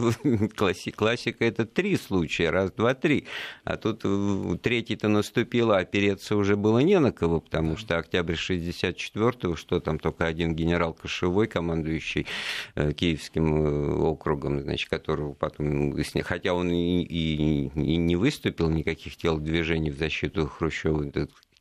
классика 0.96 1.44
это 1.44 1.64
три 1.66 1.96
случая, 1.96 2.50
раз, 2.50 2.72
два, 2.72 2.94
три. 2.94 3.26
А 3.64 3.76
тут 3.76 4.00
э, 4.04 4.58
третий-то 4.60 5.08
наступил, 5.08 5.70
а 5.70 5.78
опереться 5.78 6.36
уже 6.36 6.56
было 6.56 6.80
не 6.80 6.98
на 6.98 7.12
кого, 7.12 7.40
потому 7.40 7.76
что 7.76 7.98
октябрь 7.98 8.34
64-го, 8.34 9.54
что 9.54 9.80
там 9.80 9.98
только 9.98 10.26
один 10.26 10.54
генерал 10.56 10.94
Кошевой, 10.94 11.46
командующий 11.46 12.26
э, 12.74 12.92
Киевским 12.92 14.02
округом, 14.02 14.60
значит, 14.60 14.90
которого 14.90 15.32
потом, 15.32 15.94
хотя 16.24 16.54
он 16.54 16.70
и, 16.72 17.02
и, 17.02 17.66
и 17.74 17.96
не 17.96 18.15
выступил, 18.16 18.68
никаких 18.70 19.16
телодвижений 19.16 19.90
в 19.90 19.98
защиту 19.98 20.46
Хрущева 20.46 21.10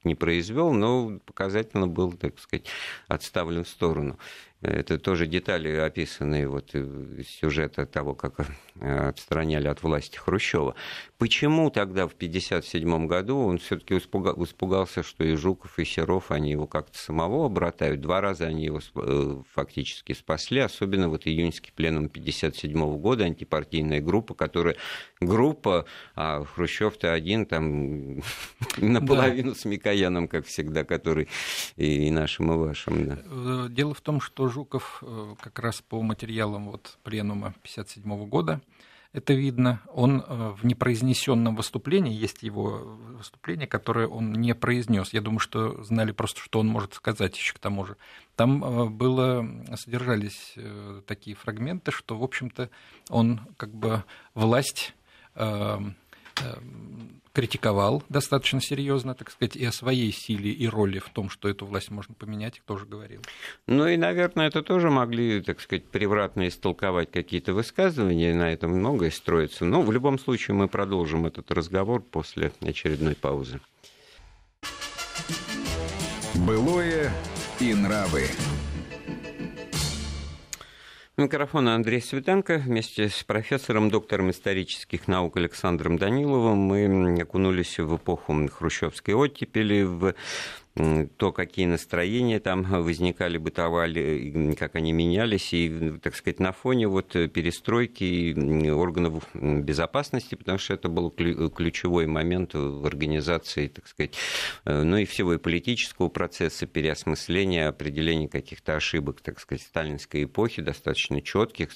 не 0.03 0.15
произвел, 0.15 0.71
но 0.71 1.19
показательно 1.25 1.87
был, 1.87 2.13
так 2.13 2.39
сказать, 2.39 2.67
отставлен 3.07 3.63
в 3.63 3.69
сторону. 3.69 4.17
Это 4.61 4.97
тоже 4.97 5.27
детали, 5.27 5.69
описанные 5.75 6.47
вот 6.47 6.73
из 6.73 7.27
сюжета 7.27 7.85
того, 7.85 8.15
как 8.15 8.47
э, 8.79 9.09
отстраняли 9.09 9.67
от 9.67 9.83
власти 9.83 10.17
Хрущева. 10.17 10.75
Почему 11.17 11.69
тогда 11.69 12.07
в 12.07 12.13
1957 12.13 13.07
году 13.07 13.37
он 13.37 13.57
все-таки 13.57 13.97
испугался, 13.97 15.01
что 15.01 15.23
и 15.23 15.35
Жуков, 15.35 15.79
и 15.79 15.85
Серов, 15.85 16.29
они 16.29 16.51
его 16.51 16.67
как-то 16.67 16.97
самого 16.97 17.45
обратают? 17.45 18.01
Два 18.01 18.19
раза 18.19 18.47
они 18.47 18.65
его 18.65 18.81
э, 18.95 19.41
фактически 19.53 20.11
спасли, 20.11 20.59
особенно 20.59 21.07
вот 21.07 21.25
июньский 21.25 21.71
пленум 21.73 22.07
1957 22.07 22.97
года, 22.97 23.23
антипартийная 23.23 24.01
группа, 24.01 24.33
которая 24.33 24.75
группа, 25.21 25.85
а 26.15 26.43
Хрущев-то 26.43 27.13
один 27.13 27.45
там 27.45 28.17
наполовину 28.77 29.51
да. 29.51 29.57
с 29.57 29.63
Микояном, 29.63 30.27
как 30.27 30.45
всегда, 30.45 30.83
который 30.83 31.29
и 31.77 32.11
нашим, 32.11 32.51
и 32.51 32.57
вашим. 32.57 33.07
Да. 33.07 33.19
Э, 33.25 33.67
дело 33.69 33.93
в 33.93 34.01
том, 34.01 34.19
что 34.19 34.49
Жуков 34.49 35.01
э, 35.01 35.35
как 35.39 35.59
раз 35.59 35.81
по 35.81 36.01
материалам 36.01 36.71
вот 36.71 36.97
пленума 37.03 37.47
1957 37.47 38.27
года, 38.27 38.61
это 39.15 39.33
видно, 39.33 39.81
он 39.93 40.21
э, 40.21 40.55
в 40.57 40.65
непроизнесенном 40.65 41.55
выступлении, 41.55 42.13
есть 42.13 42.43
его 42.43 42.97
выступление, 43.17 43.67
которое 43.67 44.07
он 44.07 44.33
не 44.33 44.53
произнес. 44.53 45.13
Я 45.13 45.21
думаю, 45.21 45.39
что 45.39 45.81
знали 45.83 46.11
просто, 46.11 46.41
что 46.41 46.59
он 46.59 46.67
может 46.67 46.93
сказать 46.93 47.37
еще 47.37 47.53
к 47.53 47.59
тому 47.59 47.85
же. 47.85 47.95
Там 48.35 48.63
э, 48.63 48.85
было, 48.89 49.47
содержались 49.75 50.55
такие 51.07 51.35
фрагменты, 51.35 51.91
что, 51.91 52.17
в 52.17 52.23
общем-то, 52.23 52.69
он 53.09 53.41
как 53.57 53.73
бы 53.73 54.03
власть 54.33 54.93
критиковал 57.35 58.01
достаточно 58.07 58.61
серьезно, 58.61 59.13
так 59.13 59.29
сказать, 59.29 59.57
и 59.57 59.65
о 59.65 59.71
своей 59.73 60.11
силе 60.13 60.51
и 60.51 60.67
роли 60.67 60.99
в 60.99 61.09
том, 61.09 61.29
что 61.29 61.49
эту 61.49 61.65
власть 61.65 61.91
можно 61.91 62.15
поменять, 62.15 62.61
тоже 62.65 62.85
говорил. 62.85 63.21
Ну 63.67 63.87
и, 63.87 63.97
наверное, 63.97 64.47
это 64.47 64.63
тоже 64.63 64.89
могли, 64.89 65.41
так 65.41 65.59
сказать, 65.59 65.85
превратно 65.85 66.47
истолковать 66.47 67.11
какие-то 67.11 67.53
высказывания, 67.53 68.33
на 68.33 68.53
этом 68.53 68.71
многое 68.71 69.11
строится. 69.11 69.65
Но 69.65 69.81
в 69.81 69.91
любом 69.91 70.17
случае 70.17 70.55
мы 70.55 70.69
продолжим 70.69 71.25
этот 71.25 71.51
разговор 71.51 72.01
после 72.01 72.53
очередной 72.61 73.15
паузы. 73.15 73.59
Былое 76.35 77.11
и 77.59 77.73
нравы. 77.73 78.27
Микрофон 81.17 81.69
Андрей 81.69 82.01
Светенко. 82.01 82.57
Вместе 82.57 83.07
с 83.07 83.23
профессором, 83.23 83.89
доктором 83.89 84.31
исторических 84.31 85.07
наук 85.07 85.37
Александром 85.37 85.97
Даниловым 85.97 86.57
мы 86.57 87.21
окунулись 87.21 87.79
в 87.79 87.95
эпоху 87.95 88.49
хрущевской 88.49 89.13
оттепели, 89.13 89.83
в 89.83 90.13
то, 90.75 91.31
какие 91.31 91.65
настроения 91.65 92.39
там 92.39 92.63
возникали, 92.63 93.37
бытовали, 93.37 94.53
как 94.59 94.75
они 94.75 94.91
менялись, 94.91 95.53
и, 95.53 95.93
так 96.01 96.15
сказать, 96.15 96.39
на 96.39 96.51
фоне 96.51 96.87
вот 96.87 97.13
перестройки 97.13 98.69
органов 98.69 99.23
безопасности, 99.33 100.35
потому 100.35 100.57
что 100.57 100.73
это 100.73 100.89
был 100.89 101.11
ключевой 101.11 102.07
момент 102.07 102.53
в 102.53 102.85
организации, 102.85 103.67
так 103.69 103.87
сказать, 103.87 104.15
э, 104.65 104.83
ну 104.83 104.97
и 104.97 105.05
всего 105.05 105.33
и 105.33 105.37
политического 105.37 106.09
процесса 106.09 106.67
переосмысления, 106.67 107.69
определения 107.69 108.27
каких-то 108.27 108.75
ошибок, 108.75 109.21
так 109.21 109.39
сказать, 109.39 109.63
сталинской 109.63 110.25
эпохи, 110.25 110.61
достаточно 110.61 111.21
четких, 111.21 111.69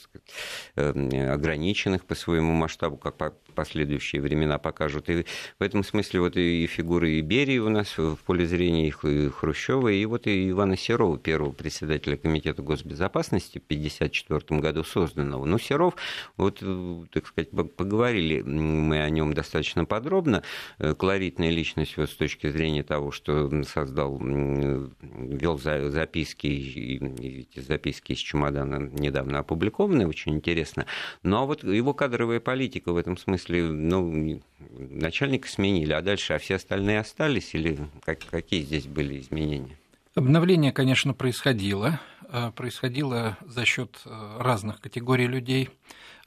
э, 0.76 1.32
ограниченных 1.32 2.06
по 2.06 2.16
своему 2.16 2.54
масштабу, 2.54 2.98
как 2.98 3.16
последующие 3.54 4.22
времена 4.22 4.58
покажут. 4.58 5.10
И 5.10 5.26
в 5.58 5.64
этом 5.64 5.84
смысле 5.84 6.22
вот 6.22 6.38
и 6.38 6.68
фигуры 6.68 7.20
Иберии 7.20 7.58
у 7.58 7.70
нас 7.70 7.98
в 7.98 8.18
поле 8.18 8.46
зрения, 8.46 8.88
и 8.88 9.30
Хрущева, 9.30 9.90
и 9.90 10.06
вот 10.06 10.28
и 10.28 10.50
Ивана 10.50 10.78
Серова, 10.78 11.18
первого 11.18 11.52
председателя 11.52 12.18
Комитета 12.18 12.62
госбезопасности 12.62 13.60
в 13.60 13.66
1954 13.66 14.60
году 14.60 14.84
созданного. 14.84 15.46
Но 15.46 15.58
Серов, 15.58 15.96
вот, 16.38 16.64
так 17.12 17.28
сказать, 17.28 17.50
поговорили 17.76 18.42
мы 18.42 19.02
о 19.02 19.10
нем 19.10 19.34
достаточно 19.34 19.86
подробно. 19.86 20.44
Колоритная 20.78 21.50
личность 21.50 21.98
вот 21.98 22.10
с 22.10 22.16
точки 22.16 22.50
зрения 22.50 22.84
того, 22.84 23.12
что 23.12 23.50
создал, 23.64 24.20
вел 24.20 25.58
записки, 25.58 26.48
и 26.48 27.42
эти 27.42 27.60
записки 27.60 28.14
из 28.14 28.20
чемодана 28.20 28.90
недавно 28.94 29.40
опубликованы, 29.40 30.08
очень 30.08 30.36
интересно. 30.36 30.86
Но 31.24 31.48
вот 31.48 31.64
его 31.64 31.94
кадровая 31.94 32.40
политика 32.40 32.92
в 32.92 32.98
этом 32.98 33.18
смысле 33.18 33.39
смысле, 33.40 33.64
ну, 33.64 34.42
начальника 34.78 35.48
сменили, 35.48 35.94
а 35.94 36.02
дальше, 36.02 36.34
а 36.34 36.40
все 36.40 36.56
остальные 36.56 37.00
остались, 37.00 37.54
или 37.56 37.78
как, 38.04 38.20
какие 38.30 38.62
здесь 38.62 38.86
были 38.86 39.20
изменения? 39.20 39.78
Обновление, 40.16 40.72
конечно, 40.72 41.14
происходило. 41.14 42.00
Э, 42.32 42.52
происходило 42.52 43.38
за 43.42 43.66
счет 43.66 44.02
э, 44.06 44.38
разных 44.40 44.80
категорий 44.82 45.28
людей. 45.28 45.70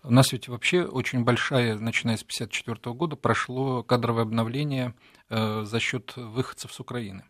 У 0.03 0.13
нас 0.13 0.33
ведь 0.33 0.49
вообще 0.49 0.83
очень 0.83 1.23
большая, 1.25 1.79
начиная 1.79 2.17
с 2.17 2.23
1954 2.23 2.95
года, 2.95 3.15
прошло 3.17 3.83
кадровое 3.85 4.23
обновление 4.23 4.95
э, 5.31 5.63
за 5.65 5.81
счет 5.81 6.15
выходцев 6.17 6.73
с 6.73 6.81
Украины. 6.81 7.25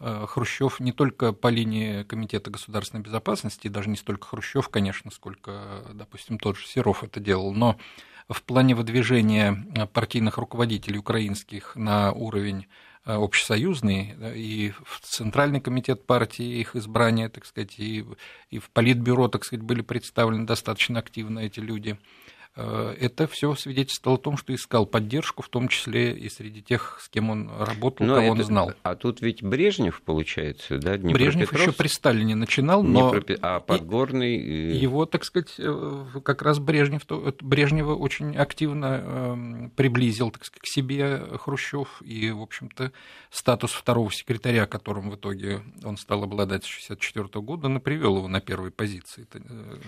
Хрущев 0.00 0.80
не 0.80 0.90
только 0.90 1.32
по 1.32 1.46
линии 1.46 2.02
Комитета 2.02 2.50
государственной 2.50 3.04
безопасности, 3.04 3.68
даже 3.68 3.88
не 3.88 3.94
столько 3.94 4.26
Хрущев, 4.26 4.68
конечно, 4.68 5.12
сколько, 5.12 5.84
допустим, 5.94 6.40
тот 6.40 6.56
же 6.56 6.66
Серов 6.66 7.04
это 7.04 7.20
делал, 7.20 7.54
но 7.54 7.78
в 8.28 8.42
плане 8.42 8.74
выдвижения 8.74 9.64
э, 9.74 9.86
партийных 9.86 10.38
руководителей 10.38 10.98
украинских 10.98 11.76
на 11.76 12.12
уровень 12.12 12.66
э, 13.04 13.14
общесоюзный, 13.14 14.14
и 14.34 14.72
в 14.84 15.00
Центральный 15.00 15.60
комитет 15.60 16.06
партии 16.06 16.60
их 16.60 16.76
избрания, 16.76 17.28
так 17.28 17.44
сказать, 17.46 17.78
и, 17.78 18.04
и 18.50 18.58
в 18.58 18.70
Политбюро, 18.70 19.28
так 19.28 19.44
сказать, 19.44 19.64
были 19.64 19.82
представлены 19.82 20.46
достаточно 20.46 20.98
активно 20.98 21.40
эти 21.40 21.60
люди. 21.60 21.98
Э, 22.54 22.94
это 23.00 23.26
все 23.26 23.54
свидетельствовало 23.54 24.18
о 24.18 24.22
том, 24.22 24.36
что 24.36 24.54
искал 24.54 24.84
поддержку, 24.84 25.42
в 25.42 25.48
том 25.48 25.68
числе 25.68 26.12
и 26.12 26.28
среди 26.28 26.62
тех, 26.62 26.98
с 27.00 27.08
кем 27.08 27.30
он 27.30 27.50
работал, 27.58 28.06
но 28.06 28.16
кого 28.16 28.26
это, 28.26 28.32
он 28.32 28.44
знал. 28.44 28.72
А 28.82 28.94
тут 28.94 29.22
ведь 29.22 29.42
Брежнев, 29.42 30.02
получается, 30.02 30.78
да? 30.78 30.98
Брежнев 30.98 31.52
еще 31.52 31.72
при 31.72 31.88
Сталине 31.88 32.34
начинал, 32.34 32.82
но... 32.82 33.10
Днепропе... 33.10 33.38
А 33.40 33.60
Подгорный... 33.60 34.36
Его, 34.76 35.06
так 35.06 35.24
сказать, 35.24 35.54
э, 35.58 36.04
как 36.22 36.42
раз 36.42 36.58
Брежнев, 36.58 37.02
Брежнева 37.40 37.94
очень 37.94 38.36
активно 38.36 39.02
эм, 39.02 39.70
приблизил 39.74 40.30
так 40.30 40.44
сказать, 40.44 40.62
к 40.62 40.66
себе 40.66 41.22
Хрущев, 41.38 42.02
и, 42.02 42.30
в 42.30 42.42
общем-то, 42.42 42.92
статус 43.30 43.72
второго 43.72 44.12
секретаря, 44.12 44.66
которым 44.66 45.10
в 45.10 45.16
итоге 45.16 45.62
он 45.84 45.96
стал 45.96 46.24
обладать 46.24 46.64
с 46.64 46.90
1964 46.90 47.42
года, 47.42 47.80
привел 47.80 48.18
его 48.18 48.28
на 48.28 48.42
первой 48.42 48.70
позиции 48.70 49.26
э, 49.32 49.38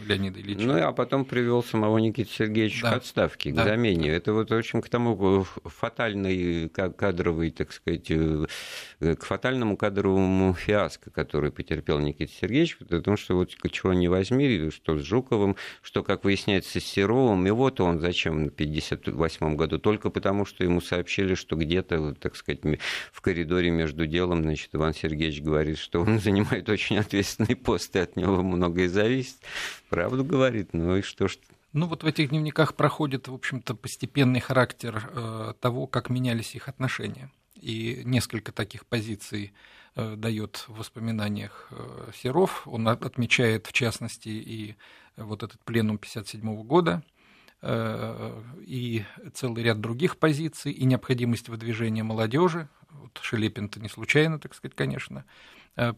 Леонида 0.06 0.40
Ильича. 0.40 0.66
Ну, 0.66 0.82
а 0.82 0.92
потом 0.92 1.26
привел 1.26 1.62
самого 1.62 1.98
Никиты 1.98 2.53
Сергеевичу 2.54 2.82
да. 2.82 2.92
к 2.92 2.96
отставке, 2.96 3.50
к 3.50 3.54
да. 3.54 3.64
замене. 3.64 4.10
Это 4.10 4.32
вот 4.32 4.50
очень 4.52 4.80
к 4.80 4.88
тому 4.88 5.44
фатальной 5.64 6.68
кадровой, 6.68 7.50
так 7.50 7.72
сказать, 7.72 8.10
э, 8.10 8.46
к 9.00 9.24
фатальному 9.24 9.76
кадровому 9.76 10.54
фиаско, 10.54 11.10
который 11.10 11.50
потерпел 11.50 11.98
Никита 11.98 12.32
Сергеевич, 12.32 12.78
потому 12.78 13.16
что 13.16 13.36
вот 13.36 13.50
чего 13.70 13.92
не 13.92 14.08
возьми, 14.08 14.70
что 14.70 14.98
с 14.98 15.02
Жуковым, 15.02 15.56
что, 15.82 16.02
как 16.02 16.24
выясняется, 16.24 16.80
с 16.80 16.84
Серовым, 16.84 17.46
и 17.46 17.50
вот 17.50 17.80
он 17.80 18.00
зачем 18.00 18.34
в 18.34 18.52
1958 18.52 19.56
году, 19.56 19.78
только 19.78 20.10
потому, 20.10 20.44
что 20.44 20.64
ему 20.64 20.80
сообщили, 20.80 21.34
что 21.34 21.56
где-то, 21.56 22.14
так 22.14 22.36
сказать, 22.36 22.60
в 23.12 23.20
коридоре 23.20 23.70
между 23.70 24.06
делом, 24.06 24.42
значит, 24.42 24.70
Иван 24.72 24.94
Сергеевич 24.94 25.42
говорит, 25.42 25.78
что 25.78 26.02
он 26.02 26.18
занимает 26.20 26.68
очень 26.68 26.98
ответственный 26.98 27.56
пост, 27.56 27.94
и 27.96 27.98
от 27.98 28.16
него 28.16 28.42
многое 28.42 28.88
зависит. 28.88 29.36
Правду 29.88 30.24
говорит, 30.24 30.70
ну 30.72 30.96
и 30.96 31.02
что 31.02 31.28
ж 31.28 31.36
ну 31.74 31.86
вот 31.86 32.04
в 32.04 32.06
этих 32.06 32.30
дневниках 32.30 32.74
проходит, 32.74 33.26
в 33.26 33.34
общем-то, 33.34 33.74
постепенный 33.74 34.40
характер 34.40 35.10
э, 35.12 35.54
того, 35.60 35.88
как 35.88 36.08
менялись 36.08 36.54
их 36.54 36.68
отношения. 36.68 37.30
И 37.60 38.02
несколько 38.04 38.52
таких 38.52 38.86
позиций 38.86 39.52
э, 39.96 40.14
дает 40.16 40.64
в 40.68 40.78
воспоминаниях 40.78 41.66
э, 41.72 42.10
Серов. 42.14 42.66
Он 42.68 42.86
отмечает, 42.86 43.66
в 43.66 43.72
частности, 43.72 44.28
и 44.28 44.76
вот 45.16 45.42
этот 45.42 45.60
пленум 45.64 45.96
1957 45.96 46.62
года, 46.62 47.02
э, 47.60 48.42
и 48.60 49.04
целый 49.34 49.64
ряд 49.64 49.80
других 49.80 50.18
позиций, 50.18 50.70
и 50.70 50.84
необходимость 50.84 51.48
выдвижения 51.48 52.04
молодежи. 52.04 52.68
Вот 52.90 53.18
Шелепин-то 53.20 53.80
не 53.80 53.88
случайно, 53.88 54.38
так 54.38 54.54
сказать, 54.54 54.76
конечно, 54.76 55.24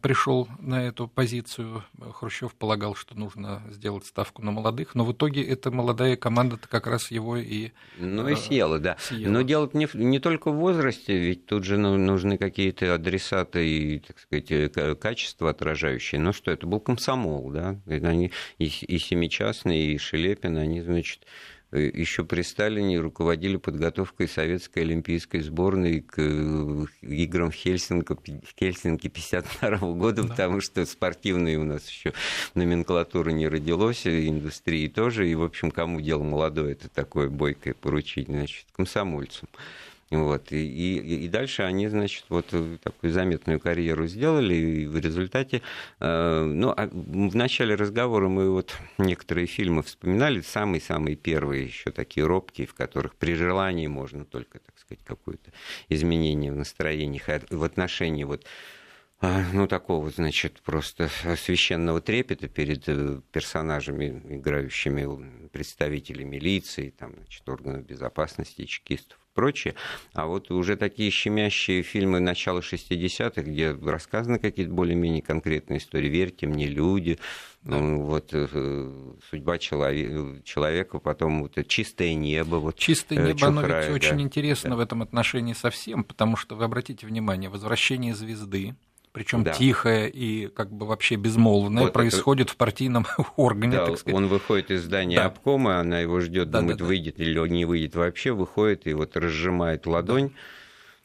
пришел 0.01 0.49
на 0.59 0.87
эту 0.87 1.07
позицию. 1.09 1.85
Хрущев 2.15 2.55
полагал, 2.55 2.95
что 2.95 3.17
нужно 3.17 3.63
сделать 3.71 4.07
ставку 4.07 4.43
на 4.43 4.51
молодых, 4.51 4.95
но 4.95 5.05
в 5.05 5.13
итоге 5.13 5.43
эта 5.43 5.71
молодая 5.71 6.17
команда-то 6.17 6.69
как 6.69 6.87
раз 6.87 7.11
его 7.11 7.37
и 7.37 7.73
Ну 7.99 8.29
и 8.29 8.33
э, 8.33 8.37
съела, 8.37 8.79
да. 8.79 8.97
Съела. 8.99 9.33
Но 9.33 9.43
дело 9.43 9.69
не, 9.73 9.89
не 9.95 10.19
только 10.19 10.51
в 10.51 10.57
возрасте, 10.57 11.19
ведь 11.19 11.47
тут 11.47 11.65
же 11.65 11.77
ну, 11.77 11.97
нужны 11.97 12.39
какие-то 12.39 12.95
адресаты 12.95 13.69
и, 13.69 13.99
так 14.01 14.19
сказать, 14.19 14.51
э, 14.51 14.95
качества 14.95 15.51
отражающие. 15.51 16.21
Ну 16.21 16.33
что, 16.33 16.51
это 16.51 16.67
был 16.67 16.81
комсомол, 16.81 17.51
да? 17.51 17.79
Они 17.87 18.33
и, 18.59 18.67
и 18.67 18.99
Семичастный, 18.99 19.95
и 19.95 19.99
Шелепин, 19.99 20.57
они, 20.57 20.81
значит, 20.81 21.27
Э, 21.27 21.56
еще 21.73 22.25
при 22.25 22.43
Сталине 22.43 23.01
руководили 23.01 23.57
подготовкой 23.57 24.29
советской 24.29 24.81
олимпийской 24.81 25.41
сборной 25.41 26.01
к 26.01 26.15
э, 26.19 26.87
играм 27.03 27.51
в 27.51 27.55
Хельсинки, 27.55 28.15
в 28.15 28.59
Хельсинки 28.59 29.09
52 29.09 29.79
года, 29.93 30.23
да. 30.23 30.29
потому 30.29 30.61
что 30.61 30.85
спортивной 30.87 31.57
у 31.57 31.65
нас 31.65 31.89
еще 31.89 32.13
номенклатуры 32.55 33.33
не 33.33 33.49
родилось, 33.49 34.07
индустрии 34.07 34.89
тоже, 34.89 35.29
и, 35.29 35.35
в 35.35 35.43
общем, 35.43 35.71
кому 35.71 36.01
дело 36.01 36.23
молодое, 36.23 36.73
это 36.73 36.89
такое 36.89 37.29
бойкое 37.29 37.75
поручить, 37.75 38.29
значит, 38.29 38.67
комсомольцам. 38.73 39.49
Вот. 40.11 40.53
И, 40.53 40.67
и, 40.67 41.25
и 41.25 41.29
дальше 41.29 41.63
они, 41.63 41.89
значит, 41.89 42.27
вот 42.29 42.47
такую 42.83 43.13
заметную 43.13 43.59
карьеру 43.59 44.07
сделали, 44.07 44.55
и 44.55 44.87
в 44.87 44.97
результате, 44.99 45.63
э, 45.99 46.43
ну, 46.45 46.73
а 46.77 46.87
в 46.87 47.35
начале 47.35 47.75
разговора 47.75 48.29
мы 48.29 48.51
вот 48.53 48.77
некоторые 48.99 49.49
фильмы 49.49 49.83
вспоминали, 49.83 50.43
самые-самые 50.43 51.17
первые 51.17 51.65
еще 51.65 51.91
такие 51.91 52.25
робкие, 52.25 52.69
в 52.69 52.75
которых 52.75 53.17
при 53.17 53.35
желании 53.35 53.89
можно 53.89 54.25
только, 54.25 54.61
так 54.61 54.79
сказать, 54.79 55.05
какое-то 55.05 55.51
изменение 55.89 56.53
в 56.53 56.57
настроениях, 56.57 57.25
в 57.51 57.65
отношении 57.65 58.23
вот 58.23 58.45
а, 59.19 59.43
ну, 59.53 59.67
такого, 59.67 60.11
значит, 60.11 60.61
просто 60.61 61.09
священного 61.37 62.01
трепета 62.01 62.47
перед 62.49 62.89
э, 62.89 63.23
персонажами, 63.33 64.23
играющими 64.37 65.49
представителей 65.49 66.25
милиции, 66.25 66.91
там, 66.91 67.15
значит, 67.17 67.49
органов 67.49 67.87
безопасности, 67.87 68.67
чекистов 68.67 69.19
прочее. 69.37 69.77
А 70.15 70.27
вот 70.27 70.51
уже 70.51 70.77
такие 70.77 71.11
щемящие 71.11 71.83
фильмы 71.83 72.19
начала 72.19 72.59
60-х, 72.59 73.43
где 73.43 73.71
рассказаны 73.71 74.41
какие-то 74.41 74.73
более-менее 74.73 75.23
конкретные 75.23 75.79
истории. 75.79 76.09
«Верьте 76.09 76.49
мне, 76.49 76.67
люди», 76.67 77.19
да. 77.63 77.79
Ну, 77.79 78.03
вот 78.03 78.29
э, 78.33 78.91
судьба 79.29 79.59
человека, 79.59 80.41
человека, 80.45 81.01
потом 81.01 81.43
вот 81.43 81.67
чистое 81.67 82.15
небо. 82.15 82.57
Вот, 82.57 82.77
чистое 82.77 83.19
э, 83.19 83.23
небо, 83.27 83.39
Чухрай, 83.39 83.49
оно 83.49 83.63
ведь 83.63 84.03
да. 84.03 84.09
очень 84.09 84.23
интересно 84.23 84.71
да. 84.71 84.77
в 84.77 84.81
этом 84.81 85.03
отношении 85.03 85.53
совсем, 85.53 86.05
потому 86.05 86.37
что 86.37 86.55
вы 86.55 86.65
обратите 86.65 87.07
внимание, 87.07 87.51
возвращение 87.51 88.15
звезды, 88.15 88.77
причем 89.17 89.45
да. 89.45 89.53
тихое 89.53 90.11
и 90.11 90.49
как 90.49 90.71
бы 90.71 90.85
вообще 90.85 91.17
безмолвное, 91.17 91.85
вот 91.85 91.95
происходит 91.95 92.49
это... 92.49 92.53
в 92.53 92.57
партийном 92.59 93.07
органе. 93.37 93.79
Да, 93.79 93.87
так 93.87 93.99
сказать. 93.99 94.15
он 94.15 94.27
выходит 94.27 94.71
из 94.71 94.85
здания 94.85 95.17
да. 95.17 95.25
обкома, 95.25 95.79
она 95.81 96.01
его 96.01 96.21
ждет, 96.21 96.51
да, 96.51 96.61
думает, 96.61 96.77
да, 96.77 96.85
да. 96.85 96.89
выйдет 96.89 97.19
или 97.19 97.49
не 97.49 97.65
выйдет 97.65 97.95
вообще, 97.95 98.33
выходит 98.33 98.87
и 98.87 98.93
вот 98.93 99.17
разжимает 99.17 99.87
ладонь. 99.87 100.29
Да. 100.29 100.35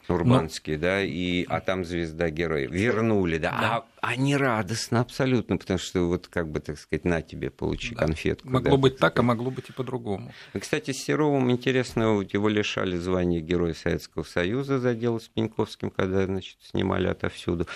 Урбанский, 0.10 0.76
Но... 0.76 0.82
да, 0.82 1.02
и, 1.02 1.46
а 1.48 1.62
там 1.62 1.86
звезда 1.86 2.30
героя. 2.30 2.68
Вернули, 2.68 3.38
да. 3.38 3.52
да. 3.52 3.86
А 4.02 4.10
они 4.10 4.36
радостно 4.36 5.00
абсолютно, 5.00 5.58
потому 5.58 5.80
что 5.80 6.08
вот 6.08 6.28
как 6.28 6.50
бы, 6.50 6.60
так 6.60 6.80
сказать, 6.80 7.06
на 7.06 7.22
тебе, 7.22 7.50
получи 7.50 7.96
да. 7.96 8.06
конфетку. 8.06 8.50
Могло 8.50 8.72
да, 8.72 8.78
быть 8.78 8.98
так, 8.98 9.18
а 9.20 9.22
могло 9.22 9.52
быть 9.52 9.70
и 9.70 9.74
по-другому. 9.74 10.34
Кстати, 10.60 10.92
с 10.92 11.04
Серовым 11.04 11.52
интересно, 11.52 12.26
его 12.30 12.50
лишали 12.50 12.98
звания 12.98 13.40
Героя 13.40 13.74
Советского 13.74 14.24
Союза 14.24 14.80
за 14.80 14.96
дело 14.96 15.20
с 15.20 15.28
Пеньковским, 15.30 15.92
когда, 15.92 16.26
значит, 16.26 16.58
снимали 16.62 17.08
отовсюду. 17.08 17.68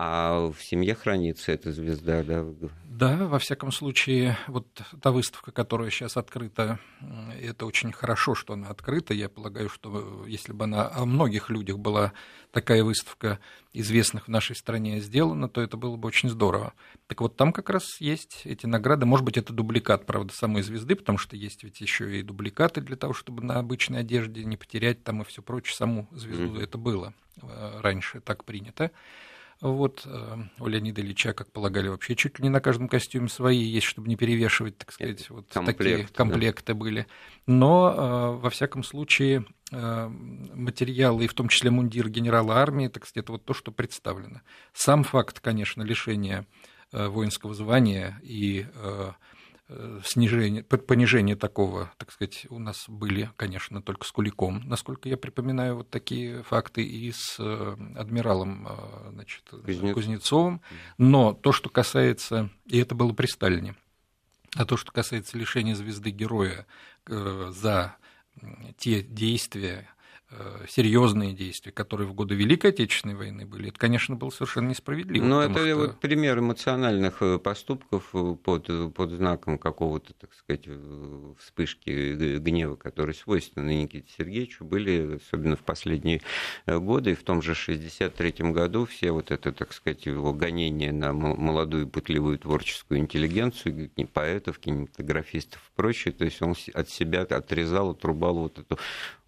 А 0.00 0.52
в 0.52 0.62
семье 0.62 0.94
хранится 0.94 1.50
эта 1.50 1.72
звезда, 1.72 2.22
да? 2.22 2.44
Да, 2.84 3.16
во 3.26 3.40
всяком 3.40 3.72
случае, 3.72 4.38
вот 4.46 4.68
та 5.02 5.10
выставка, 5.10 5.50
которая 5.50 5.90
сейчас 5.90 6.16
открыта, 6.16 6.78
это 7.40 7.66
очень 7.66 7.90
хорошо, 7.90 8.36
что 8.36 8.52
она 8.52 8.68
открыта. 8.68 9.12
Я 9.12 9.28
полагаю, 9.28 9.68
что 9.68 10.24
если 10.24 10.52
бы 10.52 10.66
она 10.66 10.88
о 10.88 11.04
многих 11.04 11.50
людях 11.50 11.78
была 11.78 12.12
такая 12.52 12.84
выставка 12.84 13.40
известных 13.72 14.26
в 14.26 14.30
нашей 14.30 14.54
стране 14.54 15.00
сделана, 15.00 15.48
то 15.48 15.60
это 15.60 15.76
было 15.76 15.96
бы 15.96 16.06
очень 16.06 16.28
здорово. 16.28 16.74
Так 17.08 17.20
вот, 17.20 17.36
там 17.36 17.52
как 17.52 17.68
раз 17.68 18.00
есть 18.00 18.42
эти 18.44 18.66
награды. 18.66 19.04
Может 19.04 19.24
быть, 19.24 19.36
это 19.36 19.52
дубликат, 19.52 20.06
правда, 20.06 20.32
самой 20.32 20.62
звезды, 20.62 20.94
потому 20.94 21.18
что 21.18 21.34
есть 21.34 21.64
ведь 21.64 21.80
еще 21.80 22.20
и 22.20 22.22
дубликаты 22.22 22.82
для 22.82 22.94
того, 22.94 23.14
чтобы 23.14 23.42
на 23.42 23.58
обычной 23.58 24.00
одежде 24.00 24.44
не 24.44 24.56
потерять 24.56 25.02
там 25.02 25.22
и 25.22 25.24
все 25.24 25.42
прочее. 25.42 25.74
Саму 25.74 26.06
звезду 26.12 26.54
mm-hmm. 26.54 26.62
это 26.62 26.78
было 26.78 27.14
э, 27.42 27.80
раньше 27.80 28.20
так 28.20 28.44
принято. 28.44 28.92
Вот 29.60 30.02
э, 30.06 30.36
у 30.60 30.66
Леонида 30.68 31.00
Ильича, 31.00 31.32
как 31.32 31.50
полагали, 31.50 31.88
вообще 31.88 32.14
чуть 32.14 32.38
ли 32.38 32.44
не 32.44 32.48
на 32.48 32.60
каждом 32.60 32.88
костюме 32.88 33.28
свои 33.28 33.58
есть, 33.58 33.86
чтобы 33.86 34.08
не 34.08 34.14
перевешивать, 34.16 34.78
так 34.78 34.92
сказать, 34.92 35.28
вот 35.30 35.48
Комплект, 35.52 35.78
такие 35.78 36.08
комплекты 36.08 36.74
да. 36.74 36.78
были. 36.78 37.06
Но, 37.46 37.92
э, 37.92 38.40
во 38.40 38.50
всяком 38.50 38.84
случае, 38.84 39.46
э, 39.72 40.08
материалы, 40.08 41.24
и 41.24 41.28
в 41.28 41.34
том 41.34 41.48
числе 41.48 41.70
мундир 41.70 42.08
генерала 42.08 42.56
армии, 42.56 42.86
так 42.86 43.04
сказать, 43.04 43.24
это 43.24 43.32
вот 43.32 43.44
то, 43.44 43.52
что 43.52 43.72
представлено. 43.72 44.42
Сам 44.72 45.02
факт, 45.02 45.40
конечно, 45.40 45.82
лишения 45.82 46.46
воинского 46.90 47.52
звания 47.52 48.18
и 48.22 48.64
снижение, 50.04 50.62
понижение 50.62 51.36
такого, 51.36 51.92
так 51.98 52.10
сказать, 52.12 52.46
у 52.48 52.58
нас 52.58 52.84
были, 52.88 53.30
конечно, 53.36 53.82
только 53.82 54.06
с 54.06 54.12
Куликом, 54.12 54.62
насколько 54.64 55.08
я 55.08 55.16
припоминаю 55.16 55.76
вот 55.76 55.90
такие 55.90 56.42
факты 56.42 56.82
и 56.82 57.12
с 57.12 57.36
э, 57.38 57.76
адмиралом 57.96 58.66
э, 58.66 59.10
значит, 59.12 59.44
Кузнец. 59.50 59.94
Кузнецовым. 59.94 60.60
Но 60.96 61.34
то, 61.34 61.52
что 61.52 61.68
касается, 61.68 62.50
и 62.66 62.78
это 62.78 62.94
было 62.94 63.12
при 63.12 63.26
Сталине, 63.26 63.74
а 64.54 64.64
то, 64.64 64.76
что 64.76 64.90
касается 64.92 65.36
лишения 65.36 65.74
звезды 65.74 66.10
героя 66.10 66.66
за 67.06 67.96
те 68.78 69.02
действия, 69.02 69.88
Э, 69.88 69.97
серьезные 70.68 71.32
действия, 71.32 71.72
которые 71.72 72.06
в 72.06 72.12
годы 72.12 72.34
Великой 72.34 72.70
Отечественной 72.70 73.14
войны 73.14 73.46
были, 73.46 73.68
это, 73.70 73.78
конечно, 73.78 74.14
было 74.14 74.30
совершенно 74.30 74.68
несправедливо. 74.68 75.24
Но 75.24 75.42
это 75.42 75.58
что... 75.58 75.76
вот 75.76 76.00
пример 76.00 76.38
эмоциональных 76.40 77.22
э, 77.22 77.38
поступков 77.38 78.10
э, 78.12 78.36
под, 78.42 78.94
под 78.94 79.10
знаком 79.10 79.58
какого-то, 79.58 80.12
так 80.12 80.34
сказать, 80.34 80.68
вспышки 81.38 82.38
гнева, 82.38 82.76
который 82.76 83.14
свойственны 83.14 83.82
Никите 83.82 84.06
Сергеевичу, 84.18 84.64
были, 84.64 85.16
особенно 85.16 85.56
в 85.56 85.60
последние 85.60 86.20
годы, 86.66 87.12
и 87.12 87.14
в 87.14 87.22
том 87.22 87.40
же 87.40 87.52
1963 87.52 88.52
году 88.52 88.84
все 88.84 89.12
вот 89.12 89.30
это, 89.30 89.52
так 89.52 89.72
сказать, 89.72 90.04
его 90.06 90.34
гонение 90.34 90.92
на 90.92 91.12
молодую 91.12 91.88
пытливую 91.88 92.38
творческую 92.38 93.00
интеллигенцию, 93.00 93.90
поэтов, 94.12 94.58
кинематографистов 94.58 95.60
и 95.60 95.76
прочее, 95.76 96.12
то 96.12 96.24
есть 96.24 96.42
он 96.42 96.54
от 96.74 96.88
себя 96.90 97.22
отрезал, 97.22 97.90
отрубал 97.90 98.34
вот 98.34 98.58
эту 98.58 98.78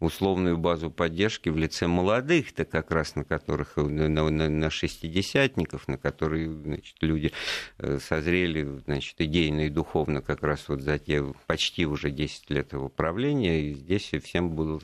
условную 0.00 0.58
базу 0.58 0.90
поддержки 0.90 1.48
в 1.48 1.56
лице 1.56 1.86
молодых-то 1.86 2.64
как 2.64 2.90
раз, 2.90 3.14
на 3.14 3.24
которых, 3.24 3.76
на, 3.76 4.08
на, 4.08 4.48
на 4.48 4.70
шестидесятников, 4.70 5.86
на 5.88 5.98
которые 5.98 6.50
значит, 6.50 6.96
люди 7.00 7.32
э, 7.78 7.98
созрели 8.00 8.80
значит, 8.84 9.14
идейно 9.20 9.66
и 9.66 9.70
духовно 9.70 10.22
как 10.22 10.42
раз 10.42 10.68
вот 10.68 10.80
за 10.80 10.98
те 10.98 11.22
почти 11.46 11.86
уже 11.86 12.10
10 12.10 12.50
лет 12.50 12.72
его 12.72 12.88
правления, 12.88 13.60
и 13.60 13.74
здесь 13.74 14.10
всем 14.22 14.50
было 14.50 14.80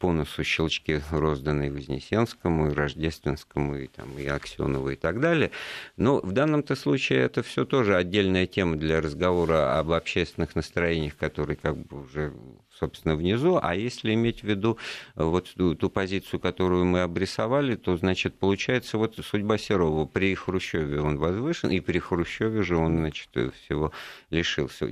по 0.00 0.12
носу 0.12 0.42
щелчки, 0.42 1.00
розданные 1.10 1.70
Вознесенскому, 1.70 2.70
и 2.70 2.74
Рождественскому, 2.74 3.76
и, 3.76 3.86
там, 3.86 4.18
и 4.18 4.26
Аксенову, 4.26 4.90
и 4.90 4.96
так 4.96 5.20
далее. 5.20 5.52
Но 5.96 6.20
в 6.20 6.32
данном-то 6.32 6.74
случае 6.74 7.20
это 7.20 7.42
все 7.44 7.64
тоже 7.64 7.96
отдельная 7.96 8.46
тема 8.46 8.76
для 8.76 9.00
разговора 9.00 9.78
об 9.78 9.92
общественных 9.92 10.56
настроениях, 10.56 11.16
которые 11.16 11.56
как 11.56 11.76
бы 11.76 12.02
уже 12.02 12.32
собственно, 12.78 13.16
внизу. 13.16 13.58
А 13.62 13.74
если 13.74 14.14
иметь 14.14 14.40
в 14.40 14.44
виду 14.44 14.78
вот 15.14 15.52
ту, 15.56 15.74
ту 15.74 15.90
позицию, 15.90 16.40
которую 16.40 16.84
мы 16.84 17.00
обрисовали, 17.00 17.76
то, 17.76 17.96
значит, 17.96 18.38
получается 18.38 18.98
вот 18.98 19.16
судьба 19.16 19.58
Серова. 19.58 20.06
При 20.06 20.34
Хрущеве 20.34 21.00
он 21.00 21.18
возвышен, 21.18 21.70
и 21.70 21.80
при 21.80 21.98
Хрущеве 21.98 22.62
же 22.62 22.76
он, 22.76 22.98
значит, 22.98 23.30
всего 23.30 23.92
лишился. 24.30 24.86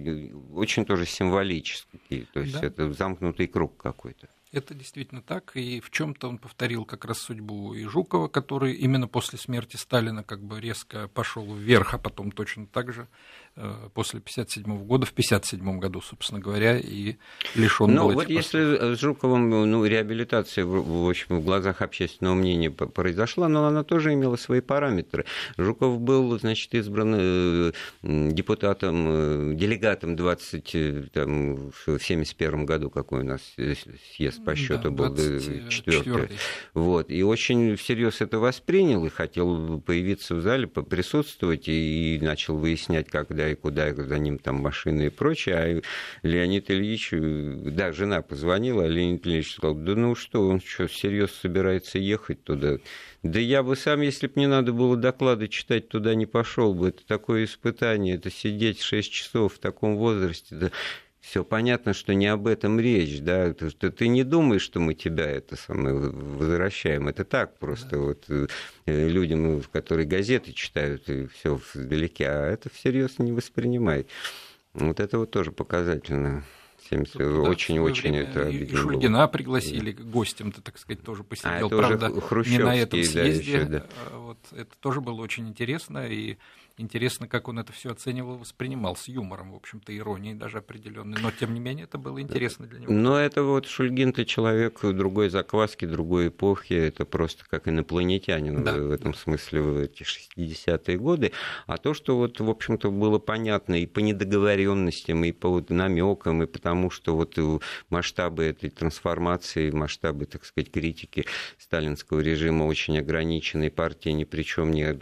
Очень 0.55 0.85
тоже 0.85 1.07
символический, 1.07 2.27
то 2.33 2.41
есть 2.41 2.61
да. 2.61 2.67
это 2.67 2.93
замкнутый 2.93 3.47
круг 3.47 3.77
какой-то. 3.77 4.29
Это 4.53 4.75
действительно 4.75 5.23
так, 5.23 5.53
и 5.55 5.81
в 5.81 5.91
чем-то 5.91 6.29
он 6.29 6.37
повторил 6.37 6.85
как 6.85 7.07
раз 7.07 7.21
судьбу 7.21 7.73
и 7.73 7.85
Жукова, 7.85 8.29
который 8.29 8.75
именно 8.75 9.09
после 9.09 9.39
смерти 9.39 9.77
Сталина 9.77 10.23
как 10.23 10.43
бы 10.43 10.61
резко 10.61 11.09
пошел 11.09 11.55
вверх, 11.55 11.95
а 11.95 11.99
потом 11.99 12.31
точно 12.31 12.67
так 12.67 12.93
же 12.93 13.09
Э, 13.09 13.42
после 13.95 14.21
1957 14.21 14.87
года, 14.87 15.07
в 15.07 15.11
1957 15.13 15.79
году, 15.79 16.01
собственно 16.01 16.41
говоря, 16.41 16.79
и 16.79 17.17
лишен 17.55 17.95
Ну, 17.95 18.11
вот 18.11 18.29
если 18.31 18.95
с 18.95 19.01
Жуковым 19.01 19.71
ну, 19.71 19.85
реабилитация, 19.85 20.65
в 20.65 21.09
общем, 21.09 21.39
в 21.39 21.45
глазах 21.45 21.83
общественного 21.83 22.35
мнения 22.35 22.71
произошла, 22.71 23.49
но 23.49 23.67
она 23.67 23.85
тоже 23.85 24.15
имела 24.15 24.37
свои 24.37 24.61
параметры. 24.61 25.27
Жуков 25.59 26.01
был, 26.01 26.39
значит, 26.39 26.75
избран 26.75 27.15
э, 27.19 27.73
депутатом, 28.03 29.07
э, 29.09 29.55
делегатом 29.55 30.17
20, 30.17 31.13
там, 31.13 31.57
в 31.71 31.89
1971 31.89 32.65
году, 32.65 32.91
какой 32.91 33.21
у 33.21 33.25
нас 33.25 33.41
съезд 34.15 34.45
по 34.45 34.57
счету 34.57 34.91
да, 34.91 35.11
был, 35.11 35.17
четвертый. 35.69 36.37
Вот, 36.75 37.11
и 37.11 37.23
очень 37.23 37.77
всерьез 37.77 38.21
это 38.21 38.39
воспринял 38.39 39.05
и 39.05 39.11
хотел 39.11 39.81
появиться 39.81 40.35
в 40.35 40.41
зале, 40.41 40.67
присутствовать, 40.67 41.69
и 41.69 42.19
начал 42.23 42.57
выяснять, 42.57 43.09
как 43.09 43.31
когда 43.43 43.51
и 43.51 43.55
куда, 43.55 43.95
за 43.95 44.19
ним 44.19 44.39
там 44.39 44.57
машины 44.57 45.07
и 45.07 45.09
прочее. 45.09 45.57
А 45.57 46.27
Леонид 46.27 46.71
Ильич, 46.71 47.11
да, 47.13 47.93
жена 47.93 48.23
позвонила, 48.23 48.85
а 48.85 48.89
Леонид 48.89 49.27
Ильич 49.27 49.55
сказал, 49.55 49.75
да 49.75 49.95
ну 49.95 50.15
что, 50.15 50.49
он 50.49 50.61
что, 50.61 50.89
серьезно 50.89 51.35
собирается 51.41 51.99
ехать 51.99 52.45
туда? 52.45 52.79
Да 53.23 53.39
я 53.39 53.63
бы 53.63 53.77
сам, 53.77 54.01
если 54.01 54.27
бы 54.27 54.35
не 54.37 54.47
надо 54.47 54.73
было 54.73 54.97
доклады 54.97 55.49
читать, 55.49 55.89
туда 55.89 56.15
не 56.15 56.27
пошел 56.27 56.75
бы. 56.75 56.89
Это 56.89 57.07
такое 57.07 57.45
испытание, 57.45 58.17
это 58.17 58.31
сидеть 58.31 58.81
6 58.81 59.13
часов 59.13 59.55
в 59.55 59.59
таком 59.59 59.97
возрасте. 59.97 60.55
Да 60.55 60.71
все 61.23 61.45
понятно, 61.45 61.95
что 61.95 62.15
не 62.15 62.27
об 62.27 62.49
этом 62.49 62.81
речь, 62.81 63.21
да, 63.21 63.55
ты, 63.55 63.71
ты 63.71 64.09
не 64.09 64.25
думаешь, 64.25 64.63
что 64.63 64.81
мы 64.81 64.95
тебя 64.95 65.31
это 65.31 65.55
самое 65.55 65.95
возвращаем, 65.95 67.07
это 67.07 67.25
так 67.25 67.59
просто 67.61 67.91
да. 67.91 67.99
вот 67.99 68.25
э, 68.29 68.47
людям, 68.87 69.63
которые 69.73 70.07
газеты 70.07 70.53
читают 70.53 71.09
и 71.09 71.29
все 71.29 71.61
вдалеке, 71.75 72.29
а 72.29 72.47
это 72.49 72.71
всерьез 72.71 73.21
не 73.21 73.31
воспринимает. 73.31 74.09
Вот 74.75 74.99
это 74.99 75.19
вот 75.19 75.31
тоже 75.31 75.53
показательно. 75.53 76.45
Очень-очень 76.91 78.17
это 78.17 78.49
И 78.49 78.75
Шульгина 78.75 79.19
было. 79.19 79.27
пригласили 79.29 79.93
гостем-то, 79.93 80.61
так 80.61 80.77
сказать, 80.77 81.03
тоже 81.03 81.23
посидел. 81.23 81.67
А, 81.67 81.69
Правда, 81.69 82.09
не 82.09 82.59
на 82.59 82.77
этом 82.77 83.03
съезде. 83.03 83.23
Да, 83.53 83.59
еще, 83.59 83.65
да. 83.65 83.87
Вот, 84.13 84.39
это 84.51 84.77
тоже 84.81 85.01
было 85.01 85.23
очень 85.23 85.49
интересно. 85.49 86.07
И 86.09 86.37
Интересно, 86.79 87.29
как 87.29 87.49
он 87.49 87.59
это 87.59 87.73
все 87.73 87.93
оценивал, 87.93 88.39
воспринимал 88.39 88.97
с 88.97 89.09
юмором, 89.09 89.53
в 89.53 89.57
общем-то, 89.57 89.97
иронией 89.97 90.35
даже 90.35 90.59
определенной. 90.59 91.21
Но, 91.21 91.31
тем 91.31 91.55
не 91.55 91.61
менее, 91.61 91.85
это 91.85 91.99
было 91.99 92.21
интересно 92.21 92.67
для 92.67 92.81
него. 92.81 92.93
Но 92.93 93.19
это 93.19 93.43
вот 93.43 93.67
Шульгин-то 93.67 94.25
человек 94.25 94.81
другой 94.83 95.29
закваски, 95.29 95.85
другой 95.85 96.29
эпохи. 96.29 96.73
Это 96.75 97.05
просто 97.05 97.45
как 97.49 97.69
инопланетянин 97.69 98.65
да. 98.65 98.75
в 98.75 98.91
этом 98.91 99.15
смысле 99.15 99.61
в 99.61 99.77
эти 99.79 100.03
60-е 100.03 100.99
годы. 100.99 101.33
А 101.67 101.77
то, 101.77 101.95
что 101.95 102.17
вот, 102.17 102.41
в 102.41 102.49
общем-то, 102.49 102.91
было 102.91 103.19
понятно 103.19 103.81
и 103.81 103.87
по 103.87 104.01
недоговоренностям, 104.01 105.25
и 105.25 105.33
по 105.33 105.49
вот 105.49 105.71
намекам, 105.71 106.43
и 106.43 106.47
потому 106.47 106.91
что 106.91 107.17
вот 107.17 107.39
масштабы 107.91 108.45
этой 108.45 108.71
трансформации, 108.71 109.71
масштабы, 109.71 110.27
так 110.27 110.45
сказать, 110.45 110.71
критики 110.71 111.27
сталинского 111.59 112.21
режима 112.21 112.65
очень 112.65 112.99
ограничены, 112.99 113.71
партия 113.71 114.13
ни 114.13 114.25
при 114.25 114.43
чем 114.43 114.73
не... 114.73 114.97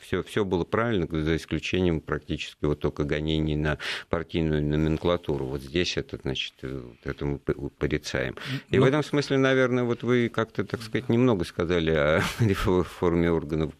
Все, 0.00 0.22
все 0.22 0.44
было 0.44 0.64
правильно, 0.64 1.06
за 1.22 1.36
исключением 1.36 2.00
практически 2.00 2.64
вот 2.64 2.80
только 2.80 3.04
гонений 3.04 3.56
на 3.56 3.78
партийную 4.08 4.62
номенклатуру. 4.62 5.46
Вот 5.46 5.62
здесь 5.62 5.96
это, 5.96 6.18
значит, 6.22 6.54
вот 6.62 6.96
это 7.04 7.24
мы 7.24 7.38
порицаем. 7.38 8.36
И 8.70 8.76
Но... 8.76 8.82
в 8.82 8.84
ну, 8.84 8.86
этом 8.86 9.04
смысле, 9.04 9.38
наверное, 9.38 9.84
вот 9.84 10.02
вы 10.02 10.28
как-то, 10.28 10.64
так 10.64 10.82
сказать, 10.82 11.08
немного 11.08 11.44
сказали 11.44 11.90
о 11.90 12.22
реформе 12.40 13.30
органов 13.30 13.72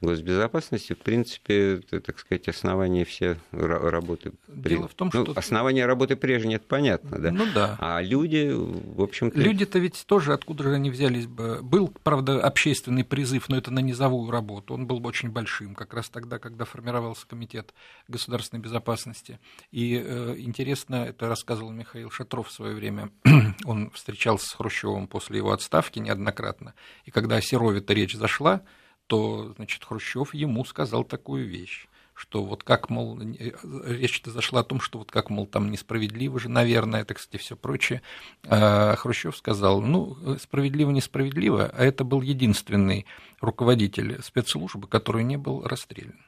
госбезопасности. 0.00 0.94
В 0.94 0.98
принципе, 0.98 1.74
это, 1.76 2.00
так 2.00 2.18
сказать, 2.18 2.48
основания 2.48 3.04
все 3.04 3.38
работы... 3.52 4.32
Дело 4.48 4.88
в 4.88 4.94
том, 4.94 5.10
ну, 5.12 5.24
что... 5.24 5.38
Основания 5.38 5.86
работы 5.86 6.16
прежней, 6.16 6.56
это 6.56 6.66
понятно, 6.66 7.18
да? 7.18 7.30
Ну 7.30 7.44
да. 7.54 7.76
А 7.78 8.00
люди, 8.02 8.52
в 8.52 9.02
общем-то... 9.02 9.38
Люди-то 9.38 9.78
ведь 9.78 10.04
тоже 10.06 10.32
откуда 10.32 10.64
же 10.64 10.74
они 10.74 10.90
взялись 10.90 11.26
бы? 11.26 11.60
Был, 11.62 11.92
правда, 12.02 12.40
общественный 12.40 13.04
призыв, 13.04 13.48
но 13.48 13.56
это 13.56 13.70
на 13.70 13.80
низовую 13.80 14.30
работу. 14.30 14.74
Он 14.74 14.86
был 14.86 15.00
бы 15.00 15.08
очень 15.08 15.30
большим, 15.30 15.74
как 15.74 15.94
раз 15.94 16.08
тогда, 16.08 16.38
когда 16.38 16.64
формировался 16.78 17.26
комитет 17.26 17.74
государственной 18.06 18.60
безопасности. 18.60 19.40
И 19.72 20.00
э, 20.00 20.36
интересно, 20.38 21.06
это 21.06 21.28
рассказывал 21.28 21.72
Михаил 21.72 22.10
Шатров 22.10 22.48
в 22.48 22.52
свое 22.52 22.74
время, 22.74 23.10
он 23.64 23.90
встречался 23.90 24.46
с 24.46 24.52
Хрущевым 24.52 25.08
после 25.08 25.38
его 25.38 25.50
отставки 25.50 25.98
неоднократно, 25.98 26.74
и 27.04 27.10
когда 27.10 27.36
о 27.36 27.42
Серове-то 27.42 27.92
речь 27.94 28.14
зашла, 28.14 28.62
то, 29.08 29.54
значит, 29.56 29.84
Хрущев 29.84 30.34
ему 30.34 30.64
сказал 30.64 31.02
такую 31.02 31.48
вещь 31.48 31.88
что 32.18 32.44
вот 32.44 32.64
как, 32.64 32.90
мол, 32.90 33.16
э, 33.20 33.52
речь-то 33.86 34.32
зашла 34.32 34.60
о 34.60 34.64
том, 34.64 34.80
что 34.80 34.98
вот 34.98 35.12
как, 35.12 35.30
мол, 35.30 35.46
там 35.46 35.70
несправедливо 35.70 36.40
же, 36.40 36.48
наверное, 36.48 37.04
так 37.04 37.20
сказать, 37.20 37.36
и 37.36 37.38
все 37.38 37.54
прочее. 37.54 38.02
А 38.44 38.96
Хрущев 38.96 39.36
сказал, 39.36 39.80
ну, 39.80 40.16
справедливо, 40.38 40.90
несправедливо, 40.90 41.66
а 41.72 41.84
это 41.84 42.02
был 42.02 42.20
единственный 42.20 43.06
руководитель 43.40 44.20
спецслужбы, 44.20 44.88
который 44.88 45.22
не 45.22 45.36
был 45.36 45.62
расстрелян. 45.62 46.18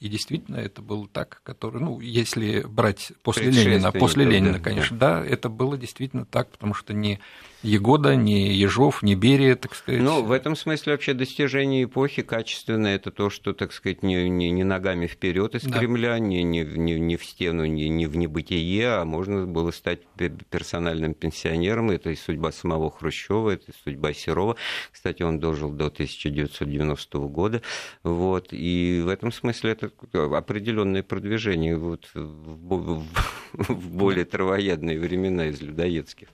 И 0.00 0.08
действительно 0.08 0.56
это 0.56 0.80
было 0.80 1.06
так, 1.06 1.42
который, 1.44 1.82
ну, 1.82 2.00
если 2.00 2.62
брать 2.66 3.12
после 3.22 3.50
Ленина, 3.50 3.92
после 3.92 4.24
Ленина, 4.24 4.58
конечно, 4.58 4.96
да, 4.96 5.22
это 5.22 5.50
было 5.50 5.76
действительно 5.76 6.24
так, 6.24 6.50
потому 6.50 6.72
что 6.72 6.94
не 6.94 7.20
Егода, 7.62 8.16
ни 8.16 8.48
Ежов, 8.54 9.02
ни 9.02 9.14
Берия, 9.14 9.54
так 9.54 9.74
сказать. 9.74 10.00
Ну, 10.00 10.22
в 10.22 10.32
этом 10.32 10.56
смысле 10.56 10.92
вообще 10.92 11.12
достижение 11.12 11.84
эпохи 11.84 12.22
качественное 12.22 12.96
это 12.96 13.10
то, 13.10 13.28
что, 13.28 13.52
так 13.52 13.74
сказать, 13.74 14.02
не, 14.02 14.30
не, 14.30 14.50
не 14.50 14.64
ногами 14.64 15.06
вперед 15.06 15.54
из 15.54 15.64
да. 15.64 15.78
Кремля, 15.78 16.18
не, 16.18 16.42
не, 16.42 16.64
не, 16.64 16.98
не 16.98 17.16
в 17.18 17.24
стену, 17.24 17.66
не, 17.66 17.90
не 17.90 18.06
в 18.06 18.16
небытие, 18.16 18.94
а 18.94 19.04
можно 19.04 19.46
было 19.46 19.72
стать 19.72 20.00
персональным 20.48 21.12
пенсионером. 21.12 21.90
Это 21.90 22.08
и 22.08 22.16
судьба 22.16 22.50
самого 22.50 22.90
Хрущева, 22.90 23.50
это 23.50 23.72
и 23.72 23.74
судьба 23.84 24.14
Серова. 24.14 24.56
Кстати, 24.90 25.22
он 25.22 25.38
дожил 25.38 25.70
до 25.70 25.86
1990 25.88 27.18
года. 27.18 27.60
Вот. 28.02 28.48
И 28.52 29.02
в 29.04 29.08
этом 29.08 29.32
смысле 29.32 29.72
это 29.72 29.89
определенное 30.12 31.02
продвижение 31.02 31.76
вот 31.76 32.08
в, 32.14 32.20
в, 32.20 33.04
в 33.52 33.96
более 33.96 34.24
травоядные 34.24 34.98
времена 34.98 35.46
из 35.46 35.60
людоедских, 35.60 36.28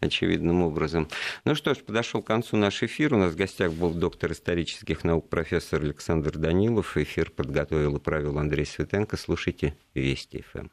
очевидным 0.00 0.62
образом. 0.62 1.08
Ну 1.44 1.54
что 1.54 1.74
ж, 1.74 1.78
подошел 1.78 2.22
к 2.22 2.26
концу 2.26 2.56
наш 2.56 2.82
эфир. 2.82 3.14
У 3.14 3.18
нас 3.18 3.32
в 3.32 3.36
гостях 3.36 3.72
был 3.72 3.90
доктор 3.92 4.32
исторических 4.32 5.04
наук 5.04 5.28
профессор 5.28 5.82
Александр 5.82 6.36
Данилов. 6.38 6.96
Эфир 6.96 7.30
подготовил 7.30 7.96
и 7.96 8.00
правил 8.00 8.38
Андрей 8.38 8.66
Светенко. 8.66 9.16
Слушайте 9.16 9.76
Вести 9.94 10.42
ФМ. 10.52 10.68